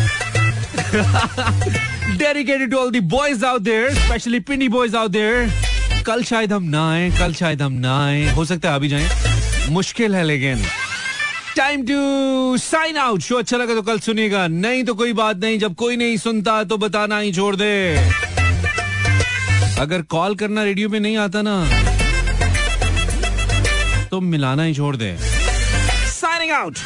dedicated 2.17 2.71
to 2.71 2.77
all 2.77 2.91
the 2.91 2.99
boys 3.15 3.45
out 3.45 3.61
there 3.71 3.93
specially 3.95 4.39
Pindi 4.51 4.69
boys 4.69 4.95
out 4.97 5.11
there 5.11 6.03
कल 6.05 6.23
शायद 6.23 6.53
हम 6.53 6.63
ना 6.69 6.89
आए 6.91 7.09
कल 7.19 7.33
शायद 7.33 7.61
हम 7.61 7.73
ना 7.81 8.05
आए। 8.05 8.23
हो 8.35 8.45
सकता 8.45 8.69
है 8.69 8.75
अभी 8.75 8.87
जाए। 8.89 9.30
मुश्किल 9.69 10.15
है 10.15 10.23
लेकिन। 10.23 10.63
Time 11.57 11.85
to 11.85 12.57
sign 12.57 12.97
out 12.97 13.21
show 13.21 13.35
अच्छा 13.35 13.57
लगा 13.57 13.73
तो 13.75 13.81
कल 13.81 13.99
सुनिएगा। 13.99 14.47
नहीं 14.47 14.83
तो 14.83 14.93
कोई 14.95 15.13
बात 15.13 15.37
नहीं। 15.37 15.59
जब 15.59 15.75
कोई 15.75 15.95
नहीं 15.97 16.17
सुनता 16.17 16.63
तो 16.63 16.77
बताना 16.77 17.19
ही 17.19 17.33
छोड़ 17.33 17.55
दे। 17.55 17.71
अगर 19.79 20.01
कॉल 20.09 20.35
करना 20.35 20.63
रेडियो 20.63 20.89
में 20.89 20.99
नहीं 20.99 21.17
आता 21.17 21.41
ना 21.41 21.55
तो 24.09 24.19
मिलाना 24.21 24.63
ही 24.63 24.73
छोड़ 24.73 24.95
दे। 24.95 25.15
Signing 26.11 26.51
out 26.51 26.77